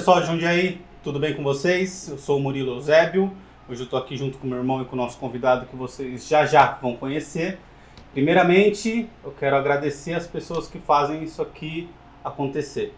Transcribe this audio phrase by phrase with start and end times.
[0.00, 2.08] Pessoal de Jundiaí, tudo bem com vocês?
[2.08, 3.30] Eu sou o Murilo Eusébio.
[3.68, 6.26] Hoje eu estou aqui junto com meu irmão e com o nosso convidado que vocês
[6.26, 7.58] já já vão conhecer.
[8.14, 11.86] Primeiramente, eu quero agradecer as pessoas que fazem isso aqui
[12.24, 12.94] acontecer.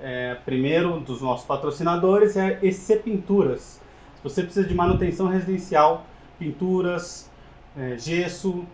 [0.00, 3.78] É, primeiro dos nossos patrocinadores é EC Pinturas.
[4.16, 6.06] Se você precisa de manutenção residencial,
[6.38, 7.30] pinturas,
[7.76, 8.64] é, gesso,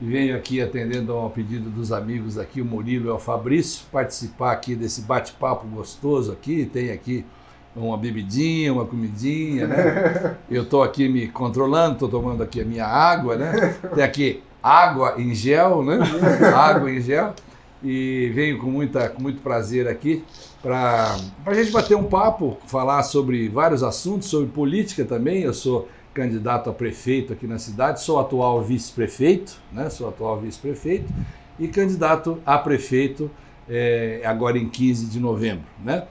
[0.00, 4.76] venho aqui atendendo ao pedido dos amigos aqui, o Murilo e o Fabrício, participar aqui
[4.76, 7.24] desse bate-papo gostoso aqui, tem aqui
[7.74, 10.36] uma bebidinha, uma comidinha, né?
[10.50, 13.76] Eu estou aqui me controlando, estou tomando aqui a minha água, né?
[13.94, 15.98] Tem aqui água em gel, né?
[16.54, 17.34] Água em gel.
[17.82, 20.24] E venho com, muita, com muito prazer aqui
[20.60, 21.16] para
[21.46, 25.42] a gente bater um papo, falar sobre vários assuntos, sobre política também.
[25.42, 29.88] Eu sou candidato a prefeito aqui na cidade, sou atual vice-prefeito, né?
[29.88, 31.06] Sou atual vice-prefeito
[31.60, 33.30] e candidato a prefeito
[33.68, 36.08] é, agora em 15 de novembro, né?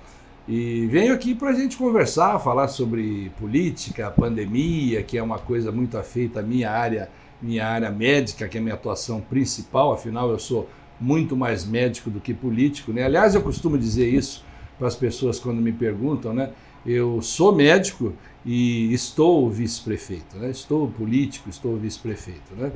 [0.48, 5.74] E venho aqui para a gente conversar, falar sobre política, pandemia, que é uma coisa
[5.74, 7.10] muito afeita à minha área,
[7.42, 10.70] minha área médica, que é a minha atuação principal, afinal eu sou
[11.02, 13.04] muito mais médico do que político, né?
[13.04, 14.46] Aliás, eu costumo dizer isso
[14.80, 16.52] para as pessoas quando me perguntam, né?
[16.86, 18.14] Eu sou médico
[18.48, 20.50] e estou vice-prefeito, né?
[20.50, 22.72] Estou político, estou vice-prefeito, né?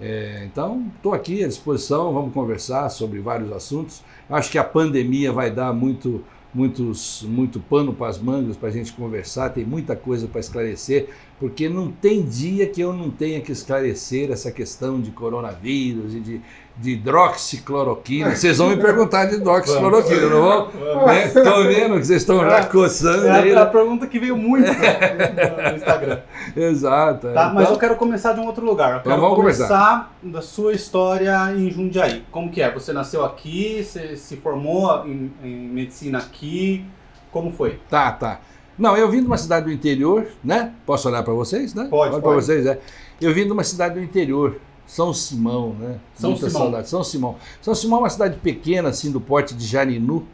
[0.00, 4.00] É, então, estou aqui à disposição, vamos conversar sobre vários assuntos.
[4.30, 6.24] Acho que a pandemia vai dar muito
[6.54, 11.10] muitos, muito pano para as mangas para a gente conversar, tem muita coisa para esclarecer,
[11.38, 16.20] porque não tem dia que eu não tenha que esclarecer essa questão de coronavírus e
[16.20, 16.40] de,
[16.76, 18.34] de hidroxicloroquina.
[18.34, 20.70] Vocês vão me perguntar de hidroxicloroquina, não vão?
[21.14, 21.70] Estou né?
[21.70, 23.50] vendo que vocês estão já coçando é aí.
[23.52, 26.18] É a pergunta que veio muito no Instagram.
[26.56, 27.28] Exato.
[27.28, 28.94] Tá, mas então eu quero começar de um outro lugar.
[28.94, 30.12] Eu então quero vamos começar começar.
[30.24, 32.24] da sua história em Jundiaí.
[32.32, 32.72] Como que é?
[32.72, 36.84] Você nasceu aqui, você se formou em, em medicina aqui,
[37.30, 37.78] como foi?
[37.88, 38.40] Tá, tá.
[38.78, 40.72] Não, eu vim de uma cidade do interior, né?
[40.86, 41.88] Posso olhar para vocês, né?
[41.90, 42.22] Pode, pode.
[42.22, 42.78] para vocês, é.
[43.20, 45.98] Eu vim de uma cidade do interior, São Simão, né?
[46.14, 46.62] São Muita Simão.
[46.62, 46.88] saudade.
[46.88, 47.36] São Simão.
[47.60, 50.26] São Simão é uma cidade pequena, assim, do porte de Jarinu,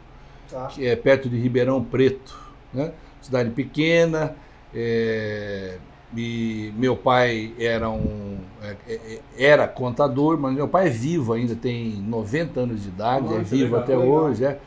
[0.49, 0.67] Tá?
[0.67, 2.37] que é perto de Ribeirão Preto,
[2.71, 2.91] né?
[3.19, 4.35] Cidade pequena,
[4.73, 5.77] é,
[6.15, 11.55] e meu pai era um é, é, era contador, mas meu pai é vivo ainda,
[11.55, 14.13] tem 90 anos de idade, é Nossa, vivo legal, até legal.
[14.13, 14.59] hoje, é.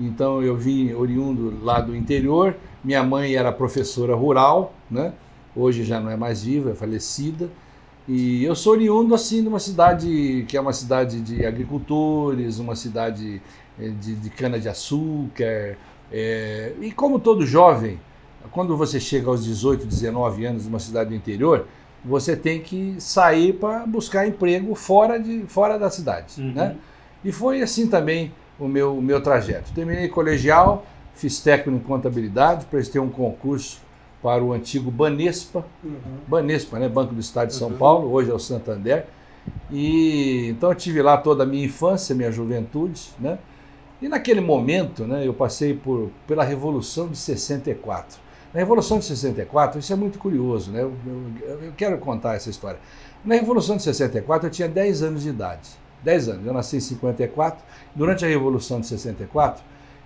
[0.00, 2.56] Então eu vim oriundo lá do interior.
[2.82, 5.12] Minha mãe era professora rural, né?
[5.54, 7.50] Hoje já não é mais viva, é falecida.
[8.08, 12.74] E eu sou oriundo assim de uma cidade que é uma cidade de agricultores, uma
[12.74, 13.42] cidade
[13.78, 15.76] eh, de, de cana-de-açúcar.
[16.10, 18.00] eh, e como todo jovem,
[18.50, 21.66] quando você chega aos 18, 19 anos numa cidade do interior,
[22.04, 26.40] você tem que sair para buscar emprego fora, de, fora da cidade.
[26.40, 26.52] Uhum.
[26.52, 26.76] Né?
[27.24, 29.72] E foi assim também o meu, o meu trajeto.
[29.72, 33.82] Terminei colegial, fiz técnico em contabilidade, prestei um concurso
[34.22, 36.20] para o antigo Banespa, Uhum.
[36.26, 36.88] Banespa, né?
[36.88, 37.78] Banco do Estado de São Uhum.
[37.78, 39.08] Paulo, hoje é o Santander.
[39.70, 43.38] E então eu tive lá toda a minha infância, minha juventude, né?
[44.00, 48.20] E naquele momento, né, eu passei por, pela Revolução de 64.
[48.52, 50.82] Na Revolução de 64, isso é muito curioso, né?
[50.82, 52.80] Eu, eu- eu quero contar essa história.
[53.22, 55.78] Na Revolução de 64, eu tinha 10 anos de idade.
[56.00, 56.46] 10 anos.
[56.46, 57.64] Eu nasci em 54.
[57.94, 59.64] Durante a Revolução de 64,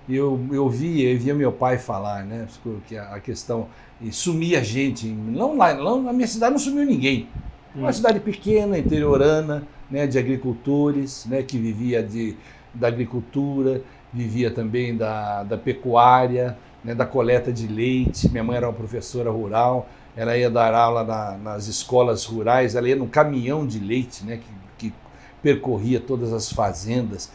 [0.09, 2.47] eu, eu via, eu via meu pai falar, né?
[2.85, 3.71] Que a, questão.
[4.01, 5.09] E sumia gente.
[5.09, 7.33] Não lá, não, na minha cidade não sumiu ninguém.
[7.81, 7.93] Uma Hum.
[7.93, 12.39] cidade pequena, interiorana, né, de agricultores, né, que vivia de,
[12.73, 13.83] da agricultura,
[14.13, 18.31] vivia também da, da pecuária, né, da coleta de leite.
[18.31, 22.89] Minha mãe era uma professora rural, ela ia dar aula na- nas escolas rurais, ela
[22.89, 24.53] ia num caminhão de leite, né, que
[25.45, 27.31] percorria todas as fazendas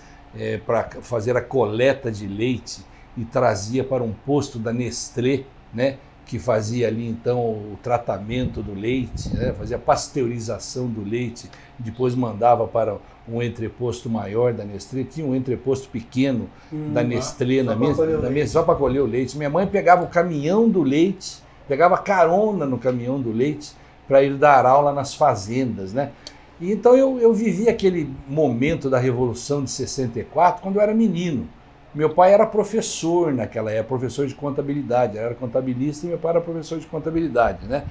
[0.65, 2.83] para fazer a coleta de leite
[3.15, 5.97] e trazia para um posto da Nestlé, né?
[6.25, 9.53] que fazia ali então o tratamento do leite, né?
[9.53, 12.97] fazia pasteurização do leite, depois mandava para
[13.27, 18.29] um entreposto maior da Nestlé, tinha um entreposto pequeno hum, da Nestlé na minha, na
[18.29, 19.38] minha, só para colher o leite.
[19.38, 23.71] Minha mãe pegava o caminhão do leite, pegava carona no caminhão do leite
[24.07, 26.11] para ir dar aula nas fazendas, né?
[26.59, 31.47] E então eu, eu vivi aquele momento da Revolução de 64 quando eu era menino.
[31.94, 36.31] Meu pai era professor naquela época, professor de contabilidade, eu era contabilista e meu pai
[36.31, 37.83] era professor de contabilidade, né?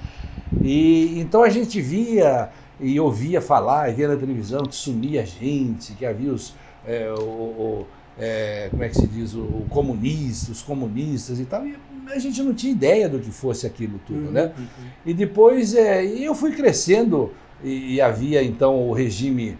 [0.61, 2.49] E então a gente via
[2.79, 6.53] e ouvia falar, e via na televisão que sumia gente, que havia os
[6.85, 7.87] é, o, o
[8.17, 11.77] é, como é que se diz, o, o, comunista, os comunistas e tal, e
[12.07, 14.51] a gente não tinha ideia do que fosse aquilo tudo, uhum, né?
[14.57, 14.65] Uhum.
[15.05, 17.31] E depois é, eu fui crescendo
[17.63, 19.57] e, e havia então o regime,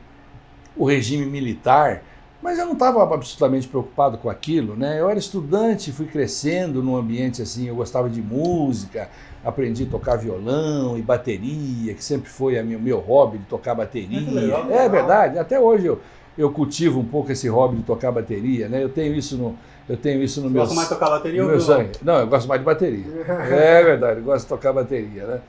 [0.76, 2.04] o regime militar,
[2.42, 5.00] mas eu não estava absolutamente preocupado com aquilo, né?
[5.00, 9.10] Eu era estudante, fui crescendo num ambiente assim, eu gostava de música,
[9.44, 13.76] aprendi a tocar violão e bateria, que sempre foi o meu, meu hobby de tocar
[13.76, 14.20] bateria.
[14.20, 16.00] É, legal, é verdade, até hoje eu,
[16.38, 18.82] eu cultivo um pouco esse hobby de tocar bateria, né?
[18.82, 19.58] Eu tenho isso no,
[19.90, 20.62] eu tenho isso no meu.
[20.62, 21.92] Gosta mais de tocar bateria ou meu sangue?
[22.02, 23.06] Não, eu gosto mais de bateria.
[23.28, 25.42] é verdade, eu gosto de tocar bateria, né?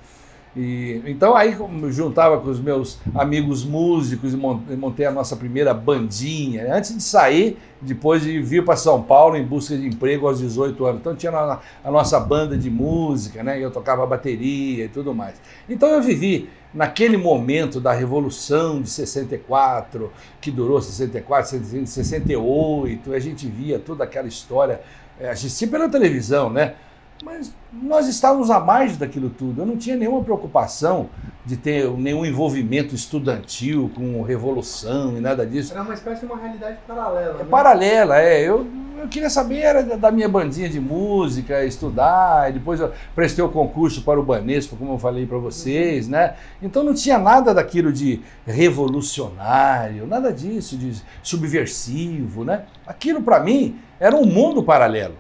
[0.57, 1.57] E, então aí
[1.91, 6.75] juntava com os meus amigos músicos e montei a nossa primeira bandinha.
[6.75, 10.85] Antes de sair, depois de vir para São Paulo em busca de emprego aos 18
[10.85, 11.01] anos.
[11.01, 13.63] Então tinha a, a nossa banda de música, né?
[13.63, 15.41] Eu tocava bateria e tudo mais.
[15.69, 23.47] Então eu vivi naquele momento da Revolução de 64, que durou 64, 68, a gente
[23.47, 24.81] via toda aquela história,
[25.19, 26.75] eh, assistia pela televisão, né?
[27.23, 29.61] Mas nós estávamos à margem daquilo tudo.
[29.61, 31.11] Eu não tinha nenhuma preocupação
[31.45, 35.73] de ter nenhum envolvimento estudantil com revolução e nada disso.
[35.73, 37.41] Era uma espécie de uma realidade paralela.
[37.41, 37.49] É né?
[37.51, 38.41] paralela, é.
[38.41, 38.67] Eu,
[39.01, 43.49] eu queria saber era da minha bandinha de música, estudar, e depois eu prestei o
[43.49, 46.13] concurso para o Banespa, como eu falei para vocês, uhum.
[46.13, 46.35] né?
[46.63, 52.65] Então não tinha nada daquilo de revolucionário, nada disso, de subversivo, né?
[52.87, 55.17] Aquilo para mim era um mundo paralelo.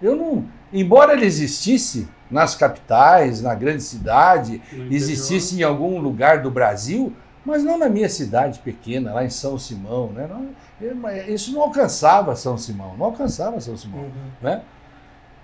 [0.00, 4.60] Eu não, embora ele existisse nas capitais, na grande cidade,
[4.90, 7.12] existisse em algum lugar do Brasil,
[7.44, 10.28] mas não na minha cidade pequena, lá em São Simão, né?
[10.28, 14.10] Não, isso não alcançava São Simão, não alcançava São Simão, uhum.
[14.42, 14.62] né?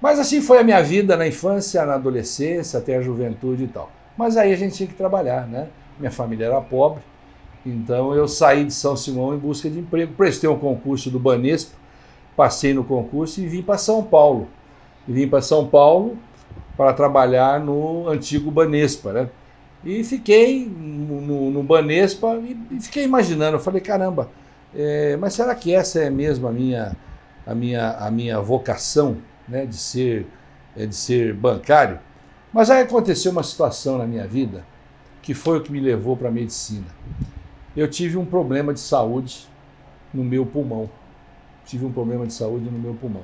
[0.01, 3.89] Mas assim foi a minha vida na infância, na adolescência, até a juventude e tal.
[4.17, 5.69] Mas aí a gente tinha que trabalhar, né?
[5.97, 7.03] Minha família era pobre,
[7.65, 11.77] então eu saí de São Simão em busca de emprego, prestei um concurso do Banespa,
[12.37, 14.49] passei no concurso e vim para São Paulo
[15.07, 16.17] vim para São Paulo
[16.77, 19.29] para trabalhar no antigo Banespa, né?
[19.85, 24.31] E fiquei no, no Banespa e, fiquei imaginando, eu falei, caramba,
[24.75, 26.97] é, mas será que essa é mesmo a minha,
[27.47, 29.19] a minha, a minha vocação,
[29.49, 30.27] né, de ser,
[30.77, 31.99] é, de ser bancário?
[32.53, 34.65] Mas aí aconteceu uma situação na minha vida
[35.21, 36.87] que foi o que me levou para a medicina.
[37.77, 39.49] Eu tive um problema de saúde
[40.13, 40.91] no meu pulmão.
[41.65, 43.23] Tive um problema de saúde no meu pulmão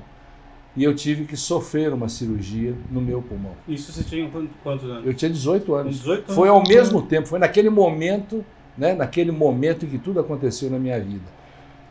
[0.78, 3.50] e eu tive que sofrer uma cirurgia no meu pulmão.
[3.66, 4.30] Isso você tinha
[4.62, 5.04] quantos anos?
[5.04, 5.96] Eu tinha 18 anos.
[5.96, 6.34] 18 anos.
[6.36, 10.78] Foi ao mesmo tempo, foi naquele momento, né, naquele momento em que tudo aconteceu na
[10.78, 11.24] minha vida.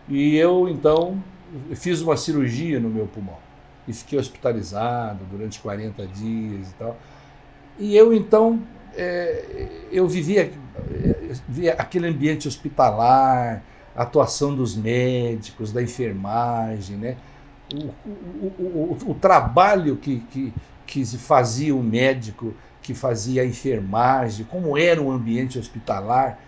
[0.07, 1.21] E eu então
[1.75, 3.37] fiz uma cirurgia no meu pulmão
[3.85, 6.97] e fiquei hospitalizado durante 40 dias e tal.
[7.77, 8.63] E eu então
[8.95, 10.49] é, eu vivia,
[11.45, 13.61] via aquele ambiente hospitalar,
[13.93, 17.17] a atuação dos médicos, da enfermagem, né?
[17.73, 20.53] O, o, o, trabalho que, que,
[20.85, 26.39] que fazia o médico, que fazia a enfermagem, como era o ambiente hospitalar.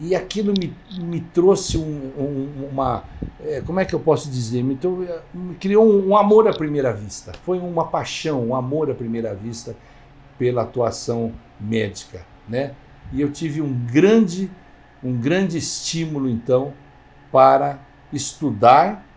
[0.00, 3.04] E aquilo me, me trouxe um, um, uma.
[3.44, 4.62] É, como é que eu posso dizer?
[4.62, 4.78] Me,
[5.34, 7.32] me criou um, um, amor à primeira vista.
[7.44, 9.74] Foi uma paixão, um amor à primeira vista
[10.38, 12.24] pela atuação médica.
[12.48, 12.72] Né?
[13.12, 14.48] E eu tive um grande,
[15.02, 16.72] um grande estímulo, então,
[17.32, 17.80] para
[18.12, 19.07] estudar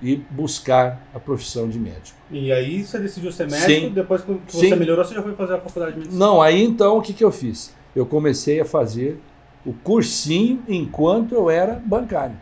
[0.00, 2.18] e buscar a profissão de médico.
[2.30, 3.90] E aí você decidiu ser médico, Sim.
[3.90, 4.76] depois que você Sim.
[4.76, 6.24] melhorou, você já foi fazer a faculdade de medicina?
[6.24, 7.74] Não, aí então o que, que eu fiz?
[7.96, 9.18] Eu comecei a fazer
[9.66, 12.36] o cursinho enquanto eu era bancário.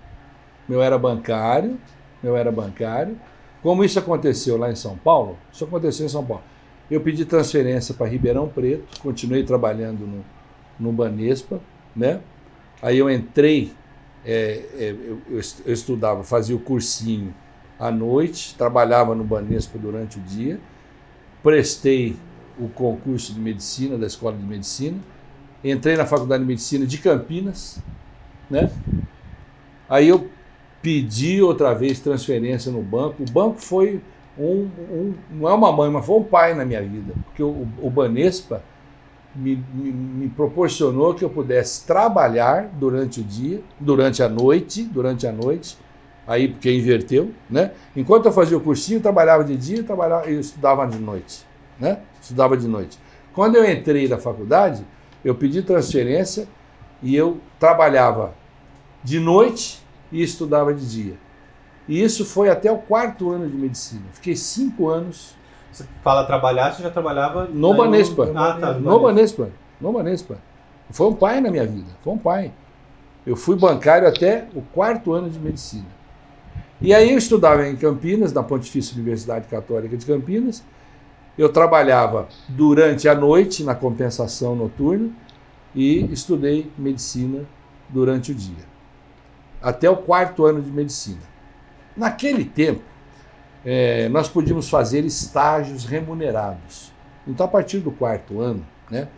[0.69, 1.79] Eu era bancário,
[2.23, 3.19] eu era bancário.
[3.63, 6.43] Como isso aconteceu lá em São Paulo, isso aconteceu em São Paulo.
[6.91, 10.25] Eu pedi transferência para Ribeirão Preto, continuei trabalhando no,
[10.79, 11.59] no Banespa,
[11.95, 12.21] né?
[12.83, 13.73] Aí eu entrei,
[14.25, 15.21] é, é, eu,
[15.65, 17.35] eu estudava, fazia o cursinho
[17.79, 20.59] à noite, trabalhava no Banespa durante o dia,
[21.43, 22.17] prestei
[22.59, 24.99] o concurso de medicina da Escola de Medicina,
[25.63, 27.81] entrei na Faculdade de Medicina de Campinas,
[28.51, 28.71] né?
[29.89, 30.29] Aí eu
[30.83, 33.23] pedi outra vez transferência no banco.
[33.23, 34.01] O banco foi
[34.39, 37.67] um, um, não é uma mãe, mas foi um pai na minha vida, porque o,
[37.81, 38.63] o Banespa
[39.35, 45.27] me, me, me, proporcionou que eu pudesse trabalhar durante o dia, durante a noite, durante
[45.27, 45.77] a noite,
[46.27, 47.73] aí porque inverteu, né?
[47.95, 51.47] Enquanto eu fazia o cursinho, eu trabalhava de dia, trabalhava, eu estudava de noite,
[51.79, 51.99] né?
[52.21, 52.99] Estudava de noite.
[53.33, 54.85] Quando eu entrei na faculdade,
[55.25, 56.49] eu pedi transferência
[57.03, 58.35] e eu trabalhava
[59.05, 61.15] de noite e estudava de dia.
[61.89, 64.03] E isso foi até o quarto ano de medicina.
[64.13, 65.37] Fiquei cinco anos.
[65.71, 68.27] Você fala trabalhar, você já trabalhava no Banespa.
[68.27, 68.39] No...
[68.39, 69.51] Ah, tá, no Banespa.
[69.81, 70.39] No Banespa.
[70.91, 71.91] Foi um pai na minha vida.
[72.03, 72.53] Foi um pai.
[73.27, 75.96] Eu fui bancário até o quarto ano de medicina.
[76.87, 80.63] E aí eu estudava em Campinas, na Pontifícia Universidade Católica de Campinas.
[81.37, 85.11] Eu trabalhava durante a noite na compensação noturna
[85.75, 87.45] e estudei medicina
[87.89, 88.65] durante o dia.
[89.61, 91.23] Até o quarto ano de medicina.
[91.97, 92.83] Naquele tempo,
[93.65, 96.93] é, nós podíamos fazer estágios remunerados.
[97.27, 99.09] Então, a partir do quarto ano, né,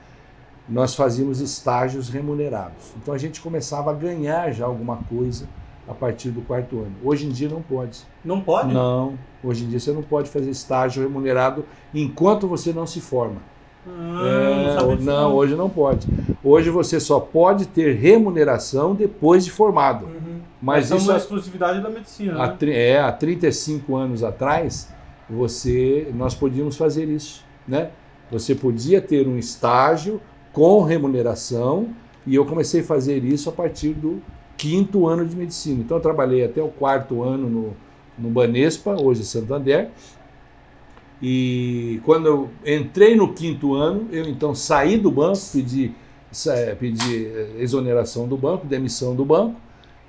[0.66, 2.94] nós fazíamos estágios remunerados.
[2.96, 5.46] Então, a gente começava a ganhar já alguma coisa
[5.88, 6.92] a partir do quarto ano.
[7.02, 8.00] Hoje em dia não pode.
[8.24, 8.72] Não pode?
[8.72, 9.18] Não.
[9.42, 11.64] Hoje em dia você não pode fazer estágio remunerado
[11.94, 13.40] enquanto você não se forma.
[13.86, 16.06] Ah, é, não, não, hoje não pode.
[16.44, 20.04] Hoje você só pode ter remuneração depois de formado.
[20.04, 20.40] Uhum.
[20.60, 22.42] Mas Essa isso é uma exclusividade da medicina.
[22.42, 22.56] há, né?
[22.70, 24.92] é, há 35 anos atrás,
[25.30, 27.90] você, nós podíamos fazer isso, né?
[28.30, 30.20] Você podia ter um estágio
[30.52, 31.88] com remuneração
[32.26, 34.20] e eu comecei a fazer isso a partir do
[34.58, 35.80] quinto ano de medicina.
[35.80, 37.76] Então eu trabalhei até o quarto ano no,
[38.18, 39.88] no Banespa, hoje Santander.
[41.22, 45.92] E quando eu entrei no quinto ano, eu então saí do banco, pedi,
[46.78, 49.56] pedi eh, exoneração do banco, demissão do banco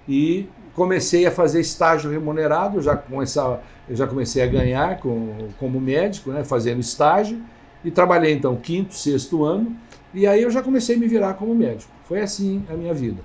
[0.08, 5.80] e comecei a fazer estágio remunerado, já começava, eu já comecei a ganhar com, como
[5.80, 7.42] médico, né, fazendo estágio
[7.84, 9.76] e trabalhei então quinto, sexto ano
[10.14, 11.92] e aí eu já comecei a me virar como médico.
[12.06, 13.22] Foi assim a minha vida.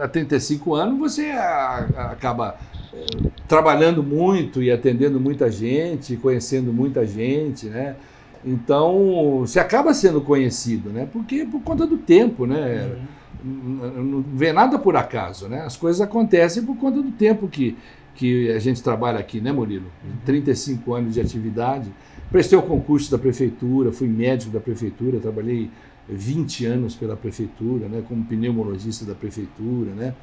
[0.00, 2.56] Há 35 anos você acaba
[2.92, 3.06] eh,
[3.48, 7.96] trabalhando muito e atendendo muita gente, conhecendo muita gente, né?
[8.46, 11.08] Então, você acaba sendo conhecido, né?
[11.12, 12.96] Porque por conta do tempo, né?
[13.44, 15.62] Não não vê nada por acaso, né?
[15.62, 17.76] As coisas acontecem por conta do tempo que,
[18.14, 19.86] que a gente trabalha aqui, né, Murilo?
[20.24, 21.92] 35 anos de atividade.
[22.30, 25.68] Prestei o concurso da prefeitura, fui médico da prefeitura, trabalhei
[26.08, 30.14] 20 anos pela prefeitura, né, como pneumologista da prefeitura, né?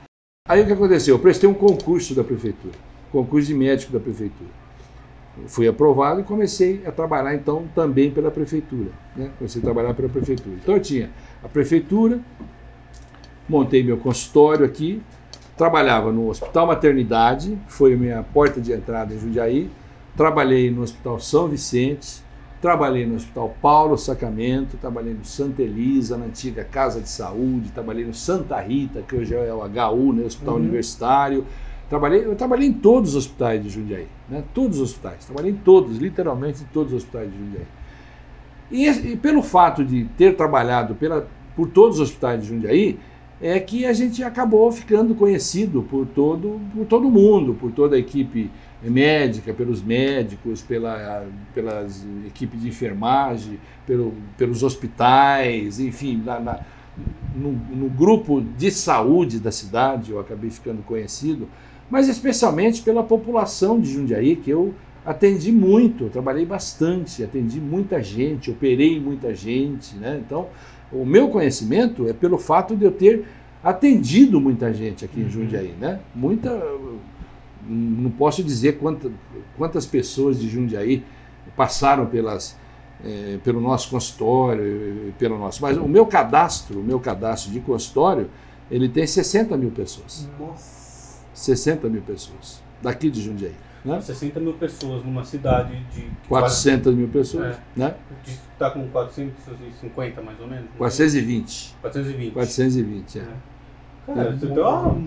[0.48, 1.16] Aí o que aconteceu?
[1.16, 2.76] Eu prestei um concurso da prefeitura,
[3.12, 4.63] concurso de médico da prefeitura.
[5.48, 9.32] Fui aprovado e comecei a trabalhar então também pela prefeitura, né?
[9.38, 10.56] Comecei a trabalhar pela prefeitura.
[10.62, 11.10] Então eu tinha
[11.44, 12.20] a prefeitura,
[13.50, 15.02] montei meu consultório aqui,
[15.58, 19.70] trabalhava no Hospital Maternidade, foi minha porta de entrada em Jundiaí,
[20.16, 22.22] trabalhei no Hospital São Vicente,
[22.62, 28.06] trabalhei no Hospital Paulo Sacramento, trabalhei no Santa Elisa, na antiga Casa de Saúde, trabalhei
[28.06, 30.62] no Santa Rita, que hoje é o HU, né, Hospital Uhum.
[30.62, 31.46] Universitário.
[31.90, 35.56] Trabalhei, eu trabalhei em todos os hospitais de Jundiaí, né, todos os hospitais, trabalhei em
[35.56, 37.68] todos, literalmente em todos os hospitais de Jundiaí.
[38.72, 43.00] E, e pelo fato de ter trabalhado pela, por todos os hospitais de Jundiaí,
[43.42, 48.00] é que a gente acabou ficando conhecido por todo, por todo mundo, por toda a
[48.00, 48.50] equipe
[48.82, 56.60] médica, pelos médicos, pela, pelas equipes de enfermagem, pelo, pelos hospitais, enfim, na, na,
[57.36, 61.50] no, no, grupo de saúde da cidade eu acabei ficando conhecido,
[61.94, 64.74] mas especialmente pela população de Jundiaí, que eu
[65.06, 70.20] atendi muito, trabalhei bastante, atendi muita gente, operei muita gente, né?
[70.26, 70.48] Então,
[70.92, 73.26] o meu conhecimento é pelo fato de eu ter
[73.64, 75.30] atendido muita gente aqui em uhum.
[75.30, 76.00] Jundiaí, né?
[76.16, 76.50] Muita,
[77.70, 79.12] não posso dizer quantas,
[79.56, 81.04] quantas pessoas de Jundiaí
[81.56, 82.58] passaram pelas,
[83.06, 88.32] é, pelo nosso consultório, pelo nosso, mas o meu cadastro, o meu cadastro de consultório,
[88.72, 90.28] ele tem 60 mil pessoas.
[90.40, 90.83] Nossa.
[91.34, 93.56] 60 mil pessoas daqui de Jundiaí.
[93.84, 94.00] Né?
[94.00, 96.10] 60 mil pessoas numa cidade de.
[96.30, 97.56] 400 quase, mil pessoas.
[97.56, 97.96] É, né?
[98.26, 100.70] Está com 450 mais ou menos?
[100.78, 101.76] 420.
[101.82, 102.34] 420.
[102.34, 103.22] 420, é.
[103.22, 103.26] é.
[104.06, 104.50] Cara, é, tem,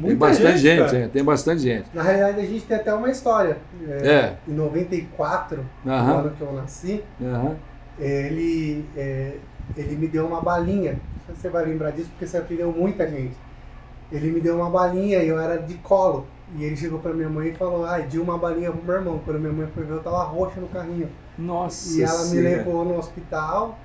[0.02, 1.88] tem bastante gente, gente tem bastante gente.
[1.92, 3.58] Na realidade, a gente tem até uma história.
[3.86, 4.38] É, é.
[4.48, 7.04] Em 94, no ano que eu nasci,
[7.98, 9.36] ele, é,
[9.76, 10.98] ele me deu uma balinha.
[11.28, 13.36] Você vai lembrar disso porque você atendeu muita gente.
[14.10, 16.26] Ele me deu uma balinha e eu era de colo.
[16.56, 18.94] E ele chegou pra minha mãe e falou, ai, ah, deu uma balinha pro meu
[18.94, 19.20] irmão.
[19.24, 21.08] Quando minha mãe foi ver, eu tava roxa no carrinho.
[21.36, 23.78] Nossa E ela me levou no hospital.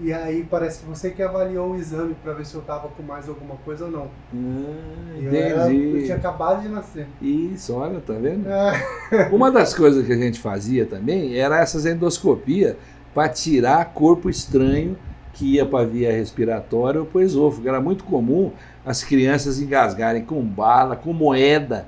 [0.00, 3.02] E aí parece que você que avaliou o exame para ver se eu tava com
[3.02, 4.10] mais alguma coisa ou não.
[4.34, 7.06] Ah, eu, era, eu, tinha acabado de nascer.
[7.20, 8.48] Isso, olha, tá vendo?
[8.48, 9.28] É.
[9.30, 12.76] Uma das coisas que a gente fazia também era essas endoscopias
[13.14, 14.96] para tirar corpo estranho
[15.32, 17.68] que ia para a via respiratória ou para o esôfago.
[17.68, 18.52] Era muito comum
[18.84, 21.86] as crianças engasgarem com bala, com moeda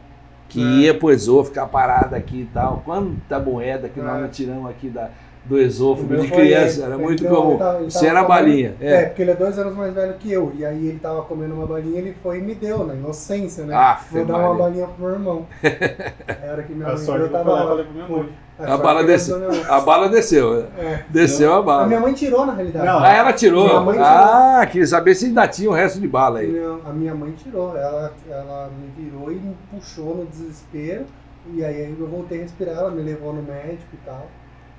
[0.49, 0.65] que é.
[0.65, 2.83] ia para o esôfago, ficar parada aqui e tal.
[2.85, 4.03] Quanta moeda que é.
[4.03, 5.11] nós não tiramos aqui da,
[5.45, 7.87] do esôfago de criança, era muito então, comum.
[7.87, 8.75] Isso era balinha.
[8.81, 8.95] É.
[8.95, 9.05] é.
[9.07, 10.53] porque ele é dois anos mais velho que eu.
[10.57, 13.75] E aí ele tava comendo uma balinha, ele foi e me deu, na inocência, né?
[13.75, 15.47] Ah, Vou dar uma balinha pro meu irmão.
[15.63, 17.67] Era que minha mãe sorte eu tava lá.
[17.67, 18.29] Falei pra minha mãe.
[18.59, 19.37] A, a bala desceu.
[19.69, 20.67] A bala desceu.
[20.79, 21.05] É.
[21.09, 21.83] Desceu a bala.
[21.83, 22.87] A minha mãe tirou, na realidade.
[22.87, 23.69] Não, ah, ela tirou.
[23.69, 24.05] tirou.
[24.05, 26.53] Ah, queria saber se ainda tinha o resto de bala aí.
[26.53, 27.77] Não, a minha mãe tirou.
[27.77, 31.05] Ela, ela me virou e me puxou no desespero.
[31.53, 34.29] E aí eu voltei a respirar, ela me levou no médico e tal.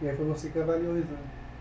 [0.04, 1.18] E aí foi você que avaliou o exame.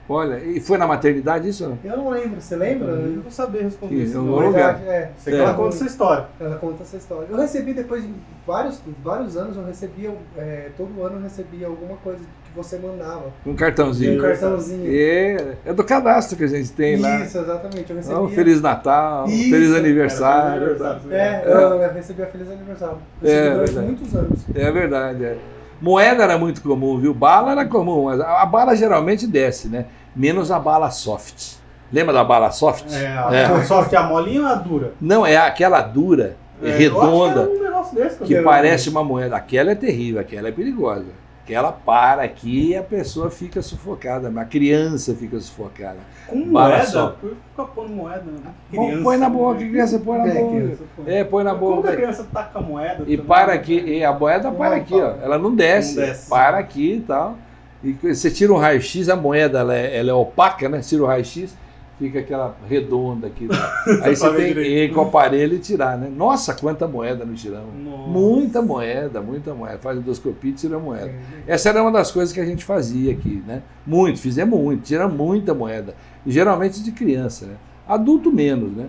[0.09, 1.79] Olha, e foi na maternidade isso?
[1.85, 2.89] Eu não lembro, você lembra?
[2.89, 4.19] Eu não vou saber responder isso.
[4.19, 4.83] Em lugar.
[4.85, 5.39] É, você é.
[5.39, 6.27] ela conta essa história.
[6.41, 7.29] Ela conta essa história.
[7.31, 8.13] Eu recebi depois de
[8.45, 13.33] vários, vários anos, eu recebia, é, todo ano eu recebia alguma coisa que você mandava.
[13.47, 14.19] Um cartãozinho.
[14.19, 14.91] Um cartãozinho.
[14.93, 17.21] É, é do cadastro que a gente tem isso, lá.
[17.21, 17.91] Isso, exatamente.
[17.91, 18.21] Eu recebia.
[18.21, 19.51] Oh, Feliz Natal, isso.
[19.51, 20.79] Feliz aniversário.
[20.79, 21.01] Tá.
[21.11, 22.99] É, é, eu recebia Feliz aniversário.
[23.23, 24.41] Eu recebi é, durante muitos anos.
[24.53, 25.39] É verdade, é.
[25.83, 27.13] Moeda era muito comum, viu?
[27.13, 29.87] Bala era comum, mas a bala geralmente desce, né?
[30.15, 31.57] Menos a bala soft.
[31.93, 32.85] Lembra da bala soft?
[32.93, 33.65] É, a é.
[33.65, 34.93] soft é a molinha ou a dura?
[35.01, 39.37] Não, é aquela dura, é, redonda, que, um que, que parece uma moeda.
[39.37, 44.33] Aquela é terrível, aquela é perigosa que ela para aqui e a pessoa fica sufocada,
[44.41, 45.99] a criança fica sufocada.
[46.29, 46.87] Com moeda?
[46.87, 47.17] Só.
[47.21, 48.53] Fica pondo moeda, né?
[48.71, 49.69] Criança, põe na boca, né?
[49.69, 50.79] criança põe na é, boca.
[51.07, 51.77] É, põe na boca.
[51.77, 53.05] Como a criança taca a moeda?
[53.07, 55.15] E para aqui, e a moeda para aqui, ó.
[55.21, 56.31] Ela não desce, não desce.
[56.31, 57.37] para aqui e tal.
[57.83, 60.81] E você tira um raio-x, a moeda ela é, ela é opaca, né?
[60.81, 61.57] Tira o raio-x,
[61.99, 63.47] fica aquela redonda aqui.
[63.47, 63.57] Né?
[64.03, 66.11] Aí você tem que ir com o aparelho e tirar, né?
[66.15, 67.75] Nossa, quanta moeda no tiramos.
[67.75, 69.79] Muita moeda, muita moeda.
[69.79, 71.13] Faz endoscopia e tira moeda.
[71.47, 71.55] É.
[71.55, 73.63] Essa era uma das coisas que a gente fazia aqui, né?
[73.87, 75.95] Muito, fizemos muito, tira muita moeda.
[76.27, 77.55] E geralmente de criança, né?
[77.87, 78.89] Adulto menos, né?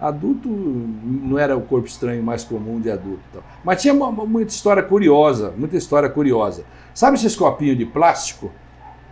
[0.00, 3.20] Adulto não era o corpo estranho mais comum de adulto.
[3.30, 3.42] Então.
[3.64, 6.64] Mas tinha uma, muita história curiosa, muita história curiosa.
[6.92, 8.50] Sabe esses copinhos de plástico?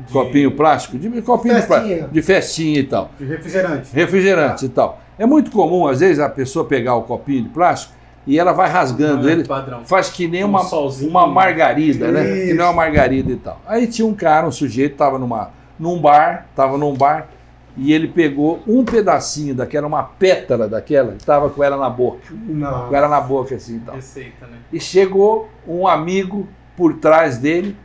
[0.07, 0.13] De...
[0.13, 2.03] copinho plástico, de copinho festinha.
[2.03, 3.11] De, de festinha e tal.
[3.19, 3.95] De refrigerante.
[3.95, 4.67] Refrigerante ah.
[4.67, 5.01] e tal.
[5.19, 7.95] É muito comum, às vezes, a pessoa pegar o copinho de plástico
[8.27, 9.85] e ela vai rasgando é ele, padrão.
[9.85, 12.15] faz que nem um uma, uma margarida, Isso.
[12.15, 12.25] né?
[12.25, 13.61] Que nem uma margarida e tal.
[13.67, 17.29] Aí tinha um cara, um sujeito, estava numa, num bar, estava num bar,
[17.77, 22.21] e ele pegou um pedacinho daquela, uma pétala daquela, estava com ela na boca.
[22.31, 22.89] Não.
[22.89, 23.95] Com ela na boca assim e tal.
[23.95, 24.59] Receita, né?
[24.73, 27.77] E chegou um amigo por trás dele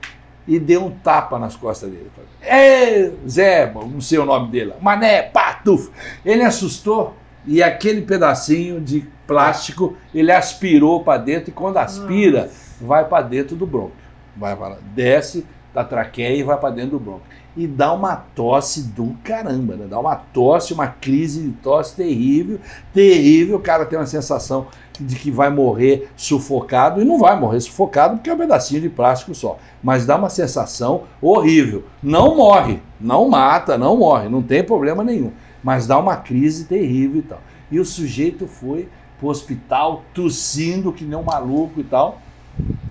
[0.47, 2.11] e deu um tapa nas costas dele.
[2.41, 5.89] Ê, Zé, não sei o nome dele, Mané, patuf.
[6.23, 12.75] Ele assustou e aquele pedacinho de plástico ele aspirou para dentro e quando aspira, Nossa.
[12.81, 13.95] vai para dentro do bronco.
[14.35, 17.23] Vai para lá, desce, da traqueia e vai para dentro do bronco.
[17.55, 19.85] E dá uma tosse do caramba, né?
[19.89, 22.59] Dá uma tosse, uma crise de tosse terrível,
[22.93, 23.57] terrível.
[23.57, 24.67] O cara tem uma sensação
[24.99, 28.89] de que vai morrer sufocado e não vai morrer sufocado porque é um pedacinho de
[28.89, 29.57] plástico só.
[29.83, 31.83] Mas dá uma sensação horrível.
[32.01, 35.31] Não morre, não mata, não morre, não tem problema nenhum.
[35.61, 37.41] Mas dá uma crise terrível e tal.
[37.69, 38.87] E o sujeito foi
[39.19, 42.21] pro hospital tossindo que nem um maluco e tal.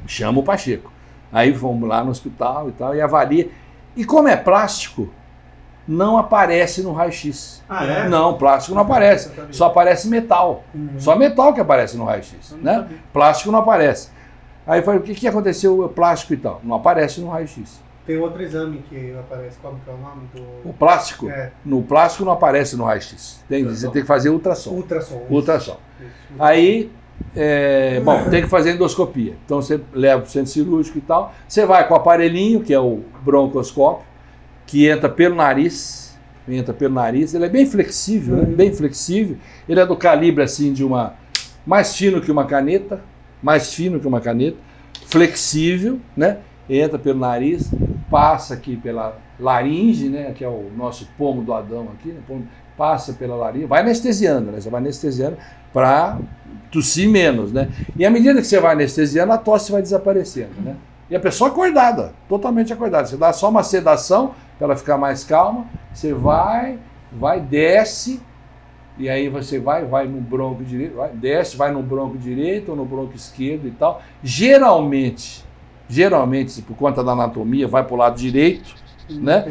[0.07, 0.94] Chama o Pacheco.
[1.35, 3.51] Aí vamos lá no hospital e tal, e avalia.
[3.97, 5.13] E como é plástico,
[5.87, 7.63] não aparece no raio-x.
[7.69, 8.09] Ah, é?
[8.09, 9.33] Não, plástico não aparece.
[9.51, 10.63] Só aparece metal.
[10.73, 10.91] Uhum.
[10.97, 12.53] Só metal que aparece no raio-x.
[12.63, 12.75] Né?
[12.75, 12.99] sabia.
[13.13, 14.11] Plástico não aparece.
[14.65, 16.61] Aí eu falei, o que, que aconteceu o plástico e tal?
[16.63, 17.83] Não aparece no raio-x.
[18.07, 20.69] Tem outro exame que aparece, como que é o nome do...
[20.69, 23.43] O plástico, É, no plástico não aparece no raio-x.
[23.49, 24.71] Tem, você tem que fazer ultrassom.
[24.71, 25.27] ultrassom.
[25.29, 25.79] Ultrassom.
[26.01, 26.13] Isso.
[26.39, 26.93] Aí,
[27.37, 29.35] é, bom, tem que fazer endoscopia.
[29.45, 31.35] Então você leva para o centro cirúrgico e tal.
[31.49, 34.07] Você vai com o aparelhinho, que é o broncoscópio,
[34.67, 36.17] que entra pelo nariz.
[36.49, 37.35] Entra pelo nariz.
[37.35, 38.45] Ele é bem flexível, né?
[38.45, 39.37] Bem flexível.
[39.69, 41.15] Ele é do calibre assim de uma.
[41.67, 43.03] mais fino que uma caneta.
[43.43, 44.59] Mais fino que uma caneta.
[45.07, 46.39] Flexível, né?
[46.69, 47.71] Entra pelo nariz,
[48.11, 50.33] passa aqui pela laringe, né?
[50.33, 52.21] Que é o nosso pomo do Adão aqui, né?
[52.77, 54.61] Passa pela laringe, vai anestesiando, né?
[54.61, 55.37] Você vai anestesiando
[55.73, 56.19] para
[56.73, 57.71] tossir menos, né?
[57.97, 60.77] E à medida que você vai anestesiando, a tosse vai desaparecendo, né?
[61.09, 63.07] E a pessoa acordada, totalmente acordada.
[63.07, 66.79] Você dá só uma sedação para ela ficar mais calma, você vai,
[67.13, 68.21] vai, desce,
[68.97, 72.77] e aí você vai, vai no bronco direito, vai, desce, vai no bronco direito ou
[72.77, 74.03] no bronco esquerdo e tal.
[74.23, 75.45] Geralmente,
[75.89, 78.75] geralmente, por conta da anatomia, vai para o lado direito,
[79.11, 79.45] né?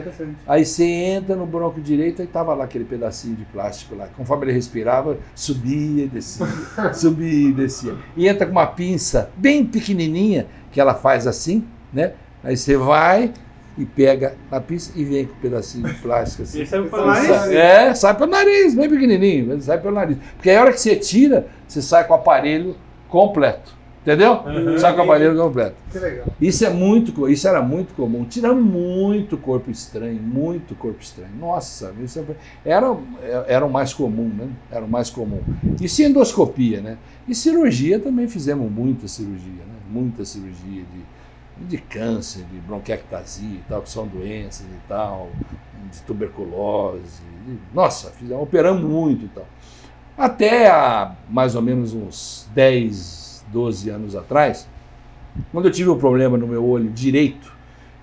[0.48, 4.08] Aí você entra no bronco direito e tava lá aquele pedacinho de plástico lá.
[4.16, 6.46] Conforme ele respirava, subia e descia,
[6.94, 7.96] subia e descia.
[8.16, 12.14] E entra com uma pinça bem pequenininha, que ela faz assim, né?
[12.44, 13.32] Aí você vai
[13.78, 16.62] e pega a pinça e vem com um pedacinho de plástico assim.
[16.62, 17.28] Esse é o Sai- nariz?
[17.28, 20.18] sai- É, sai pelo nariz, bem pequenininho, mas sai pelo nariz.
[20.36, 22.76] Porque aí a hora que você tira, você sai com o aparelho
[23.08, 23.76] completo.
[24.04, 24.34] Entendeu?
[24.44, 24.78] Uhum.
[24.78, 25.78] sai com o aparelho completo.
[25.90, 26.28] Que legal.
[26.42, 28.26] Isso é muito, isso era muito comum.
[28.26, 31.34] Tirando muito corpo estranho, muito corpo estranho.
[31.38, 32.88] Nossa, isso é- era,
[33.48, 34.50] era o mais comum, né?
[34.70, 35.42] Era o mais comum.
[35.80, 36.98] E endoscopia, né?
[37.28, 39.76] E cirurgia também fizemos muita cirurgia, né?
[39.88, 41.06] Muita cirurgia de,
[41.56, 45.38] de câncer, de bronquiectasia e tal, que são doenças e tal,
[45.74, 47.24] de tuberculose.
[47.24, 49.48] de- nossa, fizemos, operamos muito e tal.
[50.16, 53.23] Até há mais ou menos uns 10,
[53.54, 54.68] 12 anos atrás,
[55.52, 57.54] quando eu tive um problema no meu olho direito,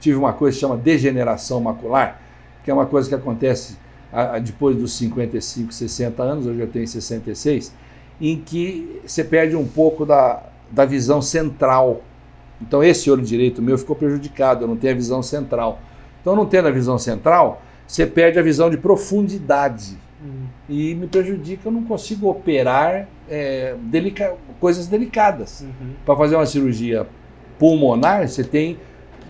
[0.01, 2.21] tive uma coisa que chama degeneração macular,
[2.65, 3.77] que é uma coisa que acontece
[4.43, 7.73] depois dos 55, 60 anos, hoje eu tenho 66,
[8.21, 12.03] em que você perde um pouco da, da visão central.
[12.61, 15.81] Então esse olho direito meu ficou prejudicado, eu não tenho a visão central.
[16.21, 19.97] Então não tendo a visão central, você perde a visão de profundidade.
[20.71, 25.63] E me prejudica, eu não consigo operar é, delica- coisas delicadas.
[25.63, 25.95] Uhum.
[26.07, 27.07] Para fazer uma cirurgia
[27.59, 28.79] pulmonar, você tem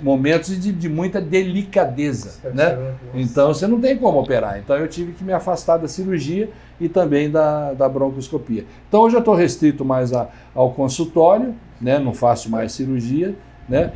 [0.03, 2.76] momentos de, de muita delicadeza, Deve né?
[2.76, 2.94] nossa.
[3.14, 4.59] Então você não tem como operar.
[4.59, 8.64] Então eu tive que me afastar da cirurgia e também da, da broncoscopia.
[8.88, 11.98] Então hoje eu estou restrito mais a- ao consultório, né?
[11.98, 13.35] não faço mais cirurgia.
[13.68, 13.92] Né?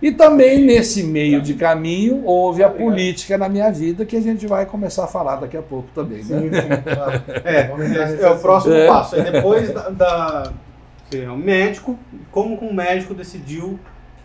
[0.00, 4.46] E também nesse meio de caminho houve a política na minha vida, que a gente
[4.46, 6.18] vai começar a falar daqui a pouco também.
[6.18, 6.22] Né?
[6.22, 7.22] Sim, sim, claro.
[7.44, 8.86] É, é, é o próximo É.
[8.86, 9.16] passo.
[9.16, 10.52] É depois da, da
[11.12, 11.98] é um médico,
[12.30, 13.78] como que um médico decidiu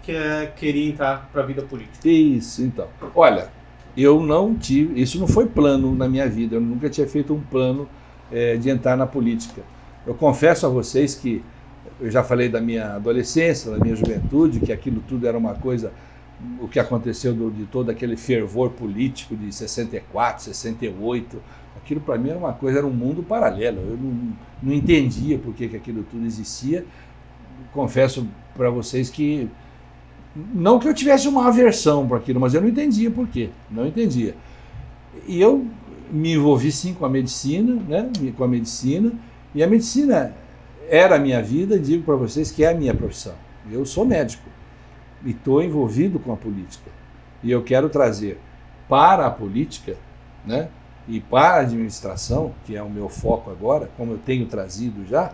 [0.04, 2.08] que é, queria entrar para a vida política?
[2.08, 2.88] Isso, então.
[3.16, 3.48] Olha,
[3.96, 5.02] eu não tive.
[5.02, 6.56] Isso não foi plano na minha vida.
[6.58, 7.88] Eu nunca tinha feito um plano
[8.32, 9.62] eh, de entrar na política.
[10.06, 11.42] Eu confesso a vocês que
[12.00, 15.94] eu já falei da minha adolescência, da minha juventude, que aquilo tudo era uma coisa.
[16.60, 21.44] O que aconteceu do- de todo aquele fervor político de 64, 68,
[21.76, 23.80] aquilo para mim era uma coisa, era um mundo paralelo.
[23.82, 26.86] Eu não, não entendia por que, que aquilo tudo existia.
[27.72, 29.50] Confesso para vocês que
[30.36, 33.50] não que eu tivesse uma aversão para aquilo, mas eu não entendia por quê.
[33.70, 34.36] Não entendia.
[35.28, 35.68] E eu
[36.12, 38.12] me envolvi sim com a medicina, né?
[38.36, 39.12] Com a medicina.
[39.54, 40.36] E a medicina
[40.90, 43.36] era a minha vida, e digo para vocês que é a minha profissão.
[43.72, 44.50] Eu sou médico
[45.24, 46.92] e estou envolvido com a política.
[47.42, 48.40] E eu quero trazer
[48.88, 49.96] para a política,
[50.46, 50.70] né?
[51.08, 55.34] E para a administração, que é o meu foco agora, como eu tenho trazido já,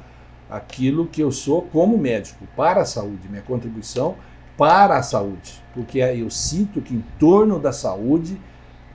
[0.50, 4.16] aquilo que eu sou como médico, para a saúde, minha contribuição
[4.58, 8.38] para a saúde, porque eu sinto que em torno da saúde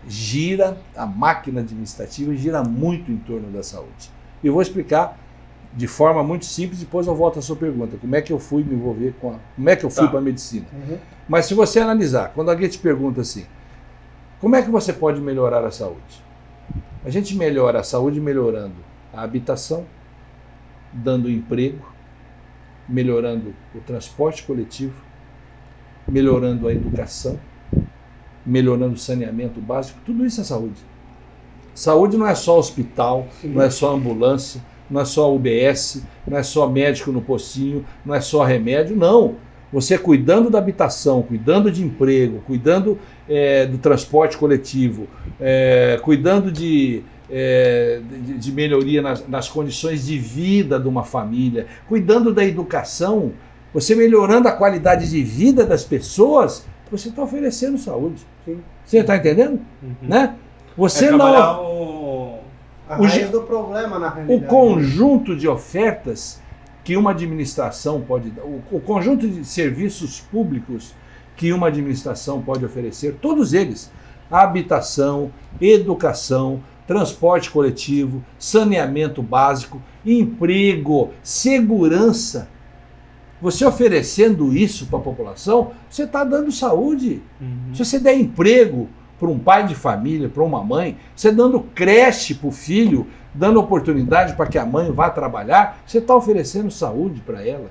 [0.06, 4.10] gira a máquina administrativa gira muito em torno da saúde.
[4.42, 5.18] Eu vou explicar
[5.76, 7.96] de forma muito simples, depois eu volto à sua pergunta.
[8.00, 10.10] Como é que eu fui me envolver com a, Como é que eu fui Tá.
[10.10, 10.66] para a medicina?
[10.72, 10.98] Uhum.
[11.28, 13.44] Mas se você analisar, quando alguém te pergunta assim,
[14.40, 16.22] como é que você pode melhorar a saúde?
[17.04, 18.74] A gente melhora a saúde melhorando
[19.12, 19.84] a habitação,
[20.92, 21.84] dando emprego,
[22.88, 24.94] melhorando o transporte coletivo,
[26.06, 27.38] melhorando a educação,
[28.46, 30.80] melhorando o saneamento básico, tudo isso é saúde.
[31.74, 34.60] Saúde não é só hospital, não é só ambulância,
[34.90, 39.36] não é só UBS, não é só médico no pocinho, não é só remédio, não.
[39.72, 42.96] Você cuidando da habitação, cuidando de emprego, cuidando
[43.28, 45.08] eh, do transporte coletivo,
[45.40, 51.66] eh, cuidando de, eh, de, de melhoria nas, nas condições de vida de uma família,
[51.88, 53.32] cuidando da educação,
[53.72, 58.24] você melhorando a qualidade de vida das pessoas, você está oferecendo saúde.
[58.44, 58.60] Sim.
[58.84, 59.60] Você está entendendo?
[59.82, 59.94] Uhum.
[60.02, 60.36] Né?
[60.76, 61.18] Você é não.
[62.88, 62.92] O...
[62.92, 64.46] A O raiz do problema, na o realidade.
[64.46, 66.42] conjunto de ofertas
[66.82, 70.94] que uma administração pode dar, o, o conjunto de serviços públicos
[71.36, 73.90] que uma administração pode oferecer, todos eles,
[74.30, 82.48] habitação, educação, transporte coletivo, saneamento básico, emprego, segurança.
[83.40, 87.22] Você oferecendo isso para a população, você está dando saúde.
[87.40, 87.74] Uhum.
[87.74, 92.34] Se você der emprego para um pai de família, para uma mãe, você dando creche
[92.34, 97.20] para o filho, dando oportunidade para que a mãe vá trabalhar, você está oferecendo saúde
[97.20, 97.70] para ela.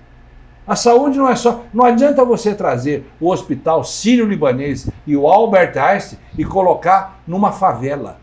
[0.66, 1.64] A saúde não é só.
[1.74, 8.18] Não adianta você trazer o hospital sírio-libanês e o Albert Einstein e colocar numa favela.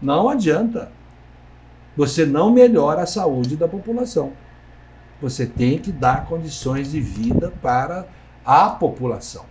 [0.00, 0.92] Não adianta.
[1.96, 4.32] Você não melhora a saúde da população.
[5.22, 8.06] Você tem que dar condições de vida para
[8.44, 9.44] a população.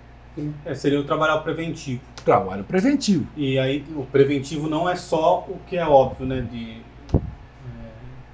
[0.65, 2.02] É, seria o trabalhar o preventivo.
[2.24, 3.28] Trabalho preventivo.
[3.36, 6.46] E aí o preventivo não é só o que é óbvio, né?
[6.50, 6.82] De,
[7.13, 7.18] é,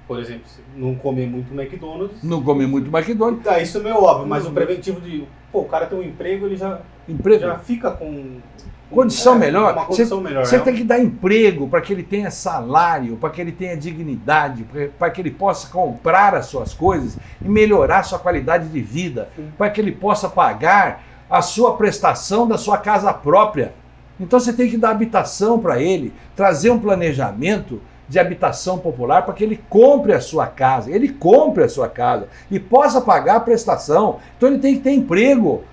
[0.06, 0.44] por exemplo,
[0.76, 2.22] não comer muito McDonald's.
[2.22, 3.44] Não comer muito McDonald's.
[3.44, 6.46] Tá, isso é meio óbvio, mas o preventivo de, pô, o cara tem um emprego,
[6.46, 7.40] ele já, Emprego.
[7.40, 8.40] já fica com
[8.90, 9.72] Condição é, melhor.
[9.72, 10.46] Uma condição melhor.
[10.46, 10.64] Você né?
[10.64, 14.64] tem que dar emprego para que ele tenha salário, para que ele tenha dignidade,
[14.98, 19.28] para que ele possa comprar as suas coisas e melhorar a sua qualidade de vida,
[19.58, 23.74] para que ele possa pagar a sua prestação da sua casa própria.
[24.18, 29.34] Então você tem que dar habitação para ele, trazer um planejamento de habitação popular para
[29.34, 33.40] que ele compre a sua casa, ele compre a sua casa e possa pagar a
[33.40, 34.18] prestação.
[34.36, 35.64] Então ele tem que ter emprego.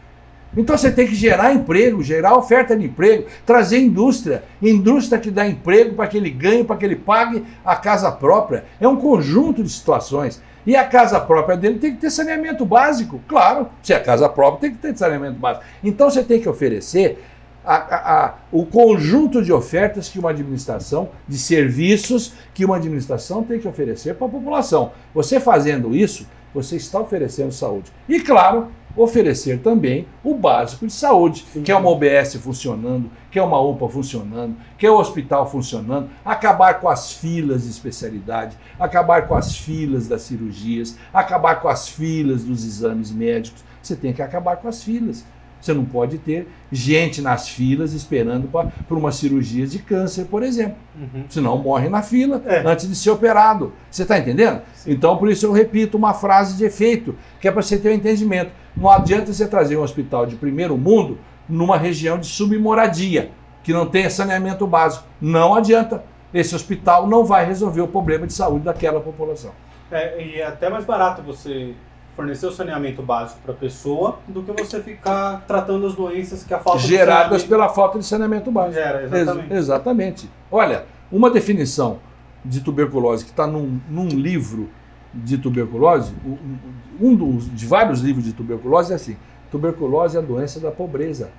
[0.56, 5.48] Então você tem que gerar emprego, gerar oferta de emprego, trazer indústria, indústria que dá
[5.48, 8.66] emprego para que ele ganhe, para que ele pague a casa própria.
[8.80, 10.42] É um conjunto de situações.
[10.66, 13.68] E a casa própria dele tem que ter saneamento básico, claro.
[13.82, 15.66] Se é casa própria, tem que ter saneamento básico.
[15.84, 17.24] Então você tem que oferecer
[17.66, 23.44] a- a- a- o conjunto de ofertas que uma administração, de serviços que uma administração
[23.44, 24.92] tem que oferecer para a população.
[25.14, 27.92] Você fazendo isso, você está oferecendo saúde.
[28.08, 31.64] E claro, oferecer também o básico de saúde, Sim.
[31.64, 36.08] que é uma OBS funcionando, que é uma UPA funcionando, que é o hospital funcionando,
[36.24, 41.90] acabar com as filas de especialidade, acabar com as filas das cirurgias, acabar com as
[41.90, 43.64] filas dos exames médicos.
[43.82, 45.26] Você tem que acabar com as filas.
[45.60, 48.48] Você não pode ter gente nas filas esperando
[48.88, 50.76] por uma cirurgia de câncer, por exemplo.
[50.96, 51.24] Uhum.
[51.28, 52.62] Senão morre na fila É.
[52.68, 53.74] antes de ser operado.
[53.90, 54.62] Você está entendendo?
[54.76, 54.92] Sim.
[54.92, 57.96] Então, por isso eu repito uma frase de efeito, que é para você ter um
[57.96, 58.52] entendimento.
[58.78, 63.32] Não adianta você trazer um hospital de primeiro mundo numa região de submoradia,
[63.64, 65.06] que não tenha saneamento básico.
[65.22, 66.04] Não adianta.
[66.34, 69.52] Esse hospital não vai resolver o problema de saúde daquela população.
[69.92, 71.74] É, e é até mais barato você
[72.16, 76.54] fornecer o saneamento básico para a pessoa do que você ficar tratando as doenças que
[76.54, 78.76] a falta Geradas de pela falta de saneamento básico.
[78.82, 79.22] saneamento gera.
[79.22, 79.52] Exatamente.
[79.54, 80.30] Ex- exatamente.
[80.52, 82.00] Olha, uma definição
[82.44, 84.70] de tuberculose que está num, num livro
[85.14, 86.58] de tuberculose, um- um
[87.02, 89.18] um dos, de vários livros de tuberculose é assim:
[89.54, 91.30] tuberculose é a doença da pobreza.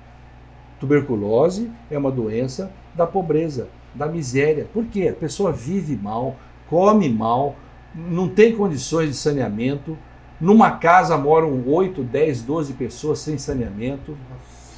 [0.79, 4.65] Tuberculose é uma doença da pobreza, da miséria.
[4.73, 5.09] Por quê?
[5.09, 6.37] A pessoa vive mal,
[6.69, 7.57] come mal,
[7.93, 9.97] não tem condições de saneamento.
[10.39, 14.17] Numa casa moram 8, 10, 12 pessoas sem saneamento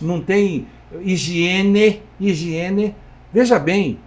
[0.02, 0.68] não tem
[1.02, 2.96] higiene, higiene.
[3.32, 4.00] Veja bem,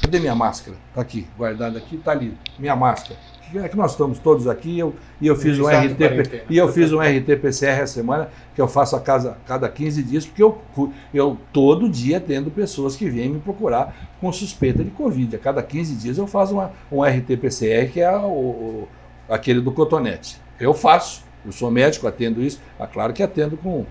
[0.00, 0.76] cadê minha máscara?
[0.94, 3.18] Tá aqui, guardada aqui, tá ali, minha máscara.
[3.54, 6.46] É que nós estamos todos aqui eu, e eu fiz um RT quarentena.
[6.48, 10.26] e eu fiz um RT-PCR essa semana que eu faço a casa cada 15 dias
[10.26, 10.64] porque eu,
[11.12, 15.36] eu todo dia tendo pessoas que vêm me procurar com suspeita de Covid.
[15.36, 18.92] A cada 15 dias eu faço uma, um RT-PCR que é o, o-
[19.28, 20.42] aquele do cotonete.
[20.58, 22.60] Eu faço, eu sou médico, atendo isso.
[22.78, 23.86] É claro que atendo com,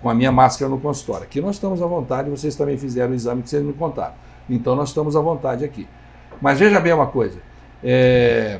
[0.00, 1.24] com a minha máscara no consultório.
[1.24, 4.16] Aqui nós estamos à vontade, vocês também fizeram o exame que vocês me contaram.
[4.48, 5.92] Então nós estamos à vontade aqui.
[6.40, 7.42] Mas veja bem uma coisa.
[7.82, 8.58] É,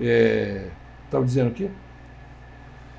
[0.00, 0.62] é,
[1.04, 1.68] Estava dizendo o quê?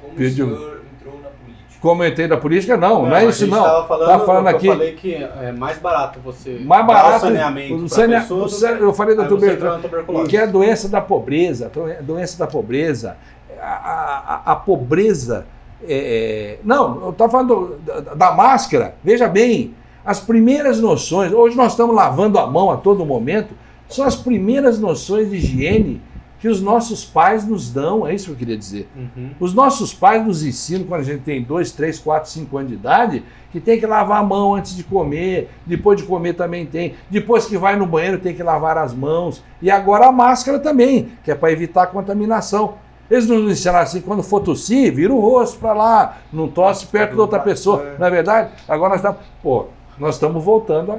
[0.01, 0.47] Como Pediu.
[0.47, 1.79] o senhor entrou na política?
[1.81, 2.77] Como eu entrei na política?
[2.77, 3.63] Não, não, é a isso não.
[3.63, 4.67] Tava falando, Tá falando eu aqui.
[4.67, 7.17] falei que é mais barato você Mais dar barato.
[7.17, 10.27] o saneamento o pra sane- pessoa o sane- eu falei da tuberculose.
[10.29, 11.71] Que é a doença da pobreza.
[11.99, 13.15] a Doença da pobreza.
[13.61, 15.45] A, a- a pobreza.
[15.87, 18.95] é, é- não, eu estava falando da, da máscara.
[19.03, 21.31] Veja bem, as primeiras noções.
[21.31, 23.53] Hoje nós estamos lavando a mão a todo momento.
[23.89, 26.01] São as primeiras noções de higiene
[26.39, 28.07] que os nossos pais nos dão.
[28.07, 28.87] É isso que eu queria dizer.
[28.95, 29.31] Uhum.
[29.39, 32.75] Os nossos pais nos ensinam, quando a gente tem 2, 3, 4, 5 anos de
[32.75, 36.93] idade, que tem que lavar a mão antes de comer, depois de comer também tem,
[37.09, 41.09] depois que vai no banheiro tem que lavar as mãos, e agora a máscara também,
[41.23, 42.75] que é para evitar a contaminação.
[43.09, 47.15] Eles nos ensinaram assim, quando for tossir, vira o rosto para lá, não tosse perto
[47.15, 47.83] da outra pessoa.
[47.83, 47.97] É.
[47.97, 48.51] Não é verdade?
[48.67, 49.65] Agora nós estamos, pô,
[49.97, 50.93] nós estamos voltando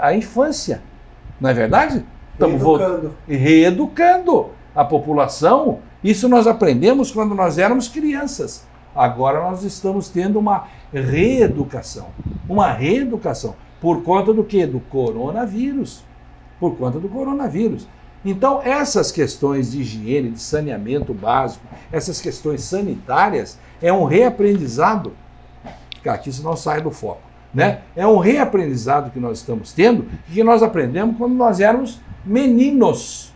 [0.00, 0.80] à infância,
[1.40, 2.04] não é verdade?
[2.40, 3.14] Estamos voltando Educando.
[3.28, 5.80] e reeducando a população.
[6.02, 8.64] Isso nós aprendemos quando nós éramos crianças.
[8.96, 12.08] Agora nós estamos tendo uma reeducação.
[12.48, 13.54] Uma reeducação.
[13.78, 14.64] Por conta do que?
[14.64, 16.02] Do coronavírus.
[16.58, 17.86] Por conta do coronavírus.
[18.24, 25.12] Então, essas questões de higiene, de saneamento básico, essas questões sanitárias, é um reaprendizado.
[26.02, 27.20] Que isso não sai do foco.
[27.52, 27.80] Né?
[27.94, 33.32] É um reaprendizado que nós estamos tendo, que nós aprendemos quando nós éramos meninos.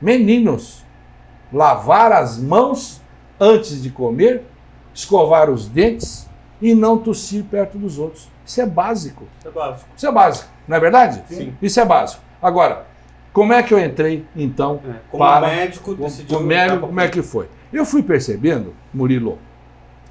[0.00, 0.84] Meninos.
[1.52, 3.00] Lavar as mãos
[3.40, 4.42] antes de comer,
[4.94, 6.28] escovar os dentes
[6.60, 8.28] e não tossir perto dos outros.
[8.44, 9.24] Isso é básico.
[9.38, 9.88] Isso é básico.
[9.96, 11.22] Isso é básico, não é verdade?
[11.28, 11.54] Sim.
[11.60, 12.22] Isso é básico.
[12.40, 12.86] Agora,
[13.32, 16.38] como é que eu entrei, então, É, Como Para- médico, decidiu.
[16.38, 17.48] o médico, como é que foi?
[17.72, 19.38] Eu fui percebendo, Murilo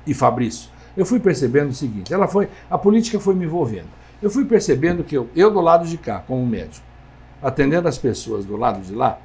[0.06, 3.88] e Fabrício, eu fui percebendo o seguinte, ela foi, a política foi me envolvendo.
[4.22, 6.85] Eu fui percebendo que eu, eu do lado de cá, como médico,
[7.48, 9.20] atendendo as pessoas do lado de lá,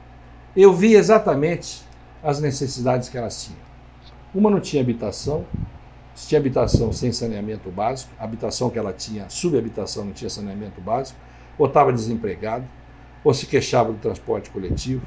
[0.55, 1.89] eu vi exatamente
[2.23, 3.65] as necessidades que elas tinham.
[4.35, 5.47] Uma não tinha habitação,
[6.15, 11.19] tinha habitação sem saneamento básico, a habitação que ela tinha, subhabitação não tinha saneamento básico,
[11.59, 12.69] ou estava desempregado,
[13.25, 15.05] ou se queixava do transporte coletivo,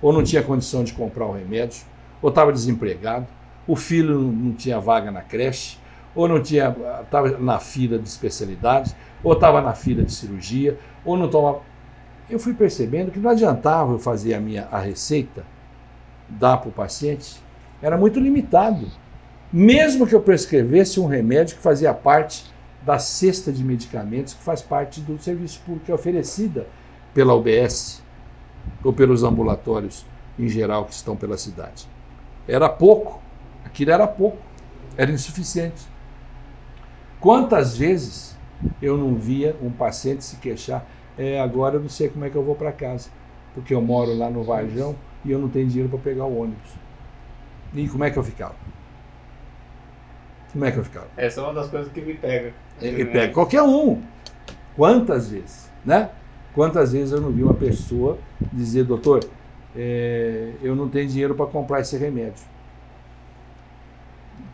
[0.00, 1.86] ou não tinha condição de comprar o remédio,
[2.20, 3.32] ou estava desempregado,
[3.66, 5.78] o filho não- tinha vaga na creche,
[6.14, 11.16] ou não tinha estava na fila de especialidades, ou estava na fila de cirurgia, ou
[11.16, 11.67] não tomava.
[12.28, 15.44] Eu fui percebendo que não adiantava eu fazer a minha a receita,
[16.28, 17.42] dar para o paciente,
[17.80, 18.86] era muito limitado.
[19.50, 22.44] Mesmo que eu prescrevesse um remédio que fazia parte
[22.84, 26.66] da cesta de medicamentos que faz parte do serviço público que é oferecida
[27.14, 28.02] pela UBS
[28.84, 30.04] ou pelos ambulatórios
[30.38, 31.88] em geral que estão pela cidade.
[32.46, 33.20] Era pouco,
[33.64, 34.38] aquilo era pouco,
[34.96, 35.86] era insuficiente.
[37.20, 38.36] Quantas vezes
[38.80, 40.86] eu não via um paciente se queixar,
[41.18, 43.10] é, agora eu não sei como é que eu vou para casa,
[43.52, 46.70] porque eu moro lá no Varjão e eu não tenho dinheiro para pegar o ônibus.
[47.74, 48.54] E como é que eu ficava?
[50.52, 51.08] Como é que eu ficava?
[51.16, 52.54] Essa é uma das coisas que me pega.
[52.80, 54.00] E pega qualquer um.
[54.76, 56.08] Quantas vezes, né?
[56.54, 58.18] Quantas vezes eu não vi uma pessoa
[58.52, 59.24] dizer, doutor,
[59.76, 62.44] é, eu não tenho dinheiro para comprar esse remédio.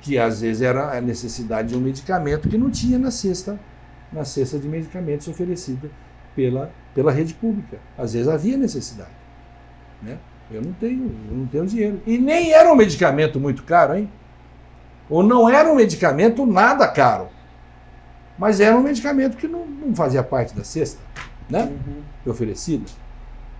[0.00, 3.60] Que às vezes era a necessidade de um medicamento que não tinha na cesta,
[4.12, 5.90] na cesta de medicamentos oferecida
[6.34, 7.78] pela, pela rede pública.
[7.96, 9.10] Às vezes havia necessidade.
[10.02, 10.18] Né?
[10.50, 12.00] Eu não tenho, eu não tenho dinheiro.
[12.06, 14.08] E nem era um medicamento muito caro, hein?
[15.08, 17.28] Ou não era um medicamento nada caro.
[18.38, 21.00] Mas era um medicamento que não, não fazia parte da cesta,
[21.48, 21.64] né?
[21.64, 22.30] Uhum.
[22.30, 22.84] Oferecida.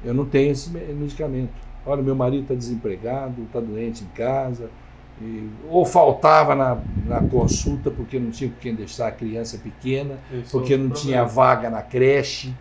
[0.03, 1.53] Eu não tenho esse me- medicamento.
[1.87, 4.71] Olha, meu marido está desempregado, está doente em casa,
[5.19, 10.23] e- ou faltava na, na consulta porque não tinha com quem deixar a criança pequena,
[10.29, 11.25] Esse porque é não outro tinha problema.
[11.25, 12.59] vaga na creche.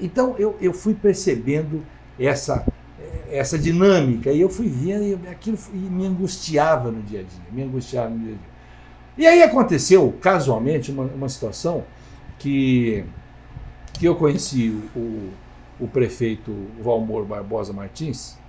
[0.00, 1.86] Então eu, eu fui percebendo
[2.18, 2.70] essa,
[3.28, 7.50] essa dinâmica e eu fui vendo e aquilo e me angustiava no dia a dia,
[7.50, 8.50] me angustiava no dia a dia.
[9.16, 11.88] E aí aconteceu, casualmente, uma, uma situação
[12.38, 13.06] que,
[13.98, 15.40] que eu conheci o, o,
[15.78, 18.42] o prefeito Valmor Barbosa Martins,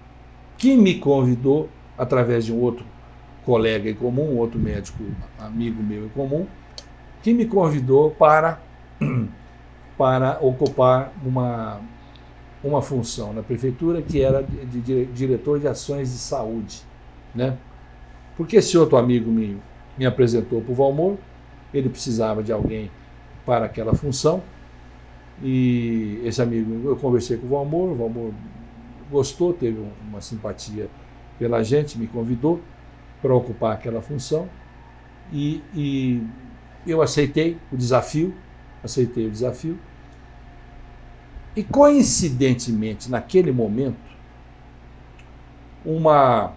[0.58, 2.92] que me convidou, através de um outro
[3.52, 5.04] colega em comum, um outro médico
[5.38, 6.48] amigo meu em comum,
[7.22, 8.58] que me convidou para,
[9.98, 11.82] para ocupar uma,
[12.64, 16.78] uma função na prefeitura que era de, de dire- diretor de ações de saúde.
[17.36, 17.58] Né?
[18.38, 19.58] Porque esse outro amigo me,
[19.98, 21.18] me apresentou para o Valmor,
[21.74, 22.90] ele precisava de alguém
[23.46, 24.42] para aquela função,
[25.44, 28.32] e esse amigo, eu conversei com o Valmor, o Valmor
[29.10, 30.88] gostou, teve um- uma simpatia
[31.40, 32.60] pela gente, me convidou
[33.22, 34.50] para ocupar aquela função,
[35.32, 36.24] e, e
[36.86, 38.34] eu aceitei o desafio,
[38.84, 39.78] aceitei o desafio,
[41.56, 44.00] e coincidentemente, naquele momento,
[45.86, 46.54] uma,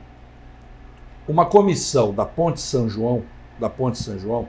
[1.27, 3.25] uma comissão da Ponte São João,
[3.59, 4.49] da Ponte São João,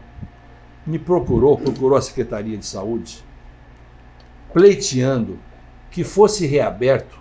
[0.85, 3.23] me procurou, procurou a Secretaria de Saúde,
[4.53, 5.39] pleiteando
[5.89, 7.19] que fosse reaberto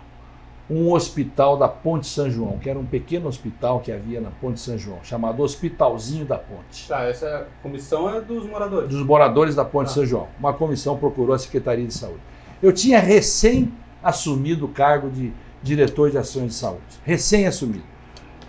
[0.69, 4.59] um hospital da Ponte São João, que era um pequeno hospital que havia na Ponte
[4.59, 6.87] São João, chamado Hospitalzinho da Ponte.
[6.87, 8.89] Tá, essa comissão é dos moradores.
[8.89, 9.93] Dos moradores da Ponte Tá.
[9.93, 10.27] São João.
[10.39, 12.21] Uma comissão procurou a Secretaria de Saúde.
[12.63, 16.83] Eu tinha recém assumido o cargo de diretor de ações de saúde.
[17.03, 17.83] Recém assumido.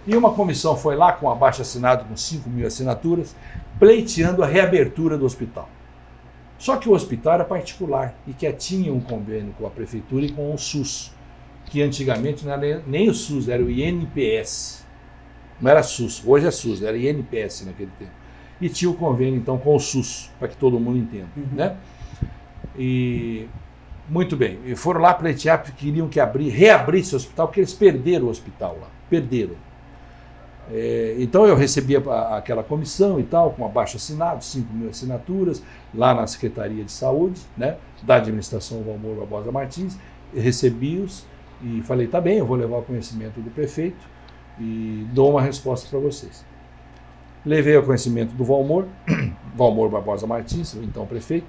[0.06, 3.34] E uma comissão foi lá com abaixo assinado com 5 mil assinaturas,
[3.78, 5.68] pleiteando a reabertura do hospital.
[6.58, 10.32] Só que o hospital era particular e que tinha um convênio com a prefeitura e
[10.32, 11.12] com o SUS,
[11.66, 14.84] que antigamente não era nem o SUS, era o INPS.
[15.60, 18.12] Não era SUS, hoje é SUS, era INPS naquele tempo.
[18.60, 21.46] E tinha o convênio então com o SUS, para que todo mundo entenda, Uhum.
[21.52, 21.76] né?
[22.78, 23.48] E
[24.08, 27.74] muito bem, e foram lá pleitear porque queriam que abrir, reabrisse o hospital, porque eles
[27.74, 29.56] perderam o hospital lá, perderam.
[30.68, 35.62] É, então eu recebi a- aquela comissão e tal, com abaixo assinado, 5 mil assinaturas,
[35.94, 39.96] lá na Secretaria de Saúde, né, da administração Valmor Barbosa Martins,
[40.34, 41.24] recebi-os
[41.62, 44.06] e falei, tá bem, eu vou levar ao conhecimento do prefeito
[44.58, 46.44] e dou uma resposta para vocês.
[47.44, 48.86] Levei ao conhecimento do Valmor,
[49.54, 51.46] Valmor Barbosa Martins, o então prefeito,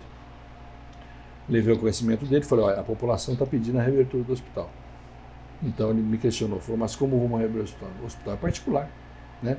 [1.50, 4.70] levei ao conhecimento dele e falei, olha, a população está pedindo a reabertura do hospital.
[5.64, 7.90] Então ele me questionou, falou, mas como vamos reabrir o hospital?
[8.02, 8.92] O hospital é particular,
[9.42, 9.58] né?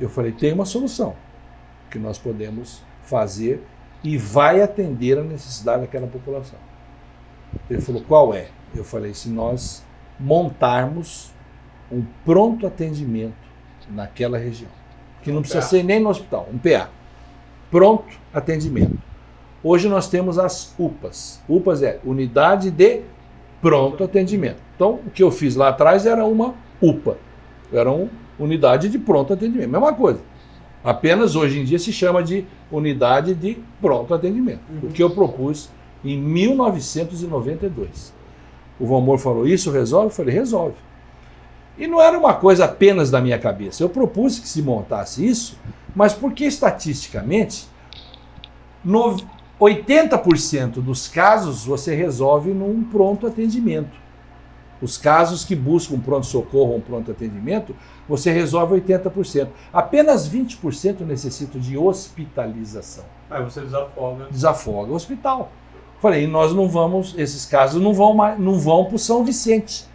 [0.00, 1.14] Eu falei, tem uma solução
[1.90, 3.62] que nós podemos fazer
[4.02, 6.58] e vai atender a necessidade daquela população.
[7.68, 8.48] Ele falou, qual é?
[8.74, 9.84] Eu falei, se nós
[10.18, 11.32] montarmos
[11.90, 13.34] um pronto atendimento
[13.88, 14.70] naquela região,
[15.22, 15.66] que não Um precisa PA.
[15.66, 16.88] ser nem no hospital, um PA.
[17.70, 18.98] Pronto atendimento.
[19.62, 21.42] Hoje nós temos as UPAs.
[21.48, 23.02] UPAs é Unidade de
[23.60, 24.56] Pronto Atendimento.
[24.74, 27.18] Então, o que eu fiz lá atrás era uma UPA.
[27.70, 28.08] Era uma
[28.38, 29.68] unidade de pronto atendimento.
[29.68, 30.20] Mesma coisa.
[30.82, 34.62] Apenas hoje em dia se chama de unidade de pronto atendimento.
[34.70, 34.88] Uhum.
[34.88, 35.68] O que eu propus
[36.02, 38.14] em 1992.
[38.80, 40.06] O Valmor falou: Isso resolve?
[40.06, 40.76] Eu falei: Resolve.
[41.78, 43.82] E não era uma coisa apenas da minha cabeça.
[43.82, 45.58] Eu propus que se montasse isso,
[45.94, 47.68] mas porque estatisticamente,
[48.84, 49.16] no
[49.60, 53.98] 80% dos casos você resolve num pronto atendimento.
[54.82, 57.76] Os casos que buscam pronto-socorro ou um pronto atendimento,
[58.08, 59.48] você resolve 80%.
[59.72, 64.26] Apenas 20% necessitam de hospitalização Aí você desafoga.
[64.30, 65.52] desafoga o hospital.
[66.00, 69.86] Falei, nós não vamos, esses casos não vão mais, não vão para o São Vicente.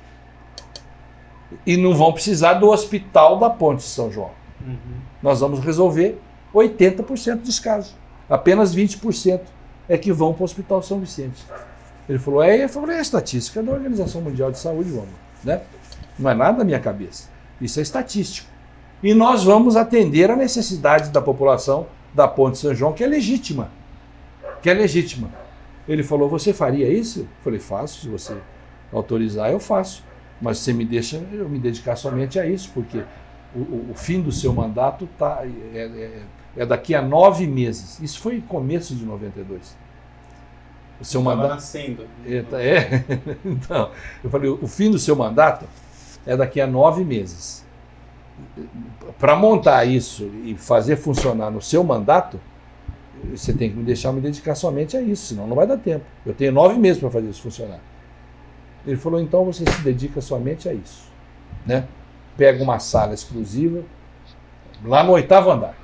[1.66, 4.32] E não vão precisar do hospital da Ponte de São João.
[4.62, 4.78] Uhum.
[5.22, 6.22] Nós vamos resolver
[6.54, 7.96] 80% dos casos.
[8.30, 9.42] Apenas 20%
[9.90, 11.44] é que vão para o Hospital São Vicente.
[12.08, 15.10] Ele falou, é, eu falei, é a estatística da Organização Mundial de Saúde, vamos,
[15.44, 15.62] né?
[16.18, 17.30] Não é nada da minha cabeça.
[17.60, 18.48] Isso é estatístico.
[19.02, 23.08] E nós vamos atender a necessidade da população da Ponte de São João, que é
[23.08, 23.70] legítima.
[24.62, 25.30] Que é legítima.
[25.88, 27.20] Ele falou, você faria isso?
[27.22, 28.34] Eu falei, faço, se você
[28.92, 30.04] autorizar, eu faço.
[30.42, 32.98] Mas você me deixa eu me dedicar somente a isso, porque
[33.54, 36.24] o, o- fim do seu mandato tá, é, é-
[36.58, 38.00] é daqui a nove meses.
[38.00, 39.76] Isso foi começo de 92.
[41.00, 41.50] O seu mandato.
[41.56, 42.06] nascendo.
[42.26, 42.90] É, tá- é.
[43.46, 43.92] Então,
[44.24, 45.66] eu falei, o fim do seu mandato
[46.26, 47.64] é daqui a nove meses.
[49.18, 52.40] Para montar isso e fazer funcionar no seu mandato,
[53.34, 56.06] você tem que me deixar me dedicar somente a isso, senão não vai dar tempo.
[56.26, 57.80] Eu tenho nove meses para fazer isso funcionar.
[58.86, 61.10] Ele falou, então você se dedica somente a isso.
[61.66, 61.88] Né?
[62.38, 63.84] Pega uma sala exclusiva,
[64.84, 65.76] lá no oitavo andar.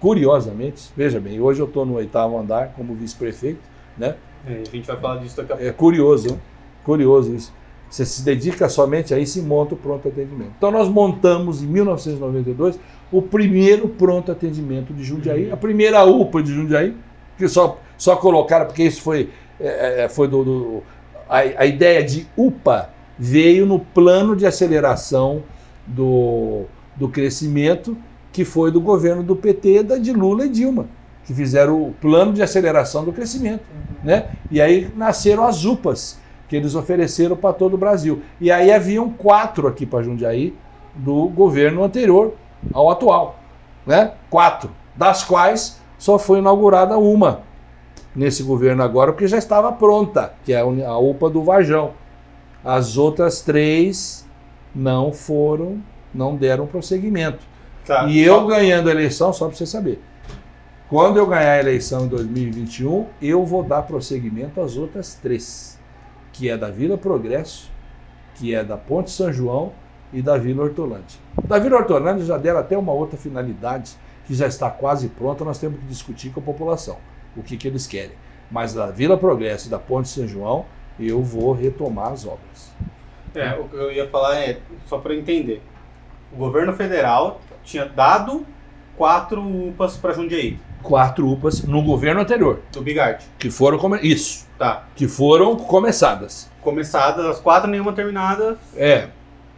[0.00, 3.60] Curiosamente, veja bem, hoje eu estou no oitavo andar como vice-prefeito,
[3.96, 4.16] né?
[4.44, 5.70] É, a gente vai falar disso daqui a pouco.
[5.70, 6.38] É curioso, né?
[6.84, 7.52] curioso isso.
[7.90, 10.52] Você se dedica somente a isso e monta o pronto atendimento.
[10.58, 12.78] Então nós montamos em 1992
[13.10, 16.94] o primeiro pronto atendimento de Jundiaí, a primeira UPA de Jundiaí,
[17.38, 20.82] que só, só colocaram, porque isso foi, é, é, foi do, do-
[21.28, 25.42] a, a ideia de UPA veio no plano de aceleração
[25.86, 26.64] do,
[26.94, 27.96] do crescimento
[28.32, 30.86] que foi do governo do PT, da de Lula e Dilma,
[31.24, 33.62] que fizeram o plano de aceleração do crescimento
[34.02, 34.26] né?
[34.50, 36.18] E aí nasceram as UPAs
[36.48, 38.22] que eles ofereceram para todo o Brasil.
[38.40, 40.54] E aí haviam quatro aqui para Jundiaí
[40.94, 42.34] do governo anterior
[42.72, 43.38] ao atual,
[43.86, 44.12] né?
[44.30, 47.42] Quatro, das quais só foi inaugurada uma
[48.14, 51.92] nesse governo agora, porque já estava pronta, que é a UPA do Varjão.
[52.64, 54.26] As outras três
[54.74, 55.80] não foram,
[56.12, 57.46] não deram prosseguimento.
[57.86, 60.02] Tá, E eu ganhando a eleição, só para você saber.
[60.88, 65.77] Quando eu ganhar a eleição em 2021, eu vou dar prosseguimento às outras três,
[66.38, 67.68] que é da Vila Progresso,
[68.36, 69.72] que é da Ponte São João
[70.12, 71.18] e da Vila Hortolândia.
[71.42, 75.58] Da Vila Hortolândia já deram até uma outra finalidade que já está quase pronta, nós
[75.58, 76.96] temos que discutir com a população
[77.36, 78.12] o que, que eles querem.
[78.48, 80.64] Mas da Vila Progresso e da Ponte São João,
[80.98, 82.72] eu vou retomar as obras.
[83.34, 85.60] É, o que eu ia falar é, só para entender.
[86.32, 88.46] O governo federal tinha dado
[88.96, 93.24] quatro UPAs para Jundiaí, Quatro UPAs no governo anterior, do Bigard.
[93.38, 93.98] que foram come...
[94.02, 94.84] isso, Tá.
[94.94, 96.50] que foram começadas.
[96.62, 98.56] Começadas as quatro, nenhuma terminada.
[98.76, 99.08] É.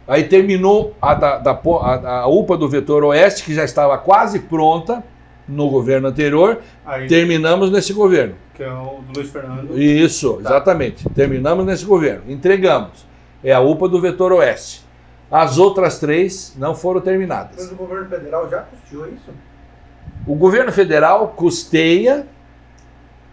[0.07, 4.39] Aí terminou a, da, da a, a UPA do Vetor Oeste, que já estava quase
[4.39, 5.03] pronta
[5.47, 6.59] no governo anterior.
[6.85, 8.35] Aí, Terminamos nesse governo.
[8.53, 9.77] que é o do Luiz Fernando.
[9.79, 10.49] Isso, Tá.
[10.49, 11.07] exatamente.
[11.09, 12.23] Terminamos nesse governo.
[12.27, 13.05] Entregamos.
[13.43, 14.83] É a UPA do Vetor Oeste.
[15.29, 17.55] As outras três não foram terminadas.
[17.57, 19.31] Mas o governo federal já custeou isso?
[20.25, 22.27] O governo federal custeia,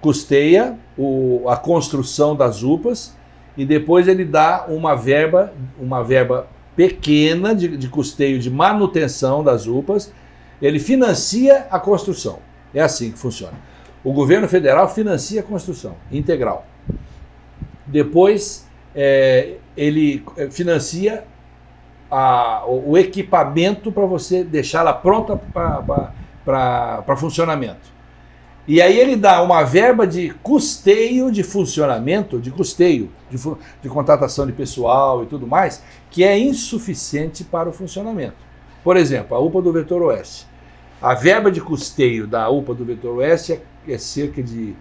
[0.00, 3.16] custeia o- a construção das UPAs
[3.56, 9.66] e depois ele dá uma verba, uma verba pequena de, de custeio de manutenção das
[9.66, 10.12] UPAs.
[10.62, 12.38] Ele financia a construção.
[12.72, 13.54] É assim que funciona.
[14.04, 16.64] O governo federal financia a construção integral.
[17.86, 21.24] Depois é, ele é, financia
[22.10, 26.12] a- o, o equipamento para você deixá-la pronta para
[27.16, 27.98] funcionamento.
[28.66, 33.38] E aí ele dá uma verba de custeio de funcionamento, de custeio, de,
[33.82, 38.36] de contratação de pessoal e tudo mais, que é insuficiente para o funcionamento.
[38.84, 40.46] Por exemplo, a UPA do Vetor Oeste.
[41.00, 44.76] A verba de custeio da UPA do Vetor Oeste é, é cerca de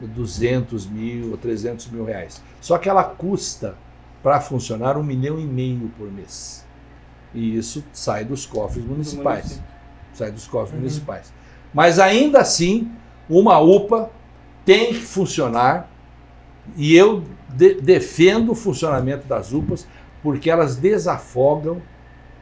[0.00, 2.42] 200 mil ou 300 mil reais.
[2.60, 3.76] Só que ela custa
[4.22, 6.66] para funcionar um milhão e meio por mês.
[7.32, 9.60] E isso sai dos cofres municipais.
[10.12, 10.78] Sai dos cofres Uhum.
[10.78, 11.32] municipais.
[11.72, 12.90] Mas ainda assim,
[13.28, 14.10] uma UPA
[14.64, 15.90] tem que funcionar
[16.74, 19.86] e eu de- defendo o funcionamento das UPAs
[20.22, 21.82] porque elas desafogam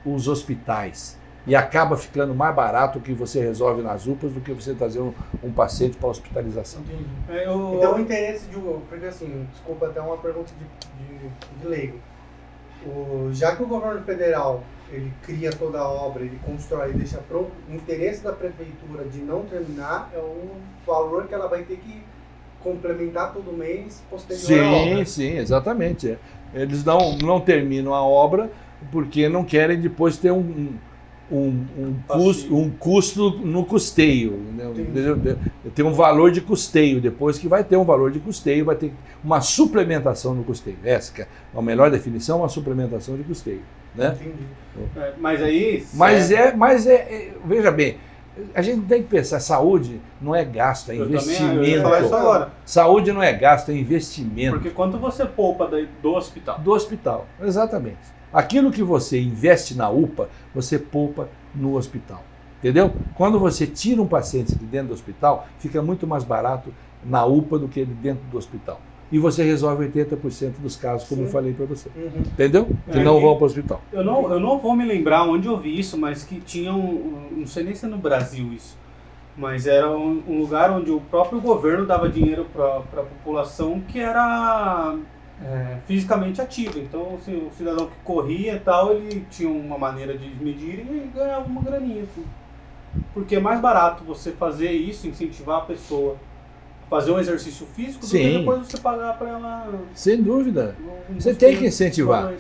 [0.05, 4.53] os hospitais e acaba ficando mais barato o que você resolve nas UPAs do que
[4.53, 5.13] você trazer um,
[5.43, 6.83] um paciente para hospitalização.
[6.83, 7.05] Entendi.
[7.29, 8.57] É, eu- Então o interesse de.
[8.57, 10.65] um- Porque assim, desculpa até uma pergunta de,
[10.99, 11.29] de,
[11.61, 11.99] de leigo.
[12.85, 17.19] O, já que o governo federal ele cria toda a obra, ele constrói e deixa
[17.19, 20.49] pronto, o interesse da prefeitura de não terminar é um
[20.87, 22.03] valor que ela vai ter que
[22.63, 25.07] complementar todo mês posterior à Sim, obra.
[25.07, 26.11] sim, exatamente.
[26.11, 26.19] é.
[26.55, 28.51] Eles não, não terminam a obra
[28.91, 30.75] porque não querem depois ter um,
[31.31, 34.33] um, um, custo, um custo no custeio.
[34.55, 35.37] né?
[35.75, 38.93] Tem um valor de custeio, depois que vai ter um valor de custeio, vai ter
[39.23, 40.79] uma suplementação no custeio.
[40.85, 43.63] Essa é a melhor definição, uma suplementação de custeio.
[43.97, 44.17] Né?
[44.21, 44.47] Entendi.
[44.97, 45.87] é, mas aí.
[45.95, 47.99] Mas é, mas é, é- veja bem,
[48.55, 52.01] a gente tem que pensar, saúde não é gasto, é Eu também eu ia falar
[52.01, 52.15] isso investimento.
[52.15, 52.53] agora.
[52.65, 54.57] Saúde não é gasto, é investimento.
[54.57, 55.71] Porque quanto você poupa
[56.03, 56.59] do hospital?
[56.61, 57.27] do hospital.
[57.41, 57.97] Exatamente.
[58.33, 62.23] Aquilo que você investe na UPA, você poupa no hospital.
[62.59, 62.93] Entendeu?
[63.15, 66.73] Quando você tira um paciente de dentro do hospital, fica muito mais barato
[67.05, 68.81] na UPA do que de dentro do hospital.
[69.11, 71.27] E você resolve 80% dos casos, como Sim.
[71.27, 71.89] eu falei para você.
[71.95, 72.23] Uhum.
[72.33, 72.67] Entendeu?
[72.91, 73.81] Que É, não vão para o hospital.
[73.93, 77.29] Eu não, eu não vou me lembrar onde eu vi isso, mas que tinha um.
[77.31, 78.77] Não sei nem se é no Brasil isso.
[79.37, 84.01] Mas era um, um lugar onde o próprio governo dava dinheiro para a população que
[84.01, 84.97] era
[85.43, 86.79] é, fisicamente ativa.
[86.79, 91.11] Então, assim, o cidadão que corria e tal, ele tinha uma maneira de medir e
[91.15, 92.03] ganhava uma graninha.
[92.03, 92.25] Assim.
[93.13, 96.17] Porque é mais barato você fazer isso, incentivar a pessoa
[96.89, 98.19] fazer um exercício físico, do Sim.
[98.19, 99.69] que depois você pagar para ela.
[99.95, 100.77] Sem dúvida.
[101.11, 102.33] um Você tem que incentivar.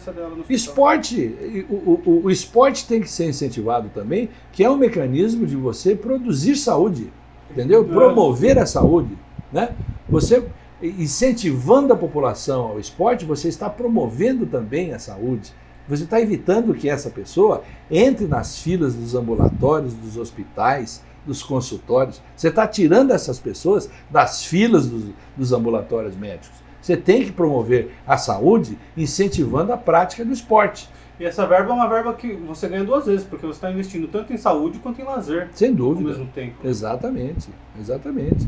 [0.48, 5.56] Esporte, o, o, o esporte tem que ser incentivado também, que é um mecanismo de
[5.56, 7.12] você produzir saúde,
[7.50, 7.82] entendeu?
[7.82, 7.84] É.
[7.84, 9.16] Promover a saúde,
[9.52, 9.70] né?
[10.08, 10.44] Você
[10.82, 15.52] incentivando a população ao esporte, você está promovendo também a saúde.
[15.88, 22.22] Você está evitando que essa pessoa entre nas filas dos ambulatórios, dos hospitais, dos consultórios.
[22.36, 25.04] Você está tirando essas pessoas das filas dos,
[25.36, 26.64] dos ambulatórios médicos.
[26.80, 30.88] Você tem que promover a saúde incentivando a prática do esporte.
[31.18, 34.06] E essa verba é uma verba que você ganha duas vezes, porque você está investindo
[34.06, 36.10] tanto em saúde quanto em lazer Sem ao dúvida.
[36.10, 36.54] mesmo tempo.
[36.62, 37.48] Exatamente,
[37.80, 38.46] exatamente.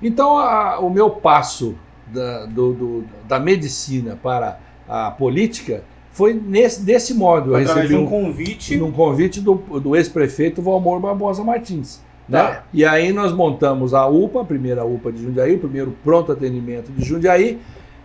[0.00, 1.74] Então, a- o meu passo
[2.06, 5.82] da, do- do- da medicina para a política
[6.18, 7.52] foi nesse, desse modo.
[7.52, 8.76] Eu recebi de um um, convite.
[8.76, 12.00] num convite do, do ex-prefeito Valmor Barbosa Martins.
[12.28, 12.42] Né?
[12.42, 12.64] Tá.
[12.74, 16.90] E aí nós montamos a UPA, a primeira UPA de Jundiaí, o primeiro pronto atendimento
[16.90, 17.60] de Jundiaí,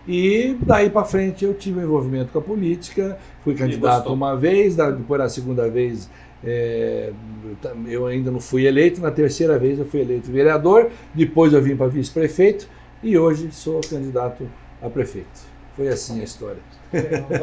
[0.06, 4.76] e daí para frente eu tive um envolvimento com a política, fui candidato uma vez,
[4.76, 6.08] depois na segunda vez
[6.44, 7.10] é,
[7.88, 11.74] eu ainda não fui eleito, na terceira vez eu fui eleito vereador, depois eu vim
[11.74, 12.68] para vice-prefeito
[13.02, 14.48] e hoje sou candidato
[14.80, 15.43] a prefeito.
[15.76, 16.58] Foi assim a história.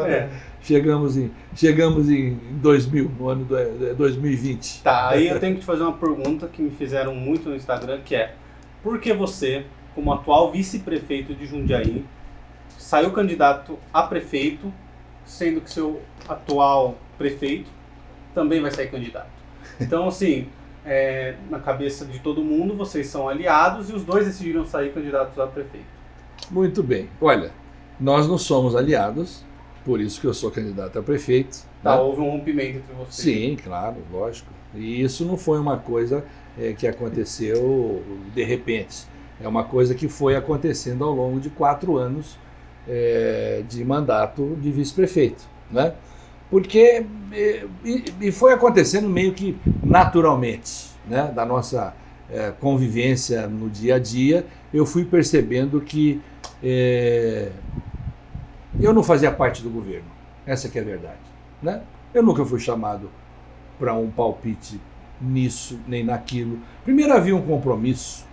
[0.07, 0.29] É.
[0.61, 4.81] Chegamos em, chegamos em 2000, no ano do- é, 2020.
[4.83, 7.99] Tá, aí eu tenho que te fazer uma pergunta que me fizeram muito no Instagram,
[8.05, 8.35] que é
[8.81, 12.05] por que você, como atual vice-prefeito de Jundiaí,
[12.77, 14.71] saiu candidato a prefeito,
[15.25, 17.69] sendo que seu atual prefeito
[18.33, 19.27] também vai sair candidato?
[19.79, 20.47] Então, assim,
[20.85, 25.37] é, na cabeça de todo mundo, vocês são aliados e os dois decidiram sair candidatos
[25.39, 25.85] a prefeito.
[26.49, 27.09] Muito bem.
[27.19, 27.51] Olha,
[28.01, 29.45] nós não somos aliados,
[29.85, 31.59] por isso que eu sou candidato a prefeito.
[31.83, 32.01] Tá, né?
[32.01, 33.15] houve um rompimento entre vocês.
[33.15, 34.49] Sim, claro, lógico.
[34.73, 36.25] E isso não foi uma coisa
[36.57, 39.07] eh, que aconteceu de repente.
[39.39, 42.39] É uma coisa que foi acontecendo ao longo de quatro anos
[42.87, 45.95] eh, de mandato de vice-prefeito, né?
[46.49, 51.31] Porque eh, e, e foi acontecendo meio que naturalmente, né?
[51.31, 51.95] Da nossa
[52.29, 56.21] eh, convivência no dia a dia, eu fui percebendo que
[56.63, 57.51] eh,
[58.79, 60.09] eu não fazia parte do governo.
[60.45, 61.19] Essa que é a verdade,
[61.61, 61.81] né?
[62.13, 63.09] Eu nunca fui chamado
[63.79, 64.79] para um palpite
[65.19, 66.59] nisso nem naquilo.
[66.83, 68.25] Primeiro havia um compromisso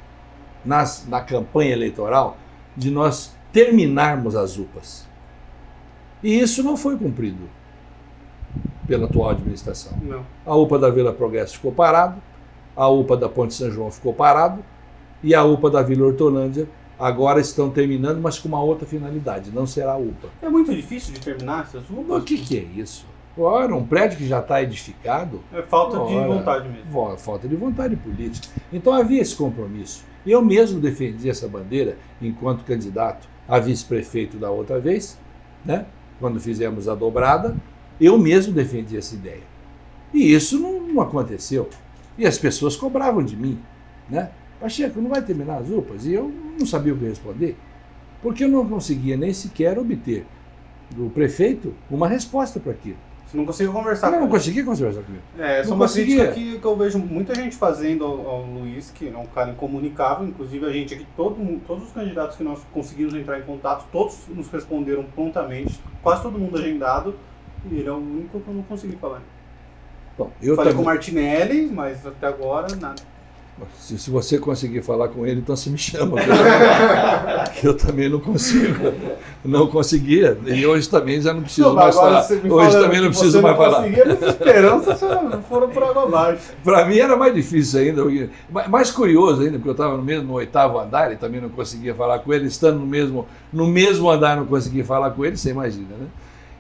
[0.65, 2.37] nas, na campanha eleitoral
[2.77, 5.07] de nós terminarmos as UPAs.
[6.23, 7.49] E isso não foi cumprido
[8.87, 9.93] pela atual administração.
[10.01, 10.25] Não.
[10.45, 12.21] A UPA da Vila Progresso ficou parado,
[12.75, 14.65] a UPA da Ponte São João ficou parado
[15.23, 16.69] e a UPA da Vila Hortolândia
[16.99, 20.29] agora estão terminando, mas com uma outra finalidade, não será a UPA.
[20.43, 22.23] É muito difícil de terminar essas ruas?
[22.23, 23.07] O que, que é isso?
[23.37, 26.27] Ora, um prédio que já está edificado, É falta de Ora.
[26.27, 27.17] vontade mesmo.
[27.19, 28.49] falta de vontade política.
[28.73, 30.05] Então havia esse compromisso.
[30.27, 35.19] Eu mesmo defendi essa bandeira enquanto candidato a vice-prefeito da outra vez,
[35.65, 35.87] né?
[36.19, 37.57] quando fizemos a dobrada,
[38.01, 39.43] eu mesmo defendi essa ideia.
[40.13, 41.69] E isso não, não aconteceu.
[42.19, 43.59] E as pessoas cobravam de mim.
[44.11, 44.31] Né?
[44.61, 46.05] Pacheco, não vai terminar as UPAs?
[46.05, 47.57] E eu não sabia o que responder,
[48.23, 50.27] porque eu não conseguia nem sequer obter
[50.91, 52.97] do prefeito uma resposta para aquilo.
[53.27, 54.33] Você não conseguiu conversar Eu com não ele.
[54.33, 55.23] conseguia conversar comigo.
[55.39, 56.33] É, essa é Não uma conseguia.
[56.33, 60.27] crítica que, eu vejo muita gente fazendo ao, ao Luiz, que é um cara incomunicável,
[60.27, 64.27] inclusive a gente aqui, todo, todos os candidatos que nós conseguimos entrar em contato, todos
[64.29, 67.15] nos responderam prontamente, quase todo mundo agendado,
[67.71, 69.21] e ele é o único que eu não consegui falar.
[70.17, 73.03] Bom, eu Falei com o também, Martinelli, mas até agora nada.
[73.79, 76.17] Se, se você conseguir falar com ele, então você me chama.
[77.63, 78.93] eu também não consigo.
[79.45, 80.39] Não conseguia.
[80.47, 82.27] E hoje também já não preciso mais falar.
[82.51, 83.83] Hoje também não preciso mais falar.
[83.83, 85.01] Conseguia, minhas esperanças
[85.49, 86.53] foram por água abaixo.
[86.63, 88.03] Para mim era mais difícil ainda.
[88.69, 91.95] Mais curioso ainda, porque eu estava no mesmo no oitavo andar e também não conseguia
[91.95, 95.51] falar com ele, estando no mesmo, no mesmo andar não conseguia falar com ele, você
[95.51, 96.07] imagina, né?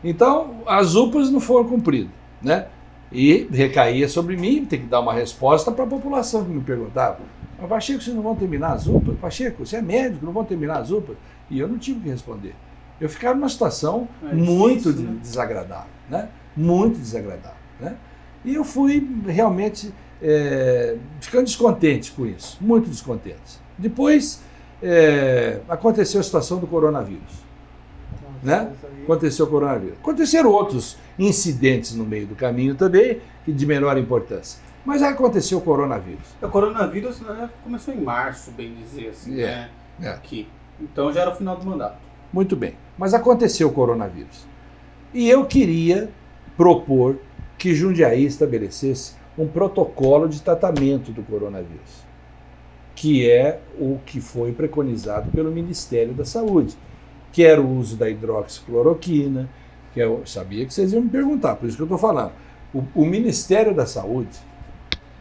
[0.03, 2.11] Então, as UPAs não foram cumpridas,
[2.43, 2.67] né?
[3.11, 7.21] E recaía sobre mim, ter que dar uma resposta para a população que me perguntava.
[7.57, 9.17] Mas Pacheco, vocês não vão terminar as UPAs?
[9.19, 11.19] Pacheco, você é médico, não vão terminar as UPAs?
[11.51, 12.55] E eu não tive o que responder.
[13.01, 15.19] Eu ficava numa situação É muito difícil, de- né?
[15.21, 16.29] desagradável, né?
[16.55, 17.97] Muito desagradável, né?
[18.45, 23.61] E eu fui realmente é, ficando descontente com isso, muito descontente.
[23.77, 24.43] Depois
[24.83, 27.48] é, aconteceu a situação do coronavírus.
[28.43, 28.72] Né?
[29.05, 29.99] Aconteceu o coronavírus.
[29.99, 34.61] Aconteceram outros incidentes no meio do caminho também, que de menor importância.
[34.84, 36.28] Mas aí aconteceu o coronavírus.
[36.41, 39.70] O coronavírus né, começou em março, bem dizer assim, É, né?
[40.03, 40.09] é.
[40.09, 40.49] Aqui.
[40.80, 41.99] Então já era o final do mandato.
[42.32, 42.74] Muito bem.
[42.97, 44.47] Mas aconteceu o coronavírus.
[45.12, 46.11] E eu queria
[46.57, 47.18] propor
[47.57, 52.07] que Jundiaí estabelecesse um protocolo de tratamento do coronavírus,
[52.95, 56.76] que é o que foi preconizado pelo Ministério da Saúde,
[57.33, 59.49] que era o uso da hidroxicloroquina,
[59.93, 62.33] que eu sabia que vocês iam me perguntar, por isso que eu estou falando.
[62.72, 64.39] O, o Ministério da Saúde,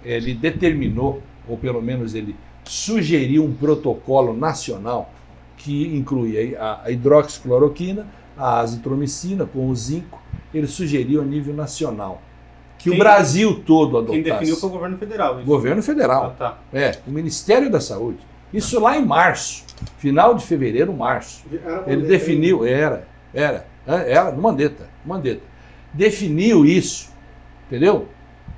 [0.03, 5.13] ele determinou, ou pelo menos ele sugeriu um protocolo nacional
[5.57, 8.05] que inclui a, a hidroxicloroquina,
[8.37, 10.21] a azitromicina com o zinco,
[10.53, 12.21] ele sugeriu a nível nacional.
[12.77, 14.21] Que o Quem- Brasil todo adotasse.
[14.21, 15.37] Quem definiu foi o governo federal.
[15.37, 15.45] isso.
[15.47, 16.35] Governo Ah, federal.
[16.37, 16.57] tá.
[16.71, 18.19] É, o Ministério da Saúde.
[18.53, 19.65] Isso lá em março,
[19.97, 21.43] final de fevereiro, março.
[21.85, 25.41] Ele definiu, era, era, é, era, no Mandetta, Mandetta.
[25.93, 27.09] Definiu isso,
[27.67, 28.07] entendeu?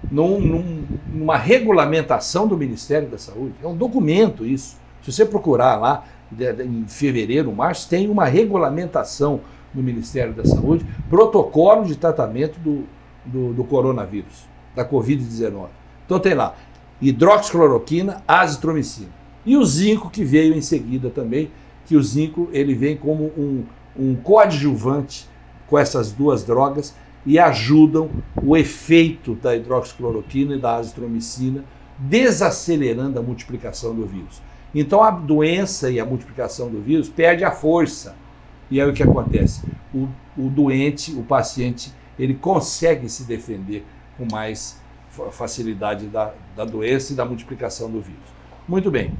[0.09, 3.53] Num- num- numa regulamentação do Ministério da Saúde.
[3.63, 4.77] É um documento isso.
[5.03, 9.41] Se você procurar lá, de- de- em fevereiro, março, tem uma regulamentação
[9.73, 12.85] do Ministério da Saúde, protocolo de tratamento do,
[13.25, 15.67] do, do coronavírus, da Covid-19.
[16.05, 16.55] Então tem lá
[17.01, 19.18] hidroxicloroquina, azitromicina.
[19.45, 21.49] E o zinco que veio em seguida também,
[21.85, 23.63] que o zinco ele vem como um,
[23.97, 25.27] um coadjuvante
[25.67, 28.09] com essas duas drogas e ajudam
[28.41, 31.63] o efeito da hidroxicloroquina e da azitromicina,
[31.97, 34.41] desacelerando a multiplicação do vírus.
[34.73, 38.15] Então a doença e a multiplicação do vírus perde a força.
[38.69, 39.61] E aí o que acontece?
[39.93, 43.83] O, o doente, o paciente, ele consegue se defender
[44.17, 44.79] com mais
[45.09, 48.38] fa- facilidade da, da doença e da multiplicação do vírus.
[48.69, 49.11] Muito bem.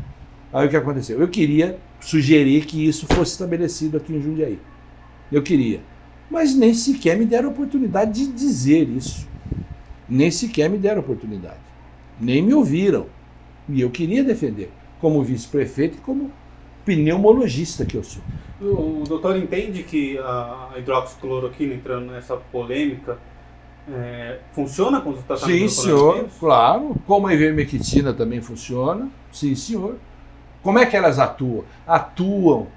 [0.54, 1.20] Aí o que aconteceu?
[1.20, 4.60] Eu queria sugerir que isso fosse estabelecido aqui em Jundiaí.
[5.32, 5.80] Eu queria.
[6.30, 9.28] Mas nem sequer me deram oportunidade de dizer isso.
[10.08, 11.58] Nem sequer me deram oportunidade.
[12.20, 13.08] Nem me ouviram.
[13.68, 14.70] E eu queria defender,
[15.02, 16.30] como vice-prefeito e como
[16.86, 18.22] pneumologista que eu sou.
[18.62, 23.18] O, o doutor entende que a hidroxicloroquina, entrando nessa polêmica,
[23.88, 26.96] é, funciona com os tratamentos Sim, senhor, claro.
[27.08, 29.10] Como a ivermectina também funciona.
[29.32, 29.96] Sim, senhor.
[30.62, 31.64] Como é que elas atuam?
[31.88, 32.68] Atuam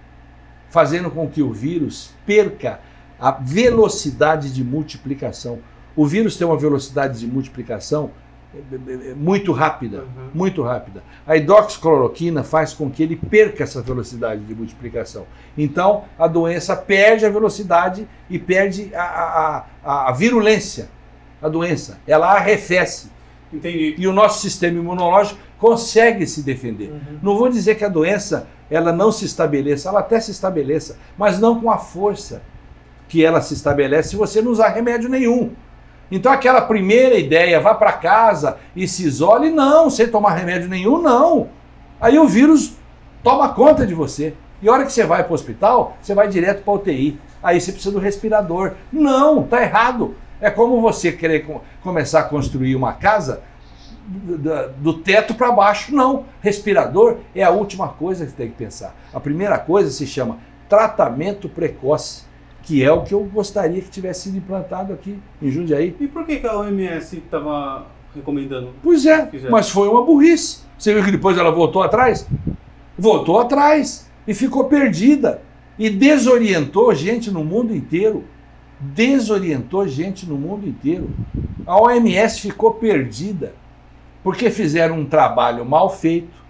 [0.71, 2.81] fazendo com que o vírus perca
[3.21, 5.59] a velocidade de multiplicação.
[5.95, 8.11] O vírus tem uma velocidade de multiplicação
[8.55, 10.31] é, é, é, muito rápida, Uhum.
[10.35, 11.03] muito rápida.
[11.27, 15.27] A hidroxicloroquina faz com que ele perca essa velocidade de multiplicação.
[15.57, 20.89] Então, a doença perde a velocidade e perde a, a, a, a virulência
[21.41, 21.99] da doença.
[22.07, 23.11] Ela arrefece.
[23.53, 23.95] Entendi.
[23.99, 26.91] E o nosso sistema imunológico consegue se defender.
[26.91, 27.19] Uhum.
[27.23, 31.39] Não vou dizer que a doença ela não se estabeleça, ela até se estabeleça, mas
[31.39, 32.43] não com a força
[33.09, 35.51] que ela se estabelece se você não usar remédio nenhum.
[36.11, 41.01] Então aquela primeira ideia, vá para casa e se isole, não, sem tomar remédio nenhum,
[41.01, 41.49] não.
[42.01, 42.75] Aí o vírus
[43.23, 44.35] toma conta de você.
[44.61, 47.19] E a hora que você vai para o hospital, você vai direto para UTI.
[47.43, 48.73] Aí você precisa do respirador.
[48.93, 50.15] Não, tá errado.
[50.43, 53.43] É como você querer co- começar a construir uma casa
[54.05, 55.95] do, teto para baixo.
[55.95, 56.25] Não.
[56.41, 58.95] Respirador é a última coisa que você tem que pensar.
[59.15, 60.39] A primeira coisa se chama
[60.69, 62.25] tratamento precoce,
[62.63, 65.97] que é o que eu gostaria que tivesse sido implantado aqui em Jundiaí.
[66.01, 68.71] E por que, que a OMS estava recomendando?
[68.83, 70.61] Pois é, mas foi uma burrice.
[70.77, 72.27] Você viu que depois ela voltou atrás?
[72.99, 75.41] Voltou atrás e ficou perdida.
[75.79, 78.25] E desorientou gente no mundo inteiro.
[78.83, 81.11] Desorientou gente no mundo inteiro.
[81.65, 83.55] A OMS ficou perdida
[84.25, 86.43] porque fizeram um trabalho mal feito.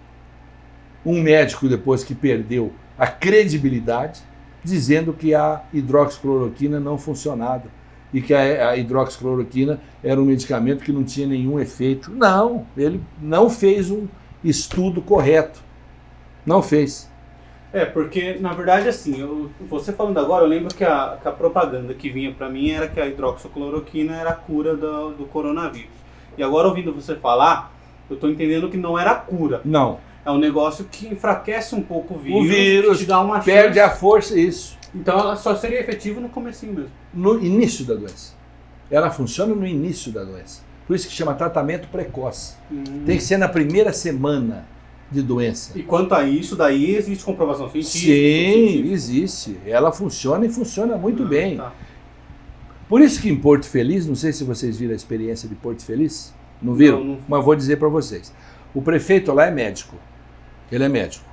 [1.05, 4.21] Um médico, depois que perdeu a credibilidade,
[4.63, 7.65] dizendo que a hidroxicloroquina não funcionava
[8.13, 12.11] e que a, hidroxicloroquina era um medicamento que não tinha nenhum efeito.
[12.11, 14.07] Não, ele não fez um
[14.43, 15.61] estudo correto.
[16.45, 17.12] Não fez.
[17.73, 21.31] É, porque na verdade assim, eu- você falando agora, eu lembro que a, que a
[21.31, 25.89] propaganda que vinha pra mim era que a hidroxicloroquina era a cura do, do coronavírus.
[26.37, 27.73] E agora ouvindo você falar,
[28.09, 29.61] eu tô entendendo que não era a cura.
[29.65, 29.99] Não.
[30.25, 33.87] É um negócio que enfraquece um pouco o vírus, vírus te dá uma Perde a
[33.89, 33.99] chance.
[33.99, 34.77] força, isso.
[34.95, 36.91] Então ela só seria efetiva no comecinho mesmo.
[37.13, 38.33] No início da doença.
[38.89, 40.61] Ela funciona no início da doença.
[40.87, 42.53] Por isso que chama tratamento precoce.
[43.05, 44.65] Tem que ser na primeira semana
[45.13, 45.71] de doença.
[45.77, 47.99] E quanto a isso, daí existe comprovação científica?
[47.99, 48.93] Sim, científica.
[48.93, 49.57] existe.
[49.65, 51.57] Ela funciona e funciona muito Ah, bem.
[51.57, 51.71] tá.
[52.89, 55.83] Por isso que em Porto Feliz, não sei se vocês viram a experiência de Porto
[55.83, 56.99] Feliz, não viram?
[56.99, 57.19] Não, não.
[57.27, 58.33] Mas vou dizer para vocês.
[58.73, 59.95] O prefeito lá é médico.
[60.71, 61.25] Ele é médico.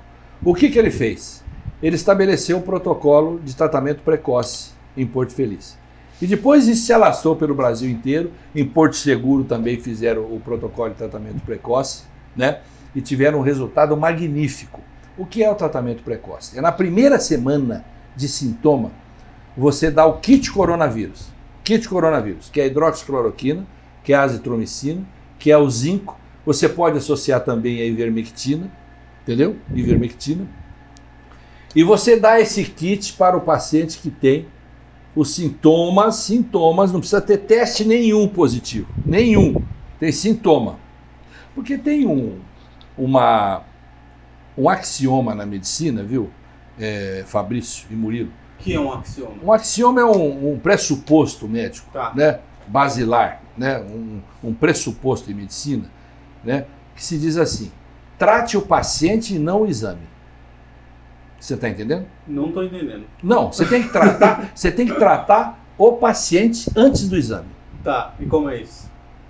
[0.43, 1.43] O que, que ele fez?
[1.81, 5.77] Ele estabeleceu um protocolo de tratamento precoce em Porto Feliz.
[6.21, 8.31] E depois isso se alastrou pelo Brasil inteiro.
[8.55, 12.03] Em Porto Seguro também fizeram o protocolo de tratamento precoce,
[12.35, 12.59] né?
[12.95, 14.81] E tiveram um resultado magnífico.
[15.17, 16.57] O que é o tratamento precoce?
[16.57, 17.85] É na primeira semana
[18.15, 18.91] de sintoma,
[19.55, 21.27] você dá o kit coronavírus.
[21.63, 23.65] Kit coronavírus, que é a hidroxicloroquina,
[24.03, 25.03] que é a azitromicina,
[25.37, 26.17] que é o zinco.
[26.45, 28.71] Você pode associar também a ivermectina,
[29.21, 29.57] entendeu?
[29.73, 30.47] Ivermectina.
[31.75, 34.47] E você dá esse kit para o paciente que tem
[35.15, 39.61] os sintomas, sintomas, não precisa ter teste nenhum positivo, nenhum.
[39.99, 40.79] Tem sintoma.
[41.53, 42.39] Porque tem um,
[42.97, 43.63] uma,
[44.57, 46.29] um axioma na medicina, viu,
[46.79, 48.31] é, Fabrício e Murilo?
[48.57, 49.35] Que é um axioma.
[49.43, 52.13] Um axioma é um, um pressuposto médico, Tá.
[52.15, 52.39] né?
[52.67, 53.79] basilar, né?
[53.79, 55.85] um, um pressuposto em medicina,
[56.43, 56.65] né?
[56.95, 57.71] que se diz assim:
[58.17, 60.11] trate o paciente e não o exame.
[61.39, 62.05] Você está entendendo?
[62.27, 63.05] Não tô entendendo.
[63.23, 67.49] Não, você tem que tratar, você tem que tratar o paciente antes do exame.
[67.83, 68.89] Tá, e como é isso?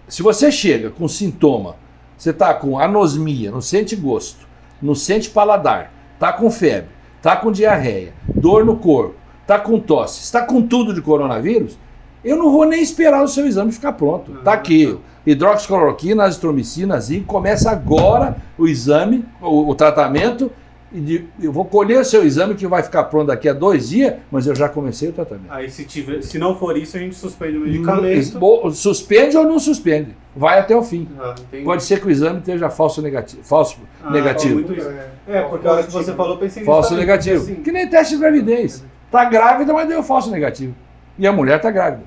[0.10, 1.78] Se você chega com sintoma,
[2.22, 4.48] você está com anosmia, não sente gosto,
[4.80, 10.22] não sente paladar, está com febre, está com diarreia, dor no corpo, está com tosse,
[10.22, 11.80] está com tudo de coronavírus,
[12.24, 14.34] eu não vou nem esperar o seu exame ficar pronto.
[14.38, 14.96] Está aqui,
[15.26, 20.52] hidroxicloroquina, azitromicina, zinco, começa agora o exame, o, o tratamento,
[20.92, 24.16] de- eu vou colher o seu exame que vai ficar pronto daqui a dois dias,
[24.32, 25.46] mas eu já comecei o tratamento.
[25.50, 28.40] Aí se, tiver, se não for isso, a gente suspende o medicamento.
[28.74, 31.08] Suspende ou não suspende, vai até o fim.
[31.20, 31.36] Ah.
[31.64, 33.44] Pode ser que o exame esteja falso negativo.
[33.44, 34.56] Falso Ah, negativo.
[34.56, 34.90] muito isso.
[35.28, 37.44] É, porque a hora que você falou, pensei Falso negativo.
[37.44, 38.84] assim, Que nem teste de gravidez.
[39.10, 40.74] Tá grávida, mas deu falso negativo.
[41.18, 42.04] E a mulher tá grávida.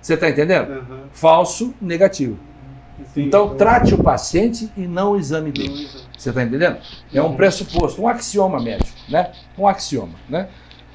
[0.00, 0.70] Você tá entendendo?
[0.72, 1.00] Aham.
[1.12, 2.38] Falso negativo.
[3.04, 5.74] Sim, Então trate o paciente e não o exame dele.
[6.16, 6.80] Você está entendendo?
[7.12, 9.34] É um pressuposto, um axioma médico, né?
[9.56, 10.50] Um axioma, né?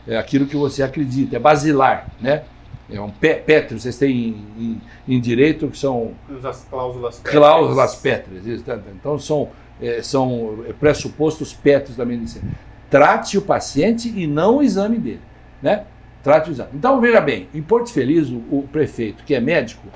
[0.06, 2.48] É aquilo que você acredita, é basilar, né?
[2.90, 7.96] É um pé- pétreo, vocês têm em, em- em direito que são As cláusulas cláusulas
[7.96, 8.46] pétreas.
[8.46, 8.82] isso, tá?
[8.94, 12.46] Então são, é, são pressupostos pétreos da medicina.
[12.90, 15.22] Trate o paciente e não o exame dele,
[15.62, 15.88] né?
[16.22, 16.72] Trate o exame.
[16.74, 19.94] Então veja bem, em Porto Feliz o, o prefeito, que é médico,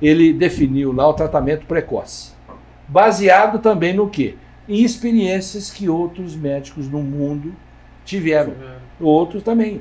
[0.00, 2.32] ele definiu lá o tratamento precoce,
[2.88, 4.36] baseado também no quê?
[4.68, 7.54] Em experiências que outros médicos no mundo
[8.04, 8.54] tiveram
[9.00, 9.80] outros também.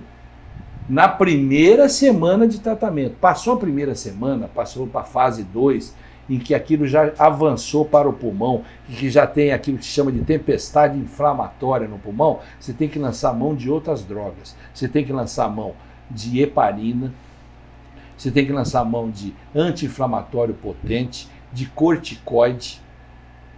[0.88, 3.16] Na primeira semana de tratamento.
[3.16, 5.96] Passou a primeira semana, passou para a fase 2,
[6.30, 9.92] em que aquilo já avançou para o pulmão, e que já tem aquilo que se
[9.92, 14.56] chama de tempestade inflamatória no pulmão, você tem que lançar mão de outras drogas.
[14.74, 15.74] Você tem que lançar mão
[16.10, 17.12] de heparina,
[18.18, 22.82] você tem que lançar mão de anti-inflamatório potente, de corticoide,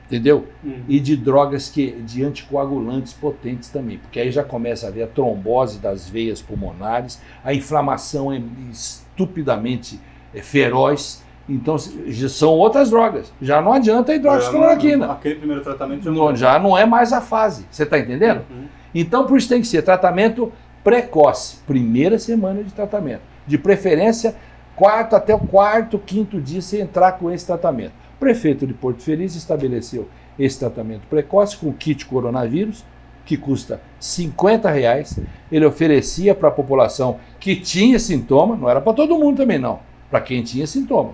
[0.08, 0.47] entendeu?
[0.64, 0.84] Uhum.
[0.88, 5.08] e de drogas que de anticoagulantes potentes também, porque aí já começa a haver a
[5.08, 8.41] trombose das veias pulmonares, a inflamação é
[8.72, 9.99] estupidamente
[10.34, 13.32] é, feroz, então são outras drogas.
[13.41, 15.14] Já não adianta a hidroxicloroquina.
[15.14, 17.66] Aquele primeiro tratamento já Não, já não é mais a fase.
[17.72, 18.41] Você está entendendo?
[18.49, 18.66] Uhum.
[18.93, 20.51] Então, por isso tem que ser tratamento
[20.84, 23.22] precoce, primeira semana de tratamento.
[23.48, 24.36] De preferência,
[24.76, 27.93] quarto até o quarto, quinto dia, você entrar com esse tratamento.
[28.16, 32.84] O prefeito de Porto Feliz estabeleceu esse tratamento precoce com kit coronavírus,
[33.26, 35.22] que custa 50 reais.
[35.52, 39.80] Ele oferecia para a população que tinha sintoma, não era para todo mundo também não,
[40.10, 41.14] para quem tinha sintoma.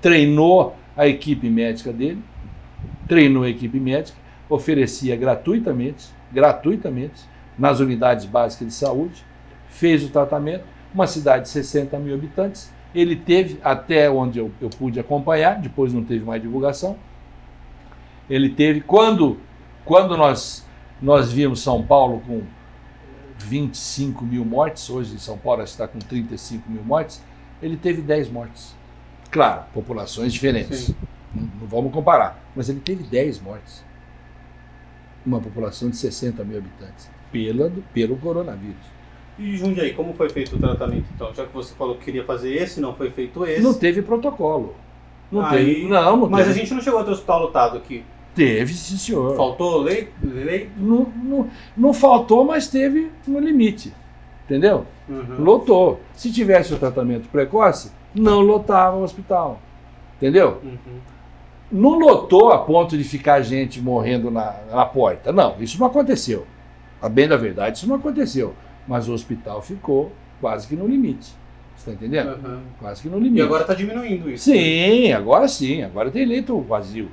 [0.00, 2.22] Treinou a equipe médica dele,
[3.08, 4.16] treinou a equipe médica,
[4.48, 7.22] oferecia gratuitamente, gratuitamente,
[7.58, 9.24] nas unidades básicas de saúde,
[9.68, 10.64] fez o tratamento,
[10.94, 15.92] uma cidade de 60 mil habitantes, ele teve, até onde eu, eu pude acompanhar, depois
[15.92, 16.96] não teve mais divulgação,
[18.30, 19.38] ele teve, quando,
[19.84, 20.64] quando nós,
[21.02, 22.42] nós vimos São Paulo com
[23.38, 27.20] 25 mil mortes, hoje São Paulo está com 35 mil mortes,
[27.60, 28.74] ele teve 10 mortes.
[29.30, 30.94] Claro, populações diferentes,
[31.34, 33.84] não, não vamos comparar, mas ele teve 10 mortes.
[35.26, 38.93] Uma população de 60 mil habitantes, pela, pelo coronavírus.
[39.38, 41.34] E Jundiaí, como foi feito o tratamento então?
[41.34, 43.62] Já que você falou que queria fazer esse, não foi feito esse.
[43.62, 44.74] Não teve protocolo.
[45.30, 45.88] Não Aí- teve.
[45.88, 46.50] Não, não Mas teve.
[46.50, 48.04] a gente não chegou a ter hospital lotado aqui.
[48.34, 49.36] Teve, sim, senhor.
[49.36, 50.12] Faltou leito?
[50.22, 50.70] leito?
[50.76, 53.92] Não, não, não faltou, mas teve no limite.
[54.44, 54.86] Entendeu?
[55.08, 55.36] Uhum.
[55.38, 56.00] Lotou.
[56.12, 59.60] Se tivesse o tratamento precoce, não lotava o hospital.
[60.16, 60.58] Entendeu?
[60.62, 60.98] Uhum.
[61.72, 65.32] Não lotou a ponto de ficar gente morrendo na, na porta.
[65.32, 66.46] Não, isso não aconteceu.
[67.00, 68.54] A bem da verdade, isso não aconteceu.
[68.86, 71.34] Mas o hospital ficou quase que no limite.
[71.76, 72.36] Você está entendendo?
[72.44, 72.60] Uhum.
[72.78, 73.38] Quase que no limite.
[73.38, 74.44] E agora está diminuindo isso.
[74.44, 75.82] Sim, agora sim.
[75.82, 77.10] Agora tem leito vazio.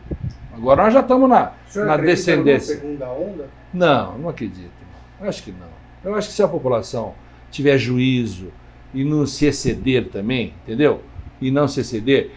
[0.54, 1.54] Agora nós já estamos na.
[1.76, 2.76] Na descendência.
[2.76, 3.50] segunda onda?
[3.74, 4.72] Não, não acredito.
[5.20, 5.68] Eu acho que não.
[6.04, 7.14] Eu acho que se a população
[7.50, 8.52] tiver juízo
[8.94, 11.02] e não se exceder também, entendeu?
[11.40, 12.32] E não se exceder,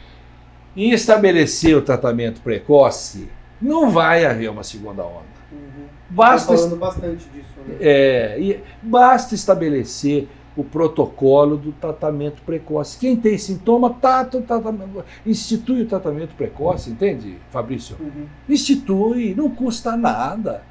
[0.76, 3.28] em estabelecer o tratamento precoce,
[3.60, 5.34] não vai haver uma segunda onda.
[5.52, 5.86] Uhum.
[6.14, 7.76] Basta, Tá falando bastante disso, né?
[7.80, 12.96] é, e basta estabelecer o protocolo do tratamento precoce.
[12.96, 14.72] Quem tem sintoma, tá, tá, tá,
[15.26, 17.96] institui o tratamento precoce, entende, Fabrício?
[17.98, 18.26] Uhum.
[18.48, 20.62] Institui, não custa nada.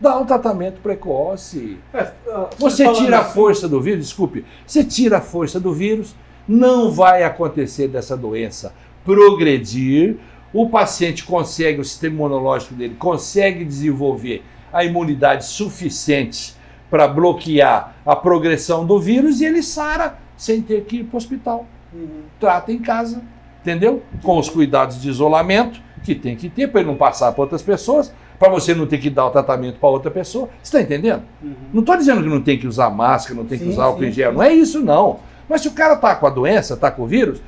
[0.00, 1.78] Dá um tratamento precoce.
[1.94, 5.72] É, ah, Você tira a assim- força do vírus, desculpe, você tira a força do
[5.72, 6.16] vírus,
[6.48, 8.72] não vai acontecer dessa doença
[9.04, 10.16] progredir,
[10.52, 16.54] o paciente consegue, o sistema imunológico dele consegue desenvolver a imunidade suficiente
[16.90, 21.18] para bloquear a progressão do vírus e ele sara sem ter que ir para o
[21.18, 21.66] hospital.
[21.92, 22.22] Uhum.
[22.38, 23.22] Trata em casa,
[23.60, 24.02] entendeu?
[24.22, 27.62] Com os cuidados de isolamento que tem que ter para ele não passar para outras
[27.62, 30.48] pessoas, para você não ter que dar o tratamento para outra pessoa.
[30.62, 31.22] Você está entendendo?
[31.42, 31.54] Uhum.
[31.74, 34.04] Não estou dizendo que não tem que usar máscara, não tem que Sim, usar álcool
[34.04, 34.32] em gel.
[34.32, 35.20] Não é isso, não.
[35.48, 37.42] Mas se o cara está com a doença, está com o vírus,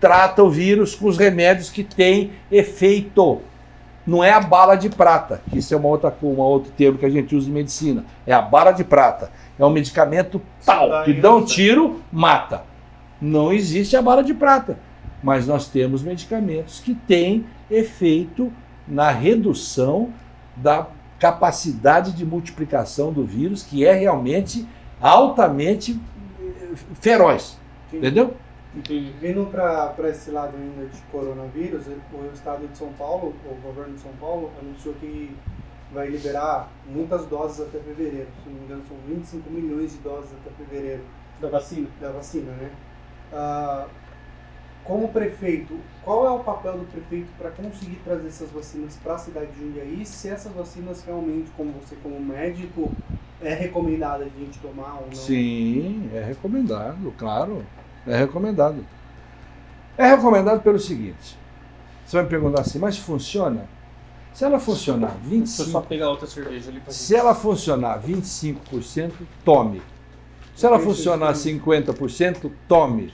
[0.00, 3.40] trata o vírus com os remédios que têm efeito.
[4.08, 7.04] Não é a bala de prata, que isso é uma outra, uma outro termo que
[7.04, 8.06] a gente usa em medicina.
[8.26, 9.30] É a bala de prata.
[9.58, 11.54] É um medicamento tal, que dá um você.
[11.54, 12.62] tiro, mata.
[13.20, 14.78] Não existe a bala de prata.
[15.22, 18.50] Mas nós temos medicamentos que têm efeito
[18.86, 20.08] na redução
[20.56, 20.86] da
[21.18, 24.66] capacidade de multiplicação do vírus, que é realmente
[25.02, 26.00] altamente
[26.40, 27.58] eh, feroz.
[27.92, 28.34] Entendeu?
[28.74, 29.12] Entendi.
[29.12, 34.00] Vindo para esse lado ainda de coronavírus, o estado de São Paulo, o governo de
[34.00, 35.36] São Paulo, anunciou que
[35.90, 38.28] vai liberar muitas doses até fevereiro.
[38.42, 41.04] Se não me engano, são 25 milhões de doses até fevereiro.
[41.40, 41.88] Da vacina.
[42.00, 42.70] da vacina, né?
[43.32, 43.88] Ah,
[44.82, 49.18] como prefeito, qual é o papel do prefeito para conseguir trazer essas vacinas para a
[49.18, 50.04] cidade de Jundiaí?
[50.06, 52.92] Se essas vacinas realmente, como você como médico,
[53.40, 55.14] é recomendada a gente tomar ou não?
[55.14, 57.66] Sim, é recomendado, claro.
[58.08, 58.84] É recomendado.
[59.96, 61.38] É recomendado pelo seguinte:
[62.04, 63.68] você vai me perguntar assim, mas funciona?
[64.32, 68.00] Se ela funcionar Deixa eu só 25%, pegar outra cerveja ali pra se ela funcionar
[68.00, 69.12] 25%,
[69.44, 69.82] tome.
[70.54, 73.12] Se ela funcionar 50%, tome.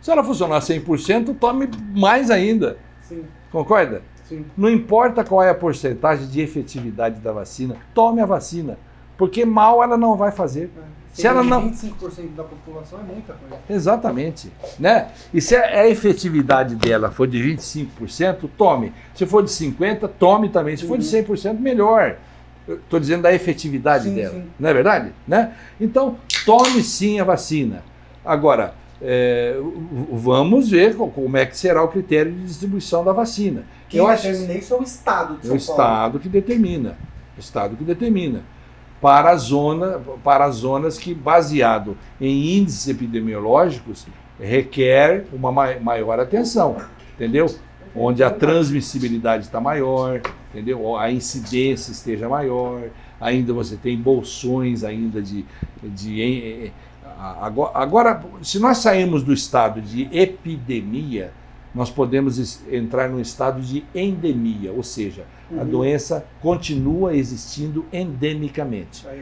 [0.00, 2.78] Se ela funcionar 100%, tome mais ainda.
[3.02, 4.02] Sim, Concorda?
[4.24, 4.46] sim.
[4.56, 8.78] Não importa qual é a porcentagem de efetividade da vacina, tome a vacina,
[9.18, 10.70] porque mal ela não vai fazer.
[10.76, 10.99] É.
[11.12, 13.56] Se ela não- 25% da população é muita coisa.
[13.68, 15.08] Exatamente, né?
[15.34, 18.92] E se a efetividade dela for de 25%, tome.
[19.14, 20.76] Se for de 50, tome também.
[20.76, 21.10] Se for de Uhum.
[21.10, 22.16] 100%, melhor.
[22.68, 24.44] Estou dizendo da efetividade Sim, dela, sim.
[24.58, 25.12] não é verdade?
[25.26, 25.52] Né?
[25.80, 27.82] Então, tome sim a vacina.
[28.24, 29.56] Agora, é,
[30.12, 33.64] vamos ver co- como é que será o critério de distribuição da vacina.
[33.88, 35.82] Quem Eu acho determina isso é o Estado de é São o Paulo.
[35.82, 36.96] Estado que determina.
[37.36, 38.42] O Estado que determina.
[39.00, 44.06] Para, a zona, para as zonas que, baseado em índices epidemiológicos,
[44.38, 46.76] requer uma mai- maior atenção,
[47.14, 47.46] entendeu?
[47.94, 50.20] Onde a transmissibilidade está maior,
[50.50, 50.96] entendeu?
[50.96, 52.82] A incidência esteja maior,
[53.20, 55.44] ainda você tem bolsões ainda de...
[55.82, 56.70] de eh, eh,
[57.74, 61.32] agora, se nós sairmos do estado de epidemia,
[61.74, 65.24] nós podemos entrar num estado de endemia, ou seja,
[65.58, 65.70] a Uhum.
[65.70, 69.20] doença continua existindo endemicamente, Aí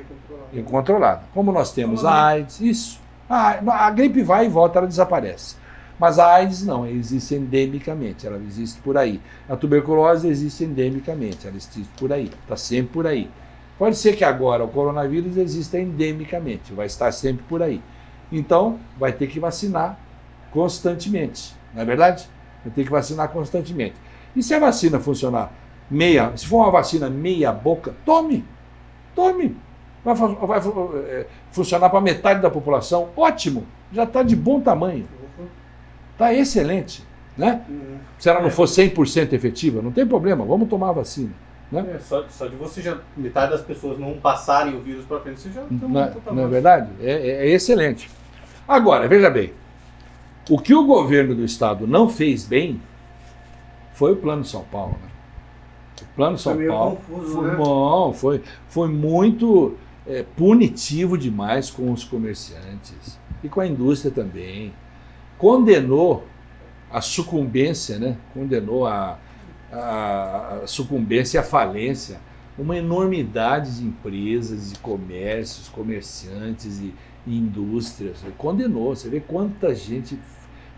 [0.60, 1.22] é controlada.
[1.32, 3.00] Como nós temos Como a a AIDS, isso.
[3.28, 5.56] A, a gripe vai e volta, ela desaparece.
[5.98, 9.20] Mas a AIDS não, ela existe endemicamente, ela existe por aí.
[9.48, 13.34] A tuberculose existe endemicamente, ela existe por aí, está sempre por aí.
[13.76, 17.84] Pode ser que agora o coronavírus exista endemicamente, vai estar sempre por aí.
[18.30, 20.04] Então, vai ter que vacinar
[20.50, 22.28] constantemente, não é verdade?
[22.62, 24.00] Vai ter que vacinar constantemente.
[24.34, 25.58] E se a vacina funcionar
[25.90, 28.44] meia, se for uma vacina meia boca, tome,
[29.14, 29.56] tome.
[30.04, 35.06] Vai, vai eh, funcionar para metade da população, ótimo, já está de bom tamanho,
[36.12, 37.06] está excelente.
[37.36, 37.62] Né?
[37.68, 37.98] Uhum.
[38.18, 41.30] Se ela não for 100% efetiva, não tem problema, vamos tomar a vacina.
[41.72, 42.96] É, só, só de você já.
[43.16, 46.44] Metade das pessoas não passarem o vírus pra frente, você já tem Não é, não
[46.44, 46.90] é verdade?
[47.00, 48.10] É, é- é excelente.
[48.66, 49.52] Agora, veja bem,
[50.48, 52.80] o que o governo do estado não fez bem
[53.92, 54.92] foi o Plano São Paulo.
[54.92, 55.07] né?
[56.18, 57.54] Plano São Foi Paulo confuso, foi né?
[57.54, 64.72] bom, foi, foi muito é, punitivo demais com os comerciantes e com a indústria também.
[65.38, 66.26] Condenou
[66.90, 68.16] a sucumbência, né?
[68.34, 69.16] condenou a,
[69.72, 72.18] a, a sucumbência e a falência
[72.58, 76.92] uma enormidade de empresas, de comércios, comerciantes e,
[77.24, 78.24] e indústrias.
[78.36, 78.96] Condenou.
[78.96, 80.18] Você vê quanta gente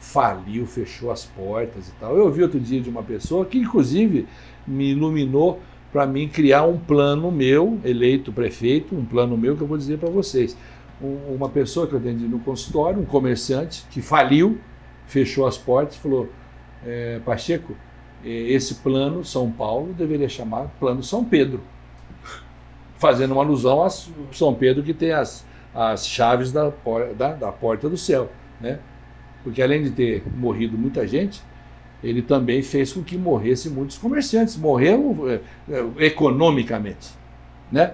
[0.00, 2.16] faliu, fechou as portas e tal.
[2.16, 4.28] Eu ouvi outro dia de uma pessoa que, inclusive,
[4.66, 9.68] me iluminou para mim criar um plano meu, eleito prefeito, um plano meu que eu
[9.68, 10.58] vou dizer para vocês.
[11.00, 14.66] Um- uma pessoa que eu atendi no consultório, um comerciante que faliu,
[15.04, 16.34] fechou as portas, falou:
[16.82, 17.80] "É, Pacheco,
[18.22, 21.70] eh, esse plano São Paulo deveria chamar Plano São Pedro,
[22.96, 26.70] fazendo uma alusão a São Pedro que tem as, as chaves da,
[27.16, 28.84] da, da porta do céu, né?
[29.42, 31.40] Porque além de ter morrido muita gente,
[32.02, 37.10] ele também fez com que morressem muitos comerciantes, morreram eh, eh, economicamente,
[37.70, 37.92] né?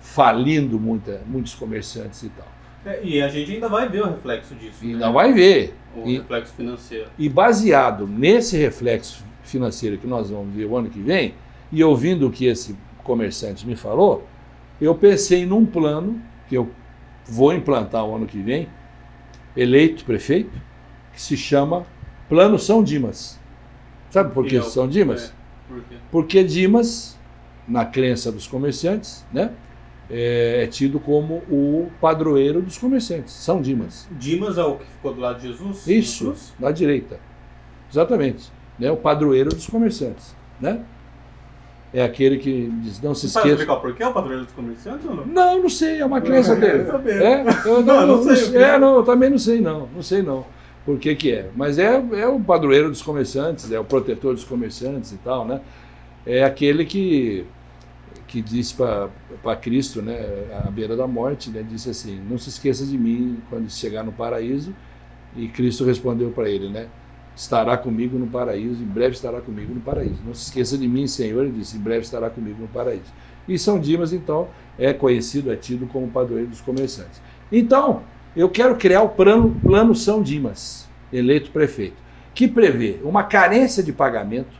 [0.00, 2.46] Falindo muita, muitos comerciantes e tal.
[2.86, 4.84] É, e a gente ainda vai ver o reflexo disso.
[4.84, 4.94] Né?
[4.94, 5.74] não vai ver.
[5.96, 7.06] O e- reflexo financeiro.
[7.18, 11.34] E baseado nesse reflexo financeiro que nós vamos ver o ano que vem,
[11.72, 14.26] e ouvindo o que esse comerciante me falou,
[14.80, 16.68] eu pensei num plano que eu
[17.26, 18.68] vou implantar o ano que vem,
[19.56, 20.52] eleito prefeito,
[21.14, 21.84] que se chama
[22.28, 23.38] Plano São Dimas.
[24.10, 25.26] Sabe por que é São Dimas?
[25.26, 25.32] é,
[25.68, 25.82] por?
[26.10, 27.18] Porque Dimas,
[27.66, 29.50] na crença dos comerciantes, né,
[30.10, 33.32] é, é tido como o padroeiro dos comerciantes.
[33.32, 34.08] São Dimas.
[34.12, 35.86] Dimas é o que ficou do lado de Jesus?
[35.86, 37.18] Isso, na direita.
[37.90, 38.52] Exatamente.
[38.78, 38.90] Né?
[38.90, 40.34] O padroeiro dos comerciantes.
[40.60, 40.80] Né?
[41.92, 43.62] É aquele que diz, não se Você sabe esqueça.
[43.62, 45.26] explicar por que é o padroeiro dos comerciantes ou não?
[45.26, 46.84] Não, não sei, é uma crença dele.
[47.22, 47.44] É?
[47.64, 48.78] Eu Não, eu não sei É, é.
[48.78, 49.88] não, eu também não sei não.
[49.94, 50.44] Não sei não.
[50.84, 51.50] Por que que é?
[51.54, 55.62] Mas é, é o padroeiro dos comerciantes, é o protetor dos comerciantes e tal, né?
[56.24, 57.52] É aquele que
[58.28, 62.86] que disse para Cristo, né, à beira da morte, né, disse assim: "Não se esqueça
[62.86, 64.76] de mim quando chegar no paraíso".
[65.32, 66.92] E Cristo respondeu para ele, né?
[67.34, 70.24] Estará comigo no paraíso, em breve estará comigo no paraíso.
[70.24, 73.12] Não se esqueça de mim, Senhor, ele disse: em breve estará comigo no paraíso.
[73.48, 77.22] E São Dimas, então, é conhecido, é tido como padroeiro dos comerciantes.
[77.50, 82.02] Então, Eu quero criar o plano, plano São Dimas, eleito prefeito,
[82.34, 84.56] que prevê uma carência de pagamento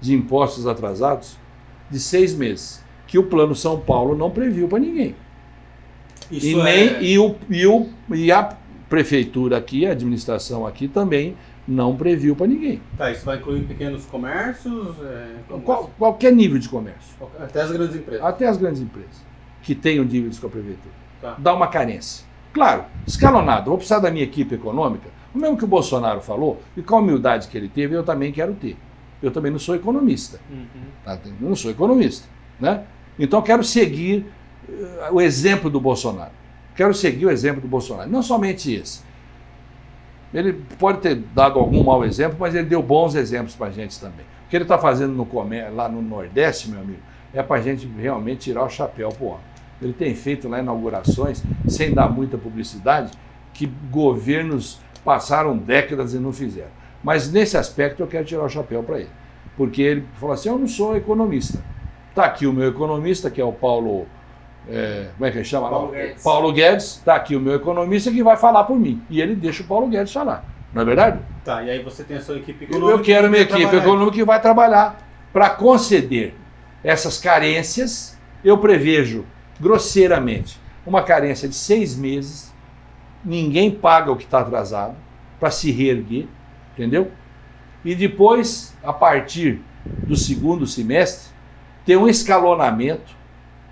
[0.00, 1.42] de impostos atrasados
[1.90, 5.16] de seis meses, que o plano São Paulo não previu para ninguém.
[6.30, 7.02] Isso E, nem, é...
[7.02, 8.44] e, o, e, o, e a
[8.88, 12.80] prefeitura aqui, a administração aqui também não previu para ninguém.
[12.96, 17.16] Tá, isso vai incluir pequenos comércios, é, Qual- qualquer nível de comércio.
[17.38, 18.24] até as grandes empresas.
[18.24, 19.26] até as grandes empresas
[19.62, 20.94] que tenham dívidas com a prefeitura.
[21.20, 21.34] Tá.
[21.38, 22.27] Dá uma carência.
[22.52, 23.66] Claro, escalonado.
[23.66, 25.08] Vou precisar da minha equipe econômica.
[25.34, 28.32] O mesmo que o Bolsonaro falou, e com a humildade que ele teve, eu também
[28.32, 28.76] quero ter.
[29.22, 30.40] Eu também não sou economista.
[30.50, 30.66] Uhum.
[31.04, 31.18] tá?
[31.24, 32.26] Eu não sou economista.
[32.58, 32.84] Né?
[33.18, 34.26] Então quero seguir
[34.68, 36.32] eh, o exemplo do Bolsonaro.
[36.74, 38.08] Quero seguir o exemplo do Bolsonaro.
[38.08, 39.02] Não somente esse.
[40.32, 43.98] Ele pode ter dado algum mau exemplo, mas ele deu bons exemplos para a gente
[43.98, 44.24] também.
[44.46, 45.26] O que ele está fazendo no
[45.74, 47.00] lá no Nordeste, meu amigo,
[47.32, 49.47] é para a gente realmente tirar o chapéu para o homem.
[49.80, 53.12] Ele tem feito lá inaugurações, sem dar muita publicidade,
[53.54, 56.70] que governos passaram décadas e não fizeram.
[57.02, 59.10] Mas nesse aspecto eu quero tirar o chapéu para ele.
[59.56, 61.62] Porque ele falou assim: eu não sou economista.
[62.10, 64.06] Está aqui o meu economista, que é o Paulo.
[64.68, 65.70] é, como é que ele chama?
[65.70, 66.22] Paulo Guedes.
[66.22, 69.02] Paulo Guedes, está aqui o meu economista que vai falar por mim.
[69.08, 70.44] E ele deixa o Paulo Guedes falar.
[70.72, 71.20] Não é verdade?
[71.44, 72.98] Tá, e aí você tem a sua equipe econômica.
[72.98, 73.82] Eu quero que minha equipe trabalhar.
[73.82, 74.98] econômica que vai trabalhar
[75.32, 76.34] para conceder
[76.82, 78.18] essas carências.
[78.44, 79.24] Eu prevejo
[79.60, 82.52] grosseiramente uma carência de seis meses.
[83.24, 84.96] Ninguém paga o que está atrasado
[85.38, 86.26] para se reerguer,
[86.72, 87.10] entendeu?
[87.84, 89.60] E depois, a partir
[90.06, 91.32] do segundo semestre,
[91.84, 93.16] ter um escalonamento,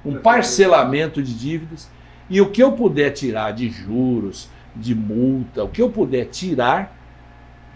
[0.05, 1.89] um parcelamento de dívidas
[2.29, 6.96] e o que eu puder tirar de juros, de multa, o que eu puder tirar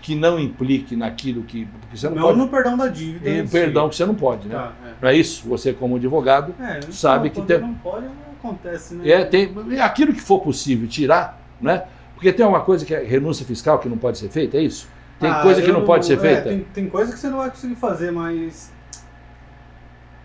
[0.02, 3.28] que não implique naquilo que porque você não, Não pode, no perdão da dívida.
[3.28, 3.52] e em si.
[3.52, 4.54] perdão que você não pode, né?
[4.54, 4.92] Tá, é.
[5.00, 9.08] Para isso, você como advogado, É, Sabe não, que tem- não pode, não acontece, né?
[9.10, 11.84] é, tem é aquilo que for possível tirar, né?
[12.14, 14.88] Porque tem uma coisa que é renúncia fiscal que não pode ser feita, é isso?
[15.18, 16.48] Tem Ah, coisa que eu não pode ser é, feita?
[16.48, 18.70] tem, tem coisa que você não vai conseguir fazer, mas.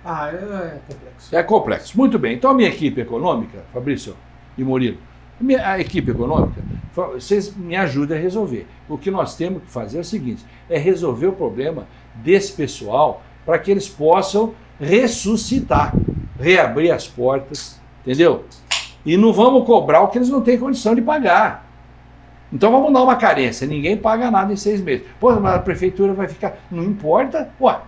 [0.03, 1.35] Ah, é, é complexo.
[1.35, 1.97] É complexo.
[1.97, 2.35] Muito bem.
[2.35, 4.15] Então a minha equipe econômica, Fabrício
[4.57, 4.97] e Murilo,
[5.63, 6.63] a equipe econômica,
[6.93, 8.67] vocês me ajudem a resolver.
[8.87, 13.21] O que nós temos que fazer é o seguinte: é resolver o problema desse pessoal
[13.45, 15.97] para que eles possam ressuscitar,
[16.39, 18.45] reabrir as portas, entendeu?
[19.05, 21.65] E não vamos cobrar o que eles não têm condição de pagar.
[22.51, 23.67] Então vamos dar uma carência.
[23.67, 25.05] Ninguém paga nada em seis meses.
[25.19, 26.57] Pô, mas a prefeitura vai ficar.
[26.71, 27.51] Não importa.
[27.59, 27.79] Ué,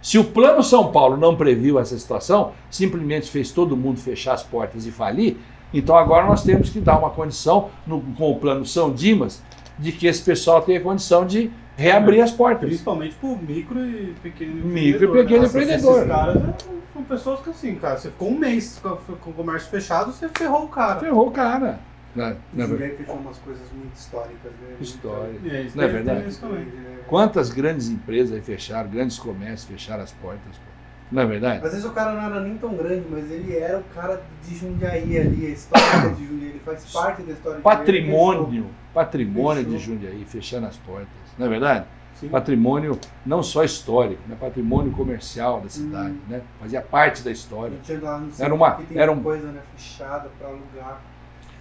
[0.00, 4.42] se o Plano São Paulo não previu essa situação, simplesmente fez todo mundo fechar as
[4.42, 5.36] portas e falir,
[5.72, 9.42] então agora nós temos que dar uma condição no- com o Plano São Dimas
[9.78, 12.68] de que esse pessoal tenha condição de reabrir as portas.
[12.68, 15.46] Principalmente pro micro e pequeno Micro e empreendedor, pequeno né?
[15.46, 15.96] Esses- empreendedor.
[15.98, 16.54] Esses caras é,
[16.92, 18.90] são pessoas que assim, cara, você ficou um mês com,
[19.30, 21.00] o comércio fechado, você ferrou o cara.
[21.00, 21.80] Ferrou o cara.
[22.14, 22.36] Né?
[22.52, 22.70] O Não é verdade?
[22.70, 24.68] Jundiaí fechou umas coisas muito históricas, né?
[24.68, 25.32] Muito- História.
[25.42, 26.20] E aí, Não é verdade?
[26.20, 26.64] tem isso também.
[26.66, 26.98] né?
[27.08, 30.40] Quantas grandes empresas aí fecharam, grandes comércios fecharam as portas?
[30.56, 30.73] pô?
[31.14, 31.64] Não é verdade?
[31.64, 34.56] Às vezes o cara não era nem tão grande, mas ele era o cara de
[34.56, 37.76] Jundiaí ali, a história de Jundiaí, ele faz parte da história de Jundiaí.
[37.78, 39.78] Patrimônio, patrimônio de.
[39.78, 41.06] Jundiaí, fechando as portas.
[41.38, 41.86] Não é verdade?
[42.18, 42.28] Sim.
[42.28, 44.36] Patrimônio não só histórico, né?
[44.38, 46.20] patrimônio comercial da cidade, Hum.
[46.28, 46.42] né?
[46.60, 47.76] fazia parte da história.
[48.02, 51.00] Lá Era uma- era um- coisa né, fechada pra alugar.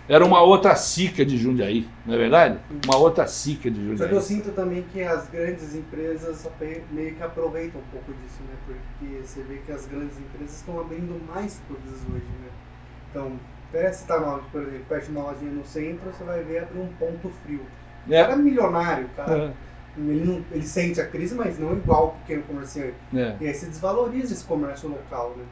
[0.07, 2.61] Era uma outra sica de Jundiaí, não é verdade?
[2.69, 4.21] Uma outra sica de Só que eu Jundiaí.
[4.21, 6.45] sinto também que as grandes empresas
[6.89, 8.55] meio que aproveitam um pouco disso, né?
[8.65, 12.49] Porque você vê que as grandes empresas estão abrindo mais coisas hoje, né?
[13.09, 13.39] Então,
[13.69, 14.19] até se tá
[14.51, 17.61] por exemplo, fecha uma lojinha no centro, você vai ver abrir um ponto frio.
[18.07, 19.33] O cara é milionário, cara.
[19.33, 19.53] É,
[19.97, 22.97] Ele, não- ele sente a crise, mas não igual o pequeno comerciante.
[23.13, 23.37] é.
[23.39, 25.45] E aí você desvaloriza esse comércio local, né?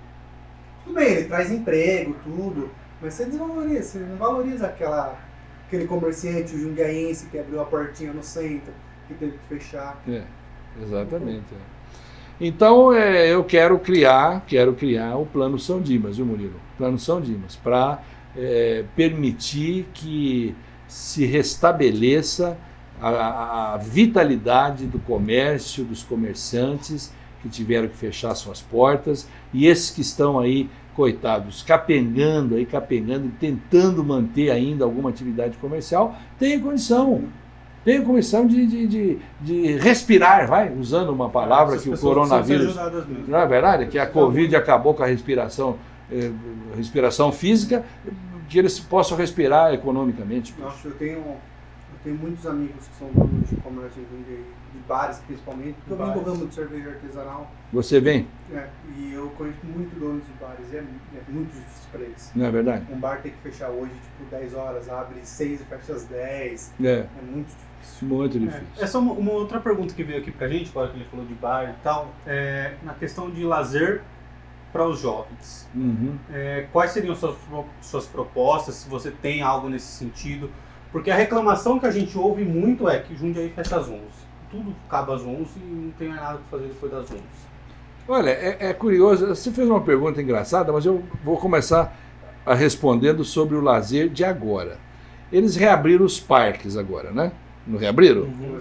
[0.84, 2.70] Tudo bem, ele traz emprego, tudo,
[3.02, 5.18] mas você desvaloriza, você não valoriza aquela,
[5.68, 8.72] aquele comerciante, jundiaense que abriu a portinha no centro,
[9.08, 10.02] que teve que fechar.
[10.08, 10.22] É,
[10.84, 11.54] exatamente.
[11.54, 11.82] é.
[12.40, 16.60] Então é, eu quero criar, quero criar o plano São Dimas, viu Murilo?
[16.78, 18.00] Plano São Dimas, para
[18.96, 20.56] permitir que
[20.88, 22.58] se restabeleça
[23.00, 27.12] a- a vitalidade do comércio, dos comerciantes
[27.42, 33.28] que tiveram que fechar suas portas e esses que estão aí, coitados, capengando aí, capengando,
[33.28, 37.24] e tentando manter ainda alguma atividade comercial, tenham condição.
[37.84, 42.76] Tenham condição de, de, de, de respirar, vai, usando uma palavra Essas que o coronavírus
[43.28, 43.88] não é verdade?
[43.88, 45.78] Que a Covid acabou com a respiração,
[46.12, 46.30] eh,
[46.78, 47.84] respiração física,
[48.48, 50.54] que eles possam respirar economicamente.
[50.60, 51.24] Nossa, eu tenho,
[52.04, 56.20] tenho muitos amigos que são donos de comércio de bares principalmente, porque eu venho do
[56.22, 56.34] Bares.
[56.34, 57.52] ramo de cerveja artesanal.
[57.72, 58.68] Você vem, É,
[58.98, 62.32] e eu conheço muito donos de bares, é, é muito difícil para eles.
[62.36, 62.86] não é verdade?
[62.92, 66.72] Um bar tem que fechar hoje, tipo, 10 horas, abre 6 e fecha às 10.
[66.84, 68.08] É, É muito difícil.
[68.08, 68.84] muito É, difícil.
[68.84, 71.26] essa é uma, uma outra pergunta que veio aqui pra gente, agora que ele falou
[71.26, 74.02] de bar e tal, é na questão de lazer
[74.74, 75.68] para os jovens.
[75.76, 76.18] Uhum.
[76.34, 77.36] É, quais seriam suas,
[77.82, 80.50] suas propostas, se você tem algo nesse sentido?
[80.92, 84.00] Porque a reclamação que a gente ouve muito é que Jundiaí fecha às 11.
[84.50, 87.22] Tudo acaba às 11 e não tem mais nada para fazer depois das 11.
[88.08, 91.96] Olha, é, é curioso, você fez uma pergunta engraçada, mas eu vou começar
[92.46, 94.78] a respondendo sobre o lazer de agora.
[95.32, 97.32] Eles reabriram os parques agora, né?
[97.66, 98.24] Não reabriram?
[98.24, 98.58] Uhum.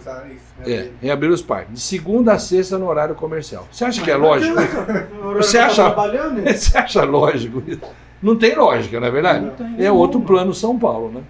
[0.58, 0.72] Né?
[0.72, 1.72] É, reabriram os parques.
[1.74, 3.66] De segunda a sexta no horário comercial.
[3.72, 4.54] Você acha que é lógico?
[5.38, 6.42] Você acha- trabalhando?
[6.46, 7.80] Você acha lógico isso?
[8.22, 9.46] Não tem lógica, não é verdade?
[9.46, 11.22] Não tem É outro plano São Paulo, né?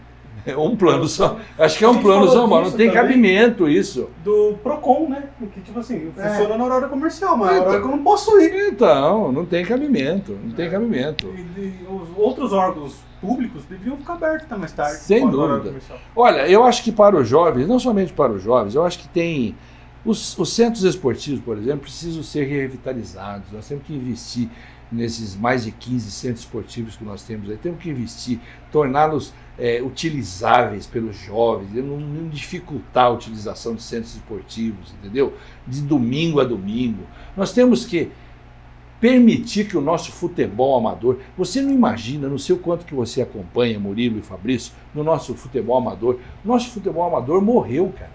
[0.46, 2.70] É um plano São Acho que é um plano São Paulo.
[2.70, 4.08] Não tem cabimento isso.
[4.24, 5.24] Do Procon, né?
[5.52, 6.28] Que tipo assim, É.
[6.28, 7.62] funciona no horário comercial, mas é Então.
[7.66, 8.68] horário que eu não posso ir.
[8.72, 10.38] Então, não tem cabimento.
[10.44, 10.70] Não tem É.
[10.70, 11.26] cabimento.
[11.28, 14.96] E, e os outros órgãos públicos deveriam ficar abertos até mais tarde.
[14.98, 15.74] Sem dúvida.
[16.16, 19.08] Olha, eu acho que para os jovens, não somente para os jovens, eu acho que
[19.08, 19.54] tem.
[20.02, 23.52] Os, os centros esportivos, por exemplo, precisam ser revitalizados.
[23.52, 24.48] Nós temos que investir
[24.90, 27.56] nesses mais de 15 centros esportivos que nós temos aí.
[27.58, 28.40] Temos que investir,
[28.72, 35.34] torná-los é, utilizáveis pelos jovens, não, não dificultar a utilização de centros esportivos, entendeu?
[35.66, 37.02] De domingo a domingo.
[37.36, 38.10] Nós temos que
[38.98, 43.20] permitir que o nosso futebol amador, você não imagina, não sei o quanto que você
[43.20, 46.18] acompanha, Murilo e Fabrício, no nosso futebol amador.
[46.42, 48.12] Nosso futebol amador morreu, cara.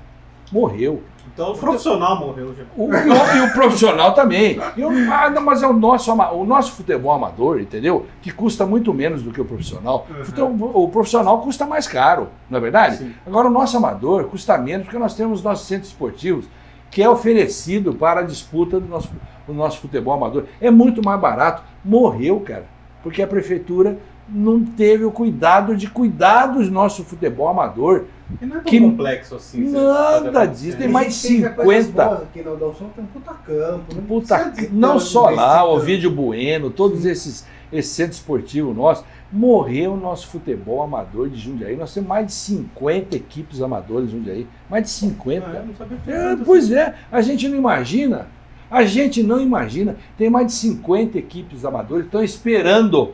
[0.52, 1.04] Morreu.
[1.34, 2.64] Então o profissional morreu já.
[2.78, 4.58] O, e, o, profissional também.
[4.78, 8.06] E o- ah, não, mas é o nosso, o nosso futebol amador, entendeu?
[8.22, 10.08] Que custa muito menos do que o profissional.
[10.10, 10.24] Uhum.
[10.28, 12.98] Então, o profissional custa mais caro, não é verdade?
[12.98, 13.14] Sim.
[13.26, 16.46] Agora, o nosso amador custa menos porque nós temos nossos centros esportivos
[16.90, 19.10] que é oferecido para a disputa do nosso,
[19.46, 20.46] do nosso futebol amador.
[20.62, 21.62] É muito mais barato.
[21.84, 22.66] Morreu, cara,
[23.04, 23.98] porque a prefeitura
[24.28, 28.06] não teve o cuidado de cuidar do nosso futebol amador.
[28.42, 29.70] E não é tão Que- complexo assim.
[29.70, 32.06] Nada disso, tem mais de Gente, tem coisas 50.
[32.10, 33.96] boas Aqui na Adolfo tem um puta campo.
[33.96, 38.74] Não, Puta, precisa de não só lá, o Vídeo Bueno, todos esses, esse centro esportivo
[38.74, 41.76] nosso, morreu o nosso futebol amador de Jundiaí.
[41.76, 44.48] Nós temos mais de 50 equipes amadoras de Jundiaí.
[44.70, 45.46] Mais de 50.
[45.48, 48.28] Ah, eu não sabia que É, pois é, a gente não imagina.
[48.72, 49.96] A gente não imagina.
[50.18, 53.12] Tem mais de 50 equipes amadoras que estão esperando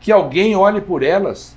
[0.00, 1.56] que alguém olhe por elas.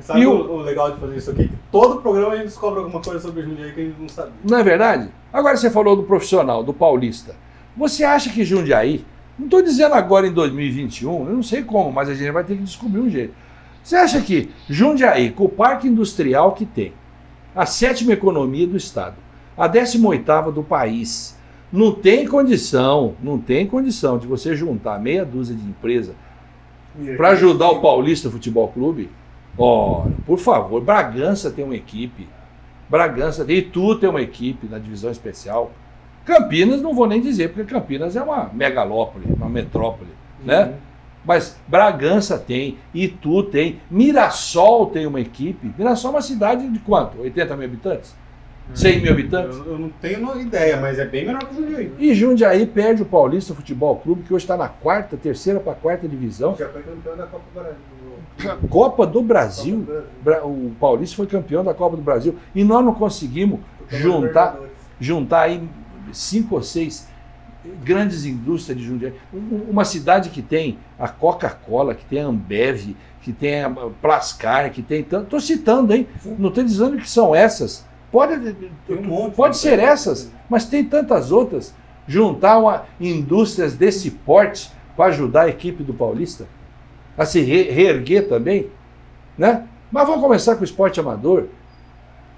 [0.00, 0.32] Sabe E o...
[0.32, 1.48] o- legal de fazer isso aqui?
[1.48, 4.32] Que todo programa a gente descobre alguma coisa sobre Jundiaí que a gente não sabia.
[4.44, 5.08] Não é verdade?
[5.32, 7.34] Agora você falou do profissional, do paulista.
[7.76, 9.04] Você acha que Jundiaí,
[9.38, 12.56] não estou dizendo agora em 2021, eu não sei como, mas a gente vai ter
[12.56, 13.34] que descobrir um jeito.
[13.82, 16.92] Você acha que Jundiaí, com o parque industrial que tem,
[17.54, 19.16] a sétima economia do Estado,
[19.56, 21.36] a 18ª do país,
[21.72, 26.31] não tem condição, não tem condição de você juntar meia dúzia de empresas dinheiro.
[27.16, 29.10] Para ajudar o Paulista Futebol Clube?
[29.56, 32.28] Ora, por favor, Bragança tem uma equipe.
[32.88, 35.70] Bragança tem, Itu tem uma equipe na divisão especial.
[36.24, 40.10] Campinas não vou nem dizer, porque Campinas é uma megalópole, uma metrópole,
[40.44, 40.66] né?
[40.66, 40.74] Uhum.
[41.24, 45.72] Mas Bragança tem, Itu tem, Mirassol tem uma equipe.
[45.76, 47.20] Mirassol é uma cidade de quanto?
[47.20, 48.14] 80 mil habitantes?
[48.74, 49.56] 100 mil habitantes?
[49.58, 51.92] Eu, eu não tenho ideia, mas é bem menor que Jundiaí.
[51.98, 56.08] E Jundiaí perde o Paulista Futebol Clube, que hoje está na quarta, terceira para quarta
[56.08, 56.56] divisão.
[56.56, 58.58] Já foi campeão da Copa do Brasil.
[58.68, 59.76] Copa do Brasil.
[59.76, 60.12] Copa do Brasil.
[60.22, 64.58] Bra- O Paulista foi campeão da Copa do Brasil e nós não conseguimos juntar,
[64.98, 65.68] juntar aí
[66.12, 67.08] cinco ou seis
[67.84, 69.14] grandes indústrias de Jundiaí.
[69.32, 74.70] Um- Uma cidade que tem a Coca-Cola, que tem a Ambev, que tem a Plascar,
[74.70, 75.24] que tem tanto.
[75.24, 76.06] Estou citando, hein?
[76.38, 77.84] Não estou dizendo que são essas.
[78.12, 78.54] Pode,
[79.34, 81.74] pode de ser essas, mas tem tantas outras.
[82.06, 86.46] Juntar uma, indústrias desse porte para ajudar a equipe do Paulista
[87.16, 88.68] a se re- reerguer também,
[89.38, 89.66] né?
[89.90, 91.44] Mas vamos começar com o esporte amador,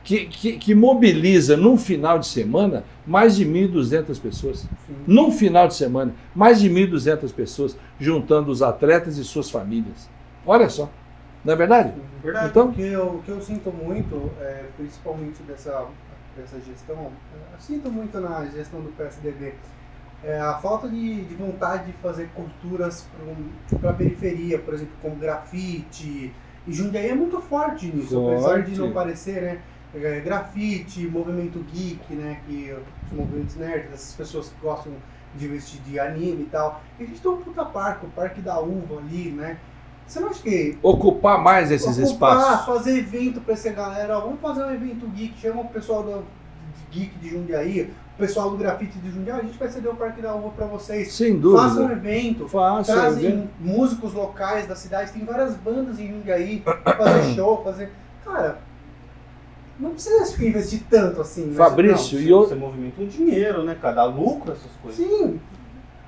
[0.05, 4.69] que, que, que mobiliza num final de semana mais de 1.200 pessoas.
[4.87, 4.95] Sim.
[5.07, 10.11] Num final de semana, mais de 1.200 pessoas juntando os atletas e suas famílias.
[10.45, 10.91] Olha só,
[11.45, 12.01] não é verdade?
[12.23, 12.49] Verdade.
[12.51, 15.87] Então, O que eu, o que eu sinto muito, é, principalmente dessa,
[16.37, 17.13] dessa gestão,
[17.53, 19.55] eu sinto muito na gestão do PSDB,
[20.23, 23.11] é a falta de, de vontade de fazer culturas
[23.81, 26.41] para a periferia, por exemplo, como grafite.
[26.67, 28.79] E Jundiaí é muito forte nisso, apesar de Forte.
[28.79, 29.65] não parecer, né?
[29.93, 32.41] É, grafite, movimento geek, né?
[32.47, 35.03] Que os movimentos nerds, essas pessoas que gostam
[35.33, 36.83] de vestir de anime e tal.
[36.99, 39.61] E a gente tem um puta parque, o Parque da Uva ali, né?
[40.07, 42.67] Você não acha que Ocupar mais esses ocupar, espaços.
[42.67, 46.23] fazer evento pra essa galera, vamos fazer um evento geek, chama o pessoal do
[46.93, 49.97] de geek de Jundiaí, o pessoal do grafite de Jundiaí, a gente vai ceder o
[49.97, 51.13] Parque da Uva pra vocês.
[51.13, 51.93] Sem Façam um dúvida.
[51.93, 52.93] evento, Faça.
[52.93, 53.49] trazem evento.
[53.61, 57.91] músicos locais da cidade, tem várias bandas em Jundiaí, pra fazer show, fazer.
[58.25, 58.59] Cara,
[59.81, 61.47] não precisa investir tanto assim.
[61.47, 63.95] mas- Fabrício, Não, e eu- Você movimenta um dinheiro, né, cara?
[63.97, 65.05] Dá lucro essas coisas.
[65.05, 65.41] Sim,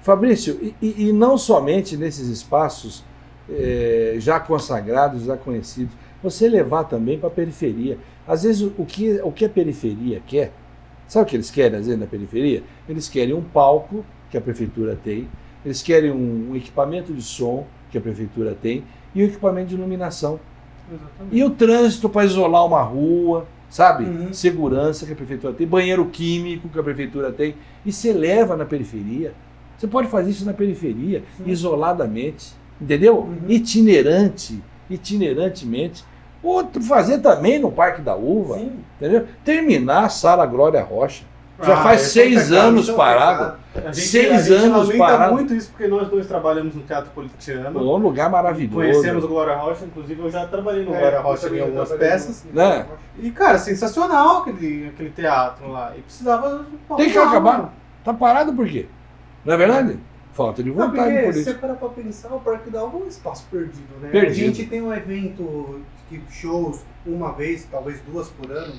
[0.03, 3.05] Fabrício, e- e não somente nesses espaços
[3.51, 7.99] eh, já consagrados, já conhecidos, você levar também para a periferia.
[8.27, 10.53] Às vezes, o, o que, o que a periferia quer,
[11.07, 12.63] sabe o que eles querem, às vezes, na periferia?
[12.89, 15.29] Eles querem um palco, que a prefeitura tem,
[15.65, 19.75] eles querem um, um equipamento de som, que a prefeitura tem, e um equipamento de
[19.75, 20.39] iluminação.
[20.93, 21.37] Exatamente.
[21.37, 24.05] E o trânsito para isolar uma rua, sabe?
[24.05, 24.33] Uhum.
[24.33, 27.55] Segurança que a prefeitura tem, banheiro químico que a prefeitura tem.
[27.85, 29.33] E você leva na periferia.
[29.77, 31.45] Você pode fazer isso na periferia, Sim.
[31.51, 32.55] isoladamente.
[32.81, 33.19] Entendeu?
[33.21, 33.39] Uhum.
[33.49, 36.05] Itinerante, itinerantemente.
[36.43, 38.73] Outro fazer também no Parque da Uva, sim.
[39.01, 39.27] entendeu?
[39.45, 41.25] Terminar a Sala Glória Rocha.
[41.63, 43.57] Já Ah, faz é seis anos é parado.
[43.87, 45.33] gente, Seis a gente anos lamenta parado.
[45.33, 47.81] muito isso porque nós dois trabalhamos no Teatro Politiano.
[47.81, 48.77] Um lugar maravilhoso.
[48.77, 52.45] Conhecemos o Glória Rocha, inclusive eu já trabalhei no É, Glória Rocha em algumas peças.
[52.45, 52.85] no- Né?
[53.19, 55.95] E, cara, sensacional aquele, aquele teatro lá.
[55.97, 56.67] E precisava.
[56.99, 57.73] Tem que acabar.
[58.05, 58.85] Tá parado por quê?
[59.43, 59.99] Não é verdade?
[60.37, 63.05] Falta de Não, vontade porque se você parar pra pensar, o Parque da Uva é
[63.05, 64.11] um espaço perdido, né?
[64.11, 64.51] Perdido.
[64.51, 65.81] A gente tem um evento,
[66.11, 68.75] que shows uma vez, talvez duas por ano,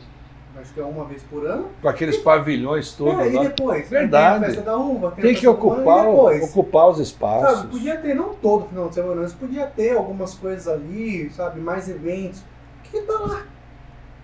[0.62, 1.66] acho que é uma vez por ano.
[1.82, 3.44] Com aqueles pavilhões todos é, e lá.
[3.46, 3.90] depois?
[3.90, 4.40] Verdade.
[4.40, 6.44] Tem a festa da uva, tem, Tem que ano, ocupar, e depois.
[6.44, 7.58] ocupar os espaços.
[7.60, 11.60] Sabe, podia ter, não todo final de semana, mas podia ter algumas coisas ali, sabe,
[11.60, 12.44] mais eventos.
[12.84, 13.42] Que tá lá.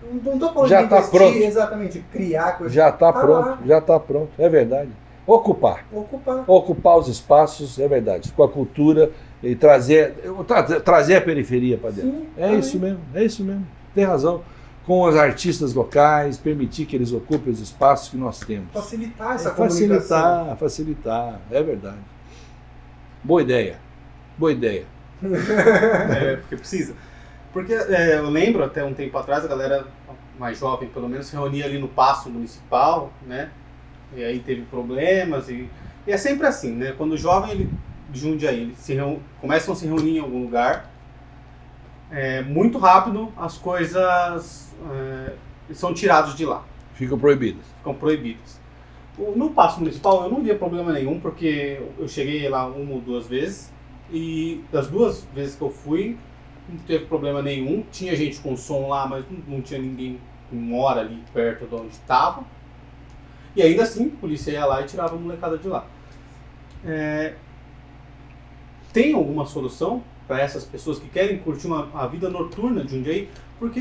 [0.02, 1.36] Não, não tô falando Já de tá investir, pronto.
[1.38, 2.72] exatamente, criar coisas.
[2.74, 3.58] Já está Tá pronto, lá.
[3.66, 4.90] já está pronto, é verdade.
[5.26, 6.44] Ocupar, Ocupar.
[6.46, 9.10] ocupar os espaços, é verdade, com a cultura
[9.42, 10.14] e trazer,
[10.46, 12.10] tra- trazer a periferia para dentro.
[12.10, 12.58] Sim, É também.
[12.58, 14.44] isso mesmo, é isso mesmo, tem razão.
[14.82, 18.70] Com os artistas locais, permitir que eles ocupem os espaços que nós temos.
[18.72, 19.68] Facilitar essa É, comunicação.
[19.68, 22.02] facilitar, facilitar, é verdade.
[23.22, 23.80] Boa ideia,
[24.36, 24.86] boa ideia.
[25.22, 26.94] É, porque precisa.
[27.52, 29.86] Porque é, eu lembro até um tempo atrás, a galera
[30.38, 33.50] mais jovem, pelo menos, se reunia ali no Paço Municipal, né?
[34.16, 35.48] E aí teve problemas.
[35.48, 35.68] E,
[36.06, 36.92] e é sempre assim, né?
[36.96, 37.70] Quando o jovem ele,
[38.10, 38.96] de Jundiaí ele se
[39.40, 40.90] começam a se reunir em algum lugar,
[42.10, 45.32] é, muito rápido as coisas é,
[45.72, 46.62] são tiradas de lá.
[46.94, 47.66] Ficam proibidas.
[47.78, 48.60] ficam proibidas.
[49.36, 53.26] No passo municipal eu não via problema nenhum, porque eu cheguei lá uma ou duas
[53.26, 53.72] vezes,
[54.12, 56.16] e das duas vezes que eu fui,
[56.68, 57.84] não teve problema nenhum.
[57.90, 60.18] Tinha gente com som lá, mas não, não tinha ninguém
[60.48, 62.44] que mora ali perto de onde estava.
[63.56, 65.86] E ainda assim, a polícia ia lá e tirava a molecada de lá.
[66.84, 67.34] É,
[68.92, 73.30] Tem alguma solução para essas pessoas que querem curtir uma, a vida noturna de Jundiaí?
[73.58, 73.80] Porque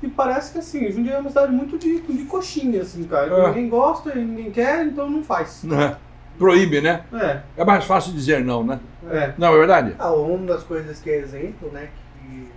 [0.00, 3.32] me parece que assim, Jundiaí é uma cidade muito de, de coxinha, assim, cara.
[3.32, 3.48] É.
[3.48, 5.62] Ninguém gosta, ninguém quer, então não faz.
[5.64, 5.96] Né?
[6.38, 7.04] Proíbe, né?
[7.12, 8.80] É, É mais fácil dizer não, né?
[9.10, 9.34] é.
[9.36, 9.94] Não é verdade?
[9.98, 11.90] Ah, uma das coisas que é exemplo, né,
[12.20, 12.48] que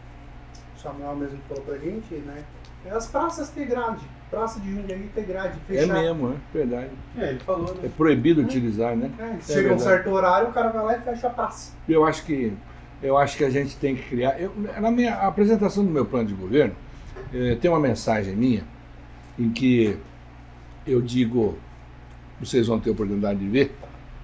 [0.76, 2.44] o Samuel mesmo falou pra gente, né,
[2.86, 4.06] é as praças ter grade.
[4.36, 5.94] Praça de Jundiaí ter grade, É fechar.
[5.94, 6.90] mesmo, é verdade.
[7.18, 7.90] É, ele falou, É né?
[7.96, 9.10] proibido utilizar, né?
[9.18, 11.72] É, É chega um certo horário, o cara vai lá e fecha a praça.
[11.88, 12.52] Eu acho que
[13.02, 14.38] eu acho que a gente tem que criar.
[14.42, 16.76] eu- na minha apresentação do meu plano de governo
[17.34, 18.64] eh, tem uma mensagem minha
[19.40, 19.96] em que
[20.86, 21.58] eu digo,
[22.38, 23.78] vocês vão ter oportunidade de ver,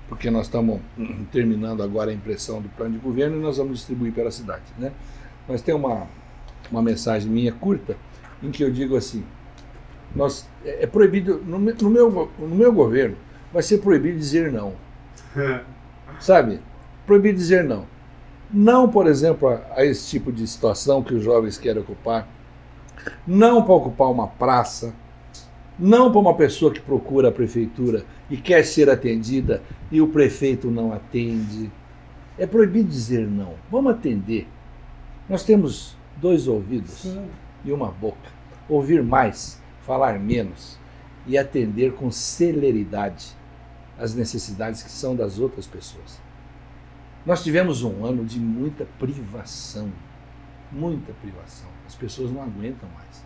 [0.09, 0.81] porque nós estamos
[1.31, 4.91] terminando agora a impressão do plano de governo e nós vamos distribuir pela cidade, né?
[5.47, 6.05] Mas tem uma
[6.69, 7.95] uma mensagem minha curta
[8.43, 9.23] em que eu digo assim,
[10.15, 13.15] nós é é proibido no, no meu no meu governo
[13.51, 14.73] vai ser proibido dizer não.
[16.19, 16.59] Sabe?
[17.05, 17.85] Proibido dizer não.
[18.53, 22.27] Não, por exemplo, a, a esse tipo de situação que os jovens querem ocupar.
[23.25, 24.93] Não para ocupar uma praça.
[25.79, 30.69] Não para uma pessoa que procura a prefeitura e quer ser atendida e o prefeito
[30.69, 31.71] não atende.
[32.37, 33.53] É proibido dizer não.
[33.71, 34.47] Vamos atender.
[35.27, 37.17] Nós temos dois ouvidos
[37.63, 38.29] e uma boca.
[38.69, 39.60] Ouvir mais,
[39.91, 40.79] falar menos
[41.27, 43.35] e atender com celeridade
[43.99, 46.17] as necessidades que são das outras pessoas.
[47.25, 49.91] Nós tivemos um ano de muita privação,
[50.71, 51.67] muita privação.
[51.85, 53.25] As pessoas não aguentam mais.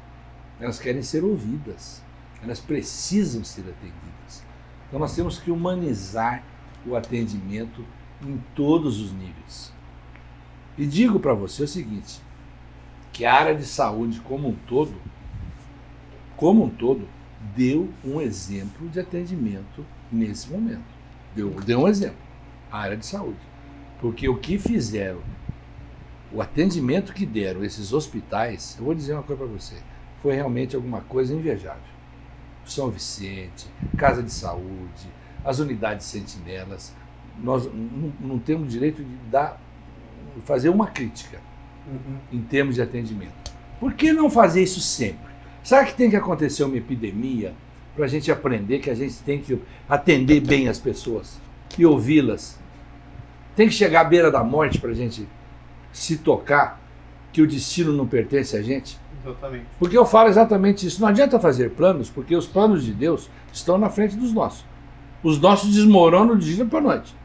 [0.60, 2.02] Elas querem ser ouvidas,
[2.42, 4.44] elas precisam ser atendidas.
[4.88, 6.44] Então nós temos que humanizar
[6.84, 7.86] o atendimento
[8.24, 9.72] em todos os níveis.
[10.80, 12.20] E digo para você o seguinte,
[13.14, 14.96] que a área de saúde como um todo,
[16.36, 17.08] como um todo,
[17.56, 20.84] deu um exemplo de atendimento nesse momento.
[21.36, 22.18] Deu, deu um exemplo.
[22.72, 23.40] A área de saúde.
[24.00, 25.20] Porque o que fizeram
[26.32, 29.76] o atendimento que deram esses hospitais, eu vou dizer uma coisa para você,
[30.22, 31.82] foi realmente alguma coisa invejável.
[32.66, 35.10] São Vicente, Casa de Saúde,
[35.44, 36.94] as unidades sentinelas,
[37.42, 39.62] nós não, não temos direito de dar,
[40.44, 41.40] fazer uma crítica
[41.88, 42.18] Uhum.
[42.32, 43.32] em termos de atendimento.
[43.80, 45.25] Por que não fazer isso sempre?
[45.66, 47.56] Sabe que tem que acontecer uma epidemia
[47.96, 49.60] para a gente aprender que a gente tem que
[49.90, 51.42] atender bem as pessoas
[51.76, 52.60] e ouvi-las?
[53.56, 55.28] Tem que chegar à beira da morte para a gente
[55.92, 56.80] se tocar
[57.34, 59.00] que o destino não pertence a gente?
[59.26, 59.66] Exatamente.
[59.80, 61.02] Porque eu falo exatamente isso.
[61.02, 64.64] Não adianta fazer planos, porque os planos de Deus estão na frente dos nossos.
[65.24, 67.16] Os nossos desmoronam de dia para noite.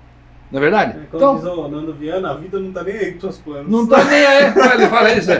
[0.51, 0.99] Não é verdade?
[1.11, 3.71] Como diz o Nando Viana, a vida não tá nem aí com seus planos.
[3.71, 4.45] Não tá nem aí.
[4.47, 5.31] Ele fala isso.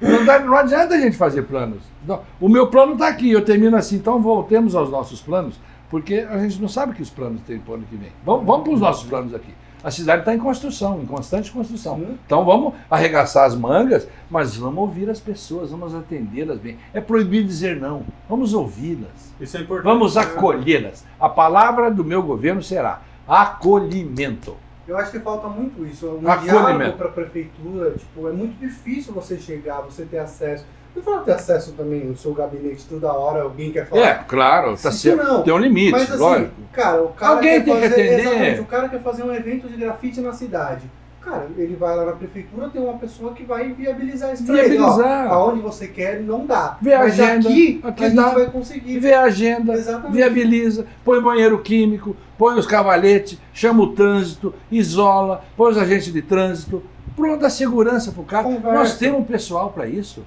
[0.00, 1.82] Não, dá- não adianta a gente fazer planos.
[2.06, 3.96] Não, o meu plano está aqui, eu termino assim.
[3.96, 5.58] Então voltemos aos nossos planos,
[5.90, 8.10] porque a gente não sabe que os planos tem para o ano que vem.
[8.24, 9.52] Vamos, vamos para os nossos planos aqui.
[9.84, 11.96] A cidade está em construção, em constante construção.
[11.96, 12.16] Sim.
[12.24, 16.76] Então vamos arregaçar as mangas, mas vamos ouvir as pessoas, vamos atendê-las bem.
[16.94, 19.34] É proibido dizer não, vamos ouvi-las.
[19.40, 19.84] Isso é importante.
[19.92, 21.04] Vamos acolhê-las.
[21.18, 24.56] A palavra do meu governo será acolhimento.
[24.86, 26.06] Eu acho que falta muito isso.
[26.08, 26.96] Um Acolhimento.
[26.96, 30.64] para a prefeitura, tipo, é muito difícil você chegar, você ter acesso.
[30.94, 34.02] Não fala ter acesso também no seu gabinete toda hora, alguém quer falar.
[34.02, 35.22] É, claro, tá certo.
[35.24, 35.42] não.
[35.42, 36.52] Tem um limite, Mas assim, lógico.
[36.72, 38.20] cara, o cara Alguém quer tem que fazer, atender.
[38.20, 40.90] Exatamente, o cara quer fazer um evento de grafite na cidade.
[41.24, 44.76] Cara, ele vai lá na prefeitura, tem uma pessoa que vai viabilizar isso pra ele.
[44.76, 45.28] Viabilizar.
[45.30, 46.76] Ó, aonde você quer, não dá.
[46.82, 48.28] Vê Mas agenda, aqui, aqui a gente dá.
[48.30, 48.98] vai conseguir.
[48.98, 50.12] Vê a agenda, Exatamente.
[50.12, 56.22] viabiliza, põe banheiro químico, põe os cavaletes, chama o trânsito, isola, põe os agentes de
[56.22, 56.82] trânsito.
[57.14, 58.42] Pronto, dá segurança para o cara.
[58.42, 58.72] Conversa.
[58.72, 60.24] Nós temos pessoal para isso.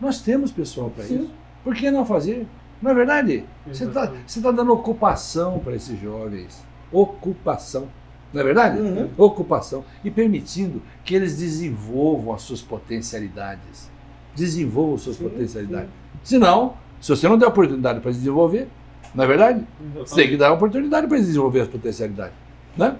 [0.00, 1.30] Nós temos pessoal para isso.
[1.64, 2.46] Por que não fazer?
[2.80, 3.44] Não é verdade?
[3.66, 6.64] Você está tá dando ocupação para esses jovens.
[6.92, 7.88] Ocupação.
[8.32, 8.78] Não é verdade?
[8.78, 9.08] Uhum.
[9.16, 9.84] Ocupação.
[10.04, 13.90] E permitindo que eles desenvolvam as suas potencialidades.
[14.34, 15.90] Desenvolvam suas Sim, potencialidades.
[16.22, 18.68] Senão, se você não der oportunidade para desenvolver,
[19.14, 19.64] não é verdade?
[19.96, 22.34] Você tem que dar oportunidade para desenvolver as potencialidades.
[22.76, 22.96] Né?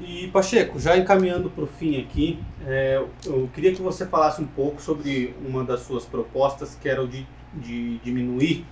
[0.00, 4.46] E Pacheco, já encaminhando para o fim aqui, é, eu queria que você falasse um
[4.46, 8.66] pouco sobre uma das suas propostas, que era o de, de diminuir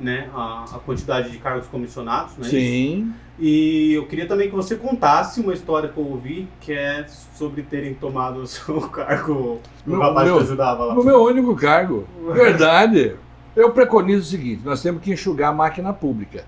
[0.00, 2.36] né, a, a quantidade de cargos comissionados.
[2.38, 3.12] Né, Sim.
[3.38, 7.62] E eu queria também que você contasse uma história que eu ouvi, que é sobre
[7.62, 10.94] terem tomado o seu cargo Meu- rapaz meu- que ajudava lá.
[10.94, 12.06] No meu único cargo.
[12.32, 13.14] Verdade.
[13.54, 16.44] Eu preconizo o seguinte: nós temos que enxugar a máquina pública.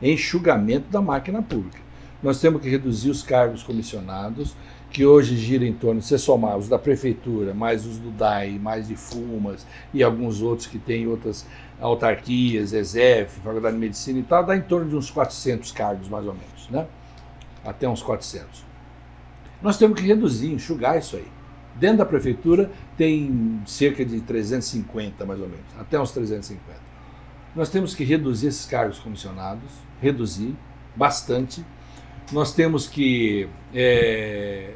[0.00, 1.78] Enxugamento da máquina pública.
[2.22, 4.54] Nós temos que reduzir os cargos comissionados,
[4.96, 8.58] que hoje gira em torno, se você somar os da prefeitura, mais os do DAI,
[8.58, 11.46] mais de Fumas e alguns outros que têm outras
[11.78, 16.26] autarquias, ESEF, Faculdade de Medicina e tal, dá em torno de uns 400 cargos, mais
[16.26, 16.86] ou menos, né?
[17.62, 18.64] Até uns 400.
[19.60, 21.28] Nós temos que reduzir, enxugar isso aí.
[21.74, 26.74] Dentro da prefeitura tem cerca de 350, mais ou menos, até uns 350.
[27.54, 29.70] Nós temos que reduzir esses cargos comissionados,
[30.00, 30.56] reduzir
[30.96, 31.62] bastante.
[32.32, 34.72] Nós temos que é,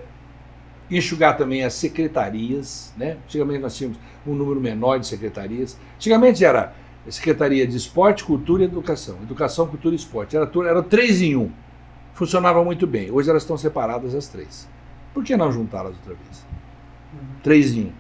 [0.91, 3.17] enxugar também as secretarias, né?
[3.25, 5.79] Antigamente nós tínhamos um número menor de secretarias.
[5.97, 6.75] Antigamente era
[7.09, 9.17] Secretaria de Esporte, Cultura e Educação.
[9.23, 10.37] Educação, Cultura e Esporte.
[10.37, 11.51] Era, era três em um.
[12.15, 13.11] Funcionava muito bem.
[13.11, 14.69] Hoje elas estão separadas as três.
[15.15, 16.47] Por que não juntá-las outra vez?
[17.43, 17.93] Três em um.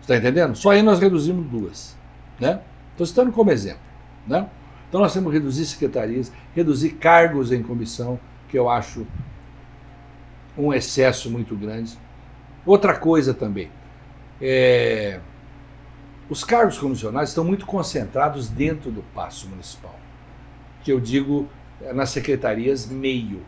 [0.00, 0.56] Está entendendo?
[0.56, 1.96] Só aí nós reduzimos duas.
[2.40, 2.60] Né?
[2.90, 3.80] Estou citando como exemplo.
[4.26, 4.48] Né?
[4.88, 8.18] Então nós temos que reduzir secretarias, reduzir cargos em comissão,
[8.48, 9.06] que eu acho
[10.58, 11.96] um excesso muito grande.
[12.64, 13.70] Outra coisa também,
[14.40, 15.18] é,
[16.30, 19.98] os cargos comissionados estão muito concentrados dentro do passo municipal,
[20.82, 21.48] que eu digo
[21.82, 23.42] é, nas secretarias meio.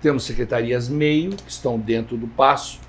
[0.00, 2.80] Temos secretarias meio, que estão dentro do passo,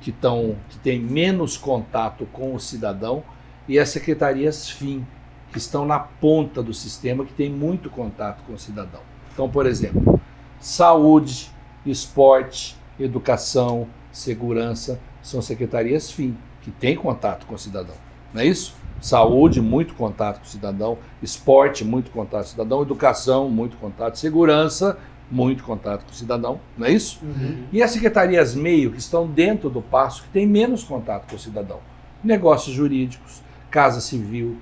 [0.00, 3.22] que, estão, que têm menos contato com o cidadão,
[3.68, 5.06] e as secretarias fim,
[5.52, 9.02] que estão na ponta do sistema, que tem muito contato com o cidadão.
[9.32, 10.20] Então, por exemplo,
[10.60, 11.50] saúde,
[11.86, 17.94] esporte, educação, segurança, são secretarias fim, que têm contato com o cidadão.
[18.32, 18.74] Não é isso?
[19.00, 24.18] Saúde, muito contato com o cidadão, esporte, muito contato com o cidadão, educação, muito contato,
[24.18, 24.98] segurança,
[25.30, 27.20] muito contato com o cidadão, não é isso?
[27.22, 27.64] Uhum.
[27.72, 31.38] E as secretarias meio, que estão dentro do passo, que têm menos contato com o
[31.38, 31.78] cidadão.
[32.22, 34.58] Negócios jurídicos, casa civil,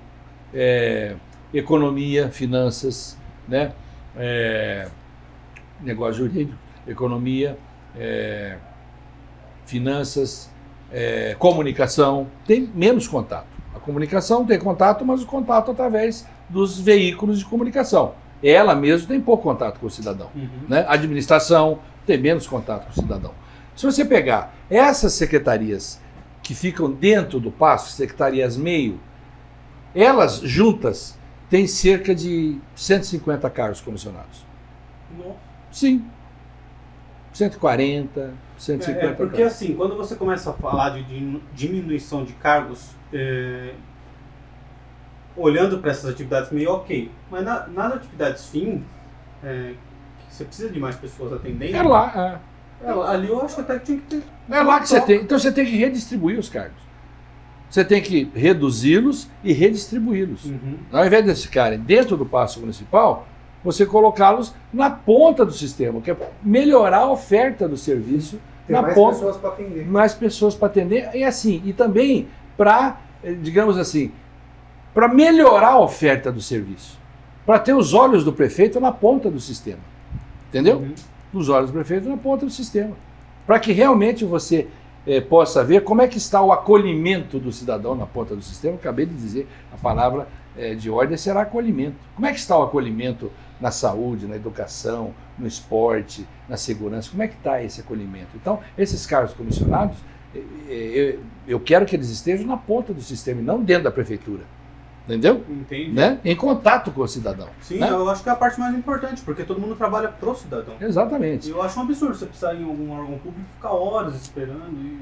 [0.53, 1.15] é,
[1.53, 3.17] economia, finanças,
[3.47, 3.73] né?
[4.15, 4.87] É,
[5.81, 6.57] negócio jurídico,
[6.87, 7.57] economia,
[7.95, 8.57] é,
[9.69, 10.49] finanças,
[10.91, 13.47] é, comunicação, tem menos contato.
[13.75, 18.13] A comunicação tem contato, mas o contato através dos veículos de comunicação.
[18.43, 20.49] Ela mesmo tem pouco contato com o cidadão Uhum.
[20.67, 20.85] né?
[20.87, 23.31] A administração tem menos contato com o cidadão.
[23.75, 26.01] Se você pegar essas secretarias
[26.41, 28.99] que ficam dentro do passo, secretarias meio,
[29.93, 31.17] elas juntas
[31.49, 34.45] têm cerca de 150 cargos comissionados.
[35.17, 35.37] Nossa.
[35.71, 36.03] Sim.
[37.33, 39.53] 140, 150 É, porque cargos.
[39.53, 41.03] assim, quando você começa a falar de
[41.53, 43.73] diminuição de cargos, é,
[45.35, 48.83] olhando para essas atividades meio ok, mas na- nas atividades fim,
[49.43, 49.73] é,
[50.27, 52.41] que você precisa de mais pessoas atendendo, É lá,
[52.81, 54.23] é, ali eu acho que até que tinha que ter.
[54.51, 54.57] é.
[54.57, 55.21] É lá que você tem.
[55.21, 56.81] Então você tem que redistribuir os cargos.
[57.69, 60.45] Você tem que reduzi-los e redistribuí-los.
[60.45, 60.77] Uhum.
[60.91, 63.27] Ao invés de ficarem dentro do passo municipal,
[63.63, 68.81] você colocá-los na ponta do sistema, que é melhorar a oferta do serviço Tem na
[68.81, 69.15] mais ponta.
[69.17, 69.85] pessoas para atender.
[69.87, 72.27] mais pessoas para atender e assim e também
[72.57, 72.97] para
[73.41, 74.11] digamos assim
[74.93, 76.97] para melhorar a oferta do serviço
[77.45, 79.79] para ter os olhos do prefeito na ponta do sistema
[80.49, 80.93] entendeu Uhum.
[81.33, 82.95] os olhos do prefeito na ponta do sistema
[83.45, 84.67] para que realmente você
[85.07, 88.75] eh, possa ver como é que está o acolhimento do cidadão na ponta do sistema
[88.75, 90.27] acabei de dizer a palavra
[90.59, 91.95] eh, de ordem será acolhimento.
[92.15, 97.09] Como é que está o acolhimento na saúde na educação no esporte na segurança?
[97.09, 98.29] Como é que está esse acolhimento?
[98.35, 99.97] Então esses cargos comissionados
[100.35, 103.91] eh, eu, eu quero que eles estejam na ponta do sistema e não dentro da
[103.91, 104.43] prefeitura
[105.09, 105.91] entendeu Entendi.
[105.91, 107.89] né em contato com o cidadão Sim, né?
[107.89, 110.75] eu acho que é a parte mais importante, porque todo mundo trabalha pro cidadão.
[110.79, 113.71] exatamente E eu acho um absurdo você precisar ir em algum órgão público e ficar
[113.71, 114.99] horas esperando e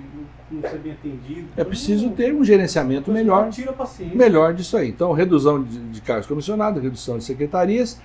[0.49, 1.47] não ser bem atendido.
[1.57, 4.15] é preciso Não, ter um gerenciamento melhor que Tira a paciência.
[4.17, 4.89] melhor disso aí.
[4.89, 7.99] Então, redução de, de cargos comissionados, redução de secretarias,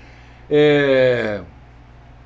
[0.51, 1.41] é,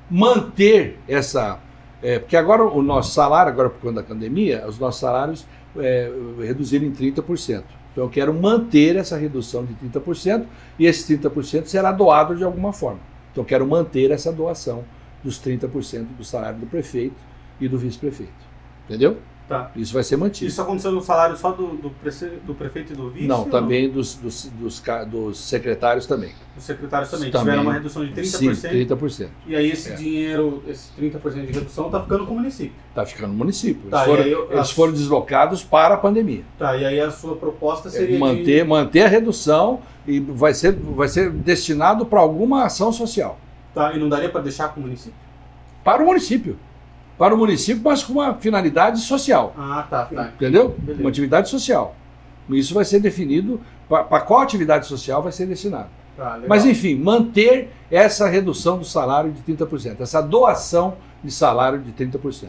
[0.09, 1.59] manter essa.
[2.01, 5.45] é, porque agora o nosso salário, agora por conta da pandemia, os nossos salários
[5.77, 7.63] é, reduziram em 30%.
[7.97, 10.45] Então, eu quero manter essa redução de 30%
[10.77, 12.99] e esse 30% será doado de alguma forma.
[13.31, 14.83] Então, eu quero manter essa doação
[15.23, 17.15] dos 30% do salário do prefeito
[17.59, 18.31] e do vice-prefeito.
[18.85, 19.17] Entendeu?
[19.47, 19.71] Tá.
[19.77, 20.49] Isso vai ser mantido.
[20.49, 21.89] Isso aconteceu no salário só do, do,
[22.45, 23.27] do prefeito e do vice?
[23.27, 26.33] Não, também dos, dos, dos, dos secretários também.
[26.57, 27.45] Os secretários também, Também.
[27.45, 28.25] tiveram uma redução de 30%.
[28.55, 29.27] Sim, 30%.
[29.45, 29.95] E aí esse É.
[29.95, 32.73] dinheiro, esse 30% de redução tá ficando com o município.
[32.89, 33.83] Está ficando no município.
[33.83, 36.43] Eles, Tá, foram, e aí eu- eles foram deslocados para a pandemia.
[36.59, 40.73] Tá, e aí a sua proposta seria É, manter, manter a redução e vai ser,
[40.73, 43.39] vai ser destinado para alguma ação social.
[43.69, 43.73] de...
[43.75, 45.13] Tá, e não daria para deixar com o município?
[45.85, 46.57] Para o município.
[47.17, 49.53] Para o município, mas com uma finalidade social.
[49.57, 50.31] Ah, tá, tá.
[50.35, 50.75] Entendeu?
[50.77, 51.01] Beleza.
[51.01, 51.95] Uma atividade social.
[52.49, 55.89] Isso vai ser definido para qual atividade social vai ser destinado.
[56.15, 56.39] Tá.
[56.47, 62.47] Mas enfim, manter essa redução do salário de 30%, essa doação de salário de 30%.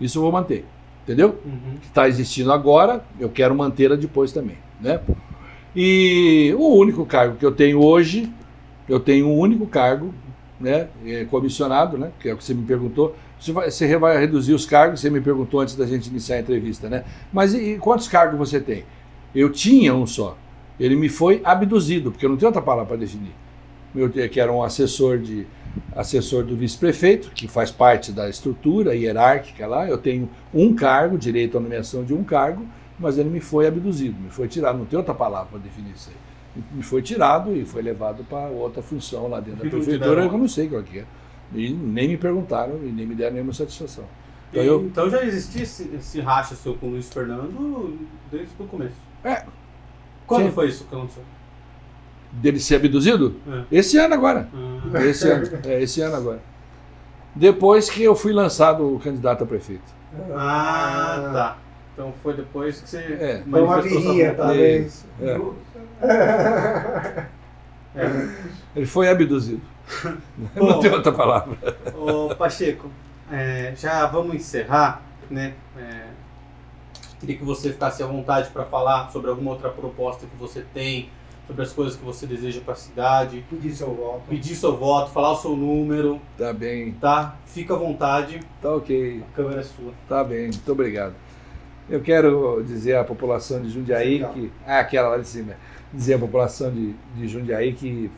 [0.00, 0.64] Isso eu vou manter.
[1.02, 1.38] Entendeu?
[1.44, 1.76] Uhum.
[1.80, 4.58] que está existindo agora, eu quero mantê-la depois também.
[4.80, 5.00] Né?
[5.74, 8.28] E o único cargo que eu tenho hoje,
[8.88, 10.12] eu tenho um único cargo,
[10.58, 13.14] né, é, comissionado, né, que é o que você me perguntou.
[13.38, 17.04] Você vai, reduzir os cargos, você me perguntou antes da gente iniciar a entrevista, né?
[17.32, 18.84] Mas e, e quantos cargos você tem?
[19.34, 20.36] Eu tinha um só.
[20.80, 23.32] Ele me foi abduzido, porque eu não tenho outra palavra para definir.
[23.94, 25.46] Eu, que era um assessor de
[25.94, 29.88] assessor do vice-prefeito, que faz parte da estrutura hierárquica lá.
[29.88, 32.66] Eu tenho um cargo, direito à nomeação de um cargo,
[32.98, 34.78] mas ele me foi abduzido, me foi tirado.
[34.78, 36.62] Não tem outra palavra para definir isso aí.
[36.72, 40.48] Me foi tirado e foi levado para outra função lá dentro da prefeitura, eu não
[40.48, 41.04] sei qual que é.
[41.54, 44.04] E nem me perguntaram e nem me deram nenhuma satisfação.
[44.50, 47.98] Então E- eu- então já existia esse, esse racha seu com o Luiz Fernando
[48.30, 48.94] desde o começo.
[49.24, 49.44] É.
[50.26, 50.52] Quando Sim.
[50.52, 51.22] foi isso que aconteceu?
[52.32, 53.36] Dele ser abduzido?
[53.48, 53.62] É.
[53.78, 54.48] Esse ano agora.
[54.94, 56.40] Ah, Esse ano, é, esse ano agora.
[57.34, 59.94] Depois que eu fui lançado candidato a prefeito.
[60.34, 61.58] ah, tá.
[61.94, 63.42] Então foi depois que você É.
[63.48, 64.36] Foi uma vontade.
[64.36, 65.04] talvez.
[65.22, 65.38] É.
[67.94, 68.28] É.
[68.74, 69.62] Ele foi abduzido.
[70.02, 70.16] Bom.
[70.66, 71.56] Não tem outra palavra.
[71.96, 72.90] Ô Pacheco,
[73.30, 75.54] é, já vamos encerrar, né?
[75.78, 76.06] É,
[77.20, 81.08] queria que você ficasse à vontade para falar sobre alguma outra proposta que você tem,
[81.46, 84.22] sobre as coisas que você deseja para a cidade, Pedir seu voto.
[84.28, 87.36] pedir seu voto, falar o seu número, Tá bem, tá?
[87.46, 89.92] Fica à vontade, tá ok, a câmera é sua.
[90.08, 91.14] tá bem, muito obrigado.
[91.88, 94.32] Eu quero dizer à população de Jundiaí Legal.
[94.32, 94.50] que.
[94.66, 95.54] Ah, aquela lá de cima.
[95.92, 98.10] Dizer à população de, de Jundiaí que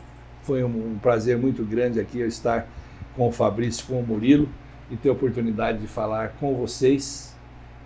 [0.49, 2.67] foi um, prazer muito grande aqui eu estar
[3.15, 4.49] com o Fabrício, com o Murilo
[4.91, 7.37] e ter a oportunidade de falar com vocês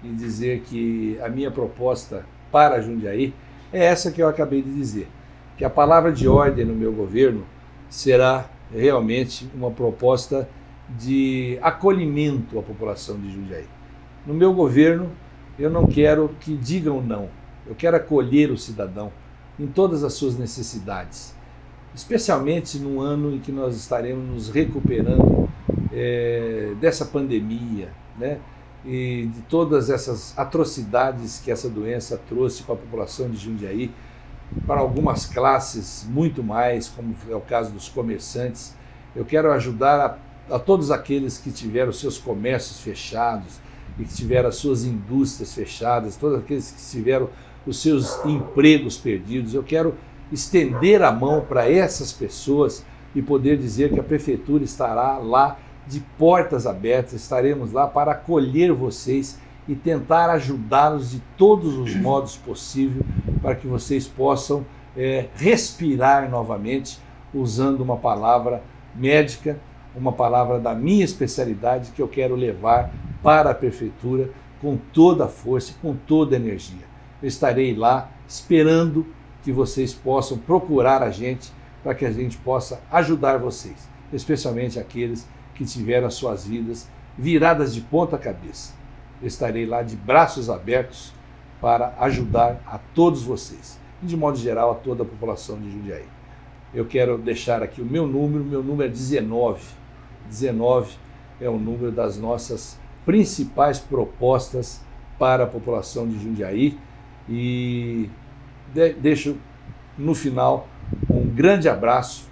[0.01, 3.35] e dizer que a minha proposta para Jundiaí
[3.73, 5.09] é essa que eu acabei de dizer.
[5.57, 7.45] Que a palavra de ordem no meu governo
[7.91, 10.49] será realmente uma proposta
[10.89, 13.67] de acolhimento à população de Jundiaí.
[14.25, 15.11] No meu governo,
[15.59, 17.29] eu não quero que digam não.
[17.67, 19.11] Eu quero acolher o cidadão
[19.59, 21.35] em todas as suas necessidades,
[21.95, 25.49] especialmente num ano em que nós estaremos nos recuperando
[25.93, 28.39] eh, dessa pandemia, né?
[28.85, 33.91] e de todas essas atrocidades que essa doença trouxe para a população de Jundiaí,
[34.67, 38.75] para algumas classes muito mais, como é o caso dos comerciantes.
[39.15, 40.19] Eu quero ajudar
[40.51, 43.61] a, a todos aqueles que tiveram seus comércios fechados
[43.99, 47.31] e que tiveram as suas indústrias fechadas, todos aqueles que tiveram
[47.67, 49.55] os seus empregos perdidos.
[49.55, 49.95] Eu quero
[50.33, 52.85] estender a mão para essas pessoas
[53.15, 58.73] e poder dizer que a prefeitura estará lá de portas abertas, estaremos lá para acolher
[58.73, 59.39] vocês
[59.69, 63.05] e tentar ajudá-los de todos os modos possíveis
[63.41, 64.65] para que vocês possam
[64.97, 66.99] é, respirar novamente,
[67.35, 68.63] usando uma palavra
[68.95, 69.59] médica,
[69.95, 72.93] uma palavra da minha especialidade que eu quero levar
[73.23, 74.31] para a prefeitura
[74.61, 76.85] com toda a força e com toda a energia.
[77.23, 79.07] Eu estarei lá esperando
[79.43, 81.53] que vocês possam procurar a gente
[81.83, 86.89] para que a gente possa ajudar vocês, especialmente aqueles que tiveram as suas vidas
[87.19, 88.75] viradas de ponta cabeça.
[89.21, 91.13] Eu estarei lá de braços abertos
[91.61, 96.07] para ajudar a todos vocês e, de modo geral, a toda a população de Jundiaí.
[96.75, 99.63] Eu quero deixar aqui o meu número, meu número é 19.
[100.29, 100.97] 19
[101.41, 104.81] é o número das nossas principais propostas
[105.19, 106.79] para a população de Jundiaí
[107.29, 108.09] e
[108.73, 109.37] de deixo
[109.97, 110.67] no final
[111.09, 112.29] um grande abraço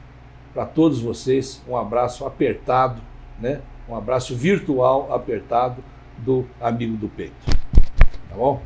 [0.53, 3.01] para todos vocês, um abraço apertado,
[3.39, 3.61] né?
[3.89, 5.83] um abraço virtual apertado
[6.19, 7.35] do amigo do peito.
[8.29, 8.63] Tá bom?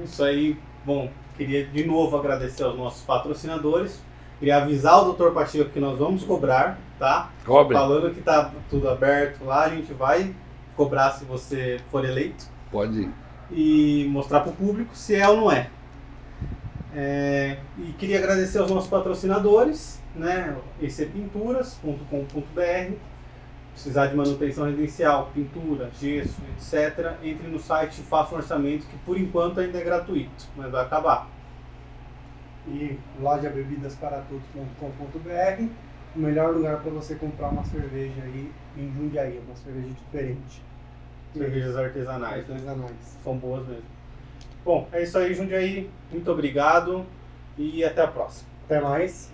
[0.00, 0.56] É isso aí.
[0.84, 4.02] Bom, queria de novo agradecer aos nossos patrocinadores.
[4.38, 5.30] Queria avisar o Dr.
[5.30, 7.30] Pacheco que nós vamos cobrar, tá?
[7.44, 7.76] Cobre.
[7.76, 10.34] Falando que tá tudo aberto lá, a gente vai
[10.76, 12.46] cobrar se você for eleito.
[12.70, 13.10] Pode ir.
[13.50, 15.70] E mostrar para o público se é ou não é.
[16.94, 17.58] É.
[17.78, 20.56] E queria agradecer aos nossos patrocinadores, né?
[20.80, 22.94] ecpinturas.com.br
[23.74, 28.96] precisar de manutenção residencial, pintura, gesso, etc., entre no site e faça um orçamento que
[28.98, 31.28] por enquanto ainda é gratuito, mas vai acabar.
[32.68, 35.64] E lojabebidasparatodos.com.br,
[36.14, 40.62] o melhor lugar para você comprar uma cerveja aí em Jundiaí, uma cerveja diferente.
[41.32, 42.48] Cervejas artesanais.
[42.48, 43.18] Artesanais.
[43.22, 43.93] São boas mesmo.
[44.64, 45.90] Bom, é isso aí, Jundiaí.
[46.10, 47.04] Muito obrigado
[47.58, 48.48] e até a próxima.
[48.64, 49.33] Até mais.